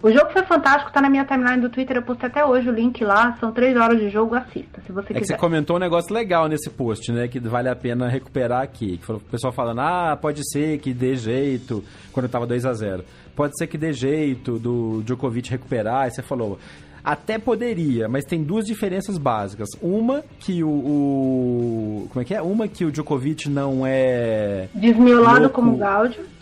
O 0.06 0.12
jogo 0.12 0.30
foi 0.30 0.44
fantástico, 0.44 0.92
tá 0.92 1.02
na 1.02 1.10
minha 1.10 1.26
timeline 1.26 1.60
do 1.60 1.68
Twitter, 1.68 1.98
eu 1.98 2.04
postei 2.04 2.30
até 2.30 2.46
hoje 2.46 2.70
o 2.70 2.72
link 2.72 3.04
lá, 3.04 3.36
são 3.40 3.52
três 3.52 3.76
horas 3.76 4.00
de 4.00 4.12
jogo, 4.12 4.36
assista, 4.36 4.80
se 4.86 4.92
você 4.92 5.00
é 5.00 5.08
quiser. 5.08 5.20
que 5.20 5.26
você 5.26 5.36
comentou 5.36 5.78
um 5.78 5.80
negócio 5.80 6.14
legal 6.14 6.48
nesse 6.48 6.70
post, 6.70 7.12
né, 7.12 7.28
que 7.28 7.40
vale 7.40 7.70
a 7.70 7.76
pena 7.76 8.08
recuperar 8.08 8.62
aqui, 8.62 8.98
que 8.98 9.04
foi 9.04 9.16
o 9.16 9.20
pessoal 9.20 9.52
falando, 9.52 9.80
ah, 9.80 10.16
pode 10.16 10.48
ser 10.48 10.78
que 10.78 10.94
dê 10.94 11.16
jeito, 11.16 11.84
quando 12.14 12.26
eu 12.26 12.30
tava 12.30 12.46
2 12.46 12.68
a 12.68 12.74
0 12.74 13.04
pode 13.36 13.58
ser 13.58 13.66
que 13.66 13.80
dê 13.80 13.92
jeito 13.92 14.60
do 14.60 15.02
Djokovic 15.04 15.50
recuperar, 15.50 16.08
e 16.08 16.12
você 16.12 16.22
falou, 16.22 16.60
até 17.04 17.40
poderia, 17.40 18.08
mas 18.08 18.26
tem 18.26 18.44
duas 18.44 18.64
diferenças 18.64 19.18
básicas. 19.18 19.70
Uma 19.82 20.24
que 20.40 20.64
o, 20.64 20.70
o, 20.70 22.08
Como 22.12 22.22
é 22.22 22.26
que 22.26 22.36
é? 22.36 22.42
Uma 22.44 22.68
que 22.68 22.86
o 22.86 22.92
Djokovic 22.92 23.50
não 23.50 23.84
é. 23.86 24.68
Desmiolado 24.74 25.40
louco, 25.42 25.56
como 25.56 25.74
o 25.74 25.78
Gaudio. 25.78 26.36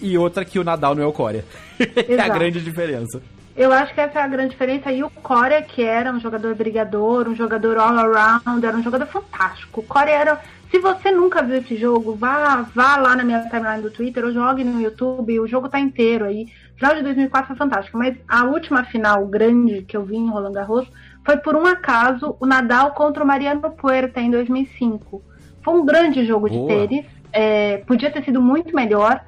E 0.00 0.16
outra 0.16 0.44
que 0.44 0.58
o 0.58 0.64
Nadal 0.64 0.94
não 0.94 1.02
é 1.02 1.06
o 1.06 1.12
Coreia. 1.12 1.44
é 1.78 2.20
a 2.20 2.28
grande 2.28 2.60
diferença. 2.60 3.20
Eu 3.56 3.72
acho 3.72 3.92
que 3.92 4.00
essa 4.00 4.20
é 4.20 4.22
a 4.22 4.28
grande 4.28 4.50
diferença. 4.50 4.90
E 4.90 5.02
o 5.02 5.10
Coreia, 5.10 5.60
que 5.60 5.82
era 5.82 6.12
um 6.12 6.20
jogador 6.20 6.54
brigador, 6.54 7.28
um 7.28 7.34
jogador 7.34 7.78
all-around, 7.78 8.64
era 8.64 8.76
um 8.76 8.82
jogador 8.82 9.06
fantástico. 9.06 9.80
O 9.80 9.84
Coreia 9.84 10.16
era. 10.16 10.40
Se 10.70 10.78
você 10.78 11.10
nunca 11.10 11.42
viu 11.42 11.56
esse 11.56 11.76
jogo, 11.76 12.14
vá, 12.14 12.64
vá 12.74 12.96
lá 12.96 13.16
na 13.16 13.24
minha 13.24 13.42
timeline 13.50 13.82
do 13.82 13.90
Twitter 13.90 14.24
ou 14.24 14.32
jogue 14.32 14.62
no 14.62 14.80
YouTube. 14.80 15.40
O 15.40 15.46
jogo 15.46 15.68
tá 15.68 15.80
inteiro 15.80 16.24
aí. 16.24 16.44
O 16.74 16.78
final 16.78 16.94
de 16.94 17.02
2004 17.02 17.48
foi 17.48 17.56
fantástico. 17.56 17.98
Mas 17.98 18.16
a 18.28 18.44
última 18.44 18.84
final 18.84 19.26
grande 19.26 19.82
que 19.82 19.96
eu 19.96 20.04
vi 20.04 20.16
em 20.16 20.30
Roland 20.30 20.52
Garros 20.52 20.86
foi, 21.24 21.36
por 21.36 21.56
um 21.56 21.66
acaso, 21.66 22.36
o 22.40 22.46
Nadal 22.46 22.92
contra 22.92 23.22
o 23.22 23.26
Mariano 23.26 23.60
Puerta 23.72 24.20
em 24.20 24.30
2005. 24.30 25.22
Foi 25.62 25.74
um 25.74 25.84
grande 25.84 26.24
jogo 26.24 26.48
Boa. 26.48 26.60
de 26.60 26.88
tênis. 26.88 27.06
É, 27.32 27.78
podia 27.78 28.10
ter 28.10 28.24
sido 28.24 28.40
muito 28.40 28.74
melhor 28.74 29.20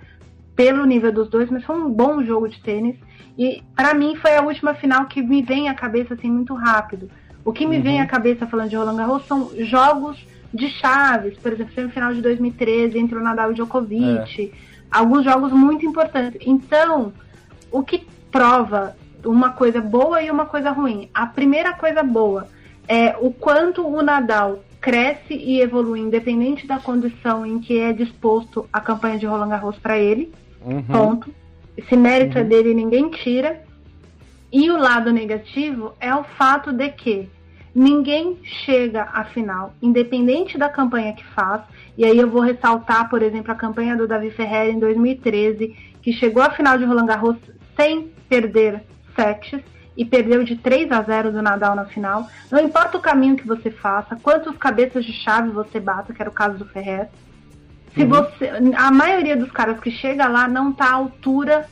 pelo 0.55 0.85
nível 0.85 1.13
dos 1.13 1.29
dois, 1.29 1.51
mas 1.51 1.65
foi 1.65 1.77
um 1.77 1.91
bom 1.91 2.23
jogo 2.23 2.49
de 2.49 2.61
tênis. 2.61 2.97
E 3.39 3.63
para 3.75 3.95
mim 3.95 4.17
foi 4.17 4.37
a 4.37 4.43
última 4.43 4.75
final 4.75 5.07
que 5.07 5.23
me 5.23 5.43
vem 5.43 5.69
à 5.69 5.75
cabeça 5.75 6.15
assim 6.15 6.31
muito 6.31 6.55
rápido. 6.55 7.11
O 7.45 7.53
que 7.53 7.67
me 7.67 7.77
uhum. 7.79 7.83
vem 7.83 8.01
à 8.01 8.07
cabeça 8.07 8.47
falando 8.47 8.69
de 8.69 8.77
Roland 8.77 8.97
Garros 8.97 9.27
são 9.27 9.51
jogos 9.59 10.25
de 10.53 10.69
chaves, 10.69 11.37
por 11.39 11.53
exemplo, 11.53 11.75
semifinal 11.75 12.13
de 12.13 12.21
2013 12.21 12.99
entre 12.99 13.17
o 13.17 13.23
Nadal 13.23 13.49
e 13.49 13.53
o 13.53 13.55
Djokovic, 13.55 14.53
é. 14.53 14.57
alguns 14.91 15.25
jogos 15.25 15.51
muito 15.53 15.87
importantes. 15.87 16.41
Então, 16.47 17.13
o 17.71 17.83
que 17.83 18.07
prova 18.31 18.95
uma 19.25 19.51
coisa 19.51 19.81
boa 19.81 20.23
e 20.23 20.31
uma 20.31 20.45
coisa 20.45 20.71
ruim? 20.71 21.09
A 21.15 21.27
primeira 21.27 21.73
coisa 21.73 22.03
boa 22.03 22.47
é 22.87 23.17
o 23.19 23.33
quanto 23.33 23.87
o 23.87 24.03
Nadal 24.03 24.63
cresce 24.81 25.35
e 25.35 25.61
evolui, 25.61 26.01
independente 26.01 26.67
da 26.67 26.79
condição 26.79 27.47
em 27.47 27.61
que 27.61 27.79
é 27.79 27.93
disposto 27.93 28.69
a 28.73 28.81
campanha 28.81 29.19
de 29.19 29.27
Roland 29.27 29.49
Garros 29.49 29.79
para 29.79 29.97
ele. 29.97 30.33
Uhum. 30.65 30.83
Ponto. 30.83 31.35
Esse 31.77 31.97
mérito 31.97 32.39
é 32.39 32.41
uhum. 32.41 32.47
é 32.47 32.49
dele, 32.49 32.75
ninguém 32.75 33.11
tira. 33.11 33.63
E 34.53 34.71
o 34.71 34.77
lado 34.77 35.11
negativo 35.11 35.95
é 35.99 36.15
o 36.15 36.25
fato 36.25 36.73
de 36.73 36.91
que 36.91 37.29
ninguém 37.75 38.39
chega 38.65 39.05
à 39.13 39.25
final, 39.25 39.73
independente 39.81 40.59
da 40.59 40.69
campanha 40.69 41.15
que 41.15 41.25
faz. 41.25 41.63
E 41.97 42.05
aí 42.05 42.19
eu 42.19 42.29
vou 42.29 42.43
ressaltar, 42.43 43.09
por 43.09 43.23
exemplo, 43.23 43.51
a 43.51 43.57
campanha 43.57 43.97
do 43.97 44.07
Davi 44.07 44.31
Ferreira 44.31 44.71
em 44.71 44.79
2013, 44.79 45.75
que 46.03 46.13
chegou 46.13 46.43
à 46.43 46.51
final 46.51 46.77
de 46.77 46.85
Roland 46.85 47.07
Garros 47.07 47.37
sem 47.77 48.13
perder 48.29 48.83
sets 49.17 49.63
e 49.97 50.05
perdeu 50.05 50.43
de 50.43 50.57
3 50.57 50.91
a 50.91 51.03
0 51.03 51.33
do 51.33 51.43
Nadal 51.43 51.75
na 51.75 51.85
final. 51.85 52.27
Não 52.51 52.61
importa 52.61 52.97
o 52.97 53.01
caminho 53.01 53.37
que 53.37 53.47
você 53.47 53.71
faça, 53.71 54.17
quantos 54.17 54.57
cabeças 54.57 55.05
de 55.05 55.13
chave 55.13 55.51
você 55.51 55.79
bata, 55.79 56.13
que 56.13 56.21
era 56.21 56.31
o 56.31 56.35
caso 56.35 56.59
do 56.59 56.67
Ferrer. 56.67 57.09
Se 57.95 58.03
uhum. 58.03 58.09
você, 58.09 58.51
a 58.77 58.91
maioria 58.91 59.37
dos 59.37 59.51
caras 59.51 59.79
que 59.81 59.91
chega 59.91 60.27
lá 60.27 60.49
não 60.49 60.71
está 60.71 60.87
à 60.87 60.95
altura 60.95 61.69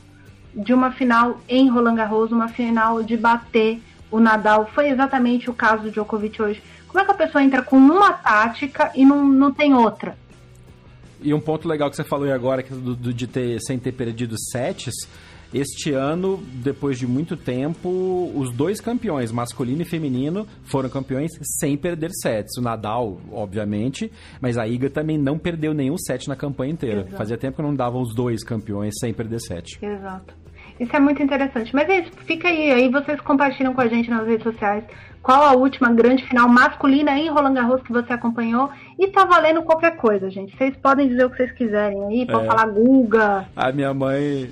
de 0.53 0.73
uma 0.73 0.91
final 0.91 1.39
em 1.47 1.69
Roland 1.69 1.95
Garros, 1.95 2.31
uma 2.31 2.47
final 2.47 3.01
de 3.01 3.17
bater 3.17 3.81
o 4.11 4.19
Nadal. 4.19 4.69
Foi 4.73 4.89
exatamente 4.89 5.49
o 5.49 5.53
caso 5.53 5.83
do 5.83 5.91
Djokovic 5.91 6.41
hoje. 6.41 6.61
Como 6.87 6.99
é 6.99 7.05
que 7.05 7.11
a 7.11 7.15
pessoa 7.15 7.43
entra 7.43 7.61
com 7.61 7.77
uma 7.77 8.11
tática 8.11 8.91
e 8.93 9.05
não, 9.05 9.25
não 9.25 9.51
tem 9.51 9.73
outra? 9.73 10.17
E 11.21 11.33
um 11.33 11.39
ponto 11.39 11.67
legal 11.67 11.89
que 11.89 11.95
você 11.95 12.03
falou 12.03 12.25
aí 12.25 12.31
agora, 12.31 12.61
que 12.61 12.73
do, 12.73 12.95
do, 12.95 13.13
de 13.13 13.27
ter, 13.27 13.59
sem 13.61 13.79
ter 13.79 13.91
perdido 13.93 14.35
sets, 14.37 14.93
este 15.53 15.91
ano, 15.93 16.41
depois 16.63 16.97
de 16.97 17.05
muito 17.05 17.35
tempo, 17.35 18.31
os 18.35 18.51
dois 18.51 18.79
campeões, 18.79 19.31
masculino 19.31 19.81
e 19.81 19.85
feminino, 19.85 20.47
foram 20.63 20.89
campeões 20.89 21.31
sem 21.59 21.75
perder 21.77 22.11
sets. 22.13 22.57
O 22.57 22.61
Nadal, 22.61 23.19
obviamente, 23.31 24.11
mas 24.39 24.57
a 24.57 24.67
Iga 24.67 24.89
também 24.89 25.17
não 25.17 25.37
perdeu 25.37 25.73
nenhum 25.73 25.97
set 25.97 26.27
na 26.27 26.35
campanha 26.35 26.71
inteira. 26.71 27.01
Exato. 27.01 27.17
Fazia 27.17 27.37
tempo 27.37 27.57
que 27.57 27.63
não 27.63 27.75
davam 27.75 28.01
os 28.01 28.15
dois 28.15 28.43
campeões 28.43 28.93
sem 28.99 29.13
perder 29.13 29.39
set. 29.39 29.77
Exato. 29.81 30.33
Isso 30.79 30.95
é 30.95 30.99
muito 30.99 31.21
interessante. 31.21 31.73
Mas 31.75 31.87
é 31.89 31.99
isso, 31.99 32.11
fica 32.25 32.47
aí. 32.47 32.71
Aí 32.71 32.89
vocês 32.89 33.19
compartilham 33.21 33.73
com 33.73 33.81
a 33.81 33.87
gente 33.87 34.09
nas 34.09 34.25
redes 34.25 34.43
sociais 34.43 34.83
qual 35.21 35.43
a 35.43 35.53
última 35.53 35.91
grande 35.93 36.25
final 36.27 36.49
masculina 36.49 37.17
em 37.17 37.29
Roland 37.29 37.53
Garros 37.53 37.83
que 37.83 37.91
você 37.91 38.13
acompanhou. 38.13 38.69
E 38.97 39.07
tá 39.09 39.25
valendo 39.25 39.61
qualquer 39.61 39.95
coisa, 39.97 40.29
gente. 40.29 40.57
Vocês 40.57 40.75
podem 40.77 41.07
dizer 41.07 41.25
o 41.25 41.29
que 41.29 41.37
vocês 41.37 41.51
quiserem 41.51 42.03
aí, 42.05 42.25
pode 42.25 42.45
é. 42.45 42.47
falar 42.47 42.67
Guga. 42.67 43.45
A 43.55 43.71
minha 43.71 43.93
mãe 43.93 44.49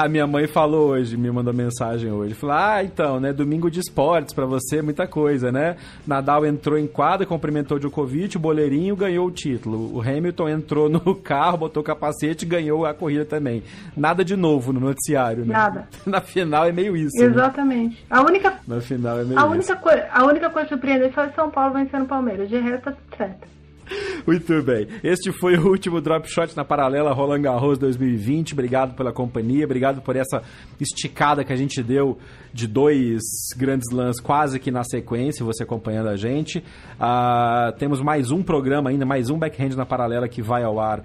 a 0.00 0.08
minha 0.08 0.26
mãe 0.26 0.46
falou 0.46 0.88
hoje, 0.88 1.14
me 1.14 1.30
mandou 1.30 1.52
mensagem 1.52 2.10
hoje. 2.10 2.32
Falou: 2.34 2.56
Ah, 2.56 2.82
então, 2.82 3.20
né? 3.20 3.32
Domingo 3.32 3.70
de 3.70 3.80
esportes 3.80 4.32
para 4.32 4.46
você, 4.46 4.80
muita 4.80 5.06
coisa, 5.06 5.52
né? 5.52 5.76
Nadal 6.06 6.46
entrou 6.46 6.78
em 6.78 6.86
quadra, 6.86 7.26
cumprimentou 7.26 7.78
Djokovic, 7.78 8.36
o 8.36 8.40
boleirinho 8.40 8.96
ganhou 8.96 9.26
o 9.26 9.30
título. 9.30 9.94
O 9.94 10.00
Hamilton 10.00 10.48
entrou 10.48 10.88
no 10.88 11.14
carro, 11.20 11.58
botou 11.58 11.82
o 11.82 11.84
capacete 11.84 12.46
e 12.46 12.48
ganhou 12.48 12.86
a 12.86 12.94
corrida 12.94 13.26
também. 13.26 13.62
Nada 13.94 14.24
de 14.24 14.36
novo 14.36 14.72
no 14.72 14.80
noticiário, 14.80 15.44
né? 15.44 15.52
Nada. 15.52 15.88
Na 16.06 16.20
final 16.22 16.64
é 16.64 16.72
meio 16.72 16.96
isso. 16.96 17.18
Né? 17.18 17.26
Exatamente. 17.26 17.96
Né? 17.96 18.06
A 18.08 18.22
única. 18.22 18.54
Na 18.66 18.80
final 18.80 19.20
é 19.20 19.24
meio 19.24 19.38
a 19.38 19.42
isso. 19.42 19.50
Única 19.50 19.76
coisa, 19.76 20.08
a 20.10 20.24
única 20.24 20.50
coisa 20.50 20.68
surpreendente 20.68 21.14
foi 21.14 21.28
São 21.30 21.50
Paulo 21.50 21.74
vencendo 21.74 22.04
o 22.04 22.08
Palmeiras. 22.08 22.48
De 22.48 22.58
resto, 22.58 22.84
tá 22.84 22.92
tudo 22.92 23.16
certo. 23.16 23.59
Muito 24.26 24.62
bem. 24.62 24.86
Este 25.02 25.32
foi 25.32 25.56
o 25.56 25.68
último 25.68 26.00
Drop 26.00 26.28
Shot 26.28 26.56
na 26.56 26.64
paralela 26.64 27.12
Roland 27.12 27.42
Garros 27.42 27.78
2020. 27.78 28.52
Obrigado 28.52 28.94
pela 28.94 29.12
companhia, 29.12 29.64
obrigado 29.64 30.00
por 30.00 30.16
essa 30.16 30.42
esticada 30.80 31.44
que 31.44 31.52
a 31.52 31.56
gente 31.56 31.82
deu 31.82 32.18
de 32.52 32.66
dois 32.66 33.22
grandes 33.56 33.90
lãs 33.92 34.20
quase 34.20 34.58
que 34.58 34.70
na 34.70 34.84
sequência, 34.84 35.44
você 35.44 35.62
acompanhando 35.62 36.08
a 36.08 36.16
gente. 36.16 36.58
Uh, 36.58 37.76
temos 37.78 38.00
mais 38.00 38.30
um 38.30 38.42
programa 38.42 38.90
ainda, 38.90 39.04
mais 39.04 39.30
um 39.30 39.38
backhand 39.38 39.76
na 39.76 39.86
paralela 39.86 40.28
que 40.28 40.42
vai 40.42 40.62
ao 40.62 40.78
ar 40.78 41.02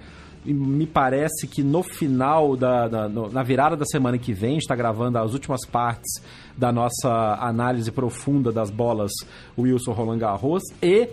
me 0.52 0.86
parece 0.86 1.46
que 1.46 1.62
no 1.62 1.82
final 1.82 2.56
da, 2.56 2.86
da 2.86 3.08
no, 3.08 3.28
na 3.30 3.42
virada 3.42 3.76
da 3.76 3.84
semana 3.84 4.16
que 4.16 4.32
vem 4.32 4.58
está 4.58 4.76
gravando 4.76 5.18
as 5.18 5.32
últimas 5.32 5.66
partes 5.66 6.22
da 6.56 6.72
nossa 6.72 7.36
análise 7.40 7.90
profunda 7.90 8.52
das 8.52 8.70
bolas 8.70 9.10
Wilson 9.58 9.92
Roland 9.92 10.18
Garros 10.18 10.62
e 10.80 11.08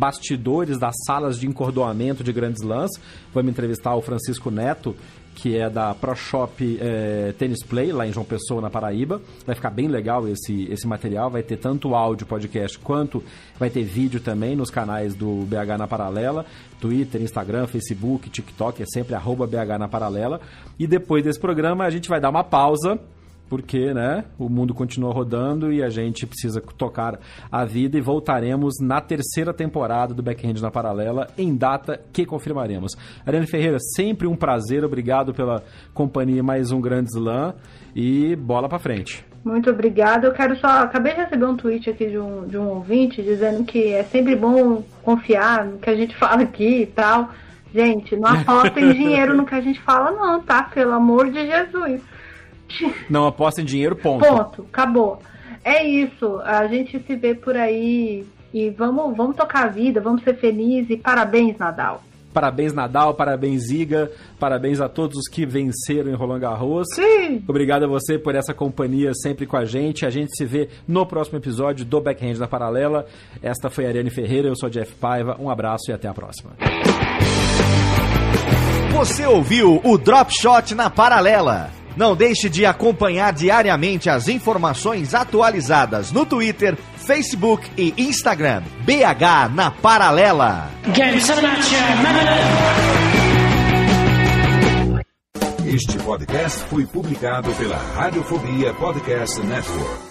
bastidores 0.00 0.78
das 0.78 0.94
salas 1.04 1.38
de 1.38 1.46
encordoamento 1.46 2.24
de 2.24 2.32
grandes 2.32 2.62
lãs. 2.62 2.90
Vamos 3.34 3.50
entrevistar 3.50 3.94
o 3.94 4.00
Francisco 4.00 4.50
Neto, 4.50 4.96
que 5.34 5.58
é 5.58 5.68
da 5.68 5.94
Pro 5.94 6.16
Shop 6.16 6.78
é, 6.80 7.34
Tennis 7.38 7.62
Play, 7.62 7.92
lá 7.92 8.06
em 8.06 8.12
João 8.12 8.24
Pessoa, 8.24 8.62
na 8.62 8.70
Paraíba. 8.70 9.20
Vai 9.44 9.54
ficar 9.54 9.68
bem 9.68 9.88
legal 9.88 10.26
esse, 10.26 10.64
esse 10.72 10.86
material. 10.86 11.30
Vai 11.30 11.42
ter 11.42 11.58
tanto 11.58 11.94
áudio, 11.94 12.26
podcast, 12.26 12.78
quanto 12.78 13.22
vai 13.58 13.68
ter 13.68 13.84
vídeo 13.84 14.20
também 14.20 14.56
nos 14.56 14.70
canais 14.70 15.14
do 15.14 15.44
BH 15.44 15.76
na 15.78 15.86
Paralela. 15.86 16.46
Twitter, 16.80 17.20
Instagram, 17.20 17.66
Facebook, 17.66 18.30
TikTok, 18.30 18.82
é 18.82 18.86
sempre 18.86 19.14
arroba 19.14 19.46
BH 19.46 19.78
na 19.78 19.86
Paralela. 19.86 20.40
E 20.78 20.86
depois 20.86 21.22
desse 21.22 21.38
programa 21.38 21.84
a 21.84 21.90
gente 21.90 22.08
vai 22.08 22.20
dar 22.20 22.30
uma 22.30 22.42
pausa 22.42 22.98
porque 23.50 23.92
né, 23.92 24.24
o 24.38 24.48
mundo 24.48 24.72
continua 24.72 25.12
rodando 25.12 25.72
e 25.72 25.82
a 25.82 25.90
gente 25.90 26.24
precisa 26.24 26.62
tocar 26.78 27.18
a 27.50 27.64
vida 27.64 27.98
e 27.98 28.00
voltaremos 28.00 28.74
na 28.80 29.00
terceira 29.00 29.52
temporada 29.52 30.14
do 30.14 30.22
Backhand 30.22 30.62
na 30.62 30.70
Paralela, 30.70 31.26
em 31.36 31.56
data 31.56 32.00
que 32.12 32.24
confirmaremos. 32.24 32.92
Ariane 33.26 33.48
Ferreira, 33.48 33.78
sempre 33.96 34.28
um 34.28 34.36
prazer, 34.36 34.84
obrigado 34.84 35.34
pela 35.34 35.64
companhia 35.92 36.44
mais 36.44 36.70
um 36.70 36.80
Grande 36.80 37.10
Slam 37.10 37.54
e 37.94 38.36
bola 38.36 38.68
para 38.68 38.78
frente. 38.78 39.26
Muito 39.44 39.70
obrigada. 39.70 40.26
Eu 40.26 40.32
quero 40.32 40.56
só. 40.58 40.82
Acabei 40.82 41.14
de 41.14 41.20
receber 41.22 41.46
um 41.46 41.56
tweet 41.56 41.90
aqui 41.90 42.06
de 42.06 42.18
um, 42.18 42.46
de 42.46 42.58
um 42.58 42.68
ouvinte 42.68 43.22
dizendo 43.22 43.64
que 43.64 43.92
é 43.92 44.04
sempre 44.04 44.36
bom 44.36 44.84
confiar 45.02 45.64
no 45.64 45.78
que 45.78 45.90
a 45.90 45.96
gente 45.96 46.14
fala 46.18 46.42
aqui 46.42 46.82
e 46.82 46.86
tal. 46.86 47.30
Gente, 47.74 48.14
não 48.16 48.28
apostem 48.30 48.92
dinheiro 48.92 49.34
no 49.34 49.46
que 49.46 49.54
a 49.54 49.60
gente 49.60 49.80
fala, 49.80 50.10
não, 50.10 50.40
tá? 50.40 50.62
Pelo 50.64 50.92
amor 50.92 51.30
de 51.30 51.46
Jesus. 51.46 52.02
Não 53.08 53.26
aposta 53.26 53.60
em 53.60 53.64
dinheiro, 53.64 53.96
ponto. 53.96 54.24
Ponto, 54.26 54.66
acabou. 54.72 55.20
É 55.64 55.84
isso. 55.84 56.40
A 56.44 56.66
gente 56.66 56.98
se 57.00 57.16
vê 57.16 57.34
por 57.34 57.56
aí 57.56 58.26
e 58.52 58.70
vamos, 58.70 59.16
vamos 59.16 59.36
tocar 59.36 59.64
a 59.64 59.68
vida, 59.68 60.00
vamos 60.00 60.22
ser 60.22 60.36
felizes 60.36 60.90
e 60.90 60.96
parabéns, 60.96 61.56
Nadal. 61.58 62.02
Parabéns, 62.32 62.72
Nadal, 62.72 63.14
parabéns, 63.14 63.70
Iga, 63.70 64.10
parabéns 64.38 64.80
a 64.80 64.88
todos 64.88 65.18
os 65.18 65.28
que 65.28 65.44
venceram 65.44 66.10
em 66.10 66.14
Roland 66.14 66.38
Garros. 66.38 66.86
Sim. 66.94 67.42
Obrigado 67.48 67.84
a 67.84 67.88
você 67.88 68.18
por 68.18 68.36
essa 68.36 68.54
companhia 68.54 69.12
sempre 69.14 69.46
com 69.46 69.56
a 69.56 69.64
gente. 69.64 70.06
A 70.06 70.10
gente 70.10 70.36
se 70.36 70.44
vê 70.44 70.68
no 70.86 71.04
próximo 71.04 71.38
episódio 71.38 71.84
do 71.84 72.00
Backhand 72.00 72.38
na 72.38 72.46
Paralela. 72.46 73.04
Esta 73.42 73.68
foi 73.68 73.84
a 73.84 73.88
Ariane 73.88 74.10
Ferreira, 74.10 74.48
eu 74.48 74.54
sou 74.54 74.70
Jeff 74.70 74.94
Paiva. 74.94 75.36
Um 75.40 75.50
abraço 75.50 75.90
e 75.90 75.92
até 75.92 76.06
a 76.06 76.14
próxima. 76.14 76.52
Você 78.92 79.26
ouviu 79.26 79.80
o 79.82 79.98
Drop 79.98 80.32
Shot 80.32 80.74
na 80.74 80.88
Paralela. 80.88 81.79
Não 81.96 82.14
deixe 82.14 82.48
de 82.48 82.64
acompanhar 82.64 83.32
diariamente 83.32 84.08
as 84.08 84.28
informações 84.28 85.14
atualizadas 85.14 86.12
no 86.12 86.24
Twitter, 86.24 86.76
Facebook 86.96 87.70
e 87.76 87.94
Instagram. 87.98 88.62
BH 88.84 89.54
na 89.54 89.70
Paralela. 89.70 90.70
Este 95.66 95.98
podcast 95.98 96.58
foi 96.68 96.84
publicado 96.86 97.52
pela 97.52 97.76
Radiofobia 97.76 98.74
Podcast 98.74 99.40
Network. 99.40 100.10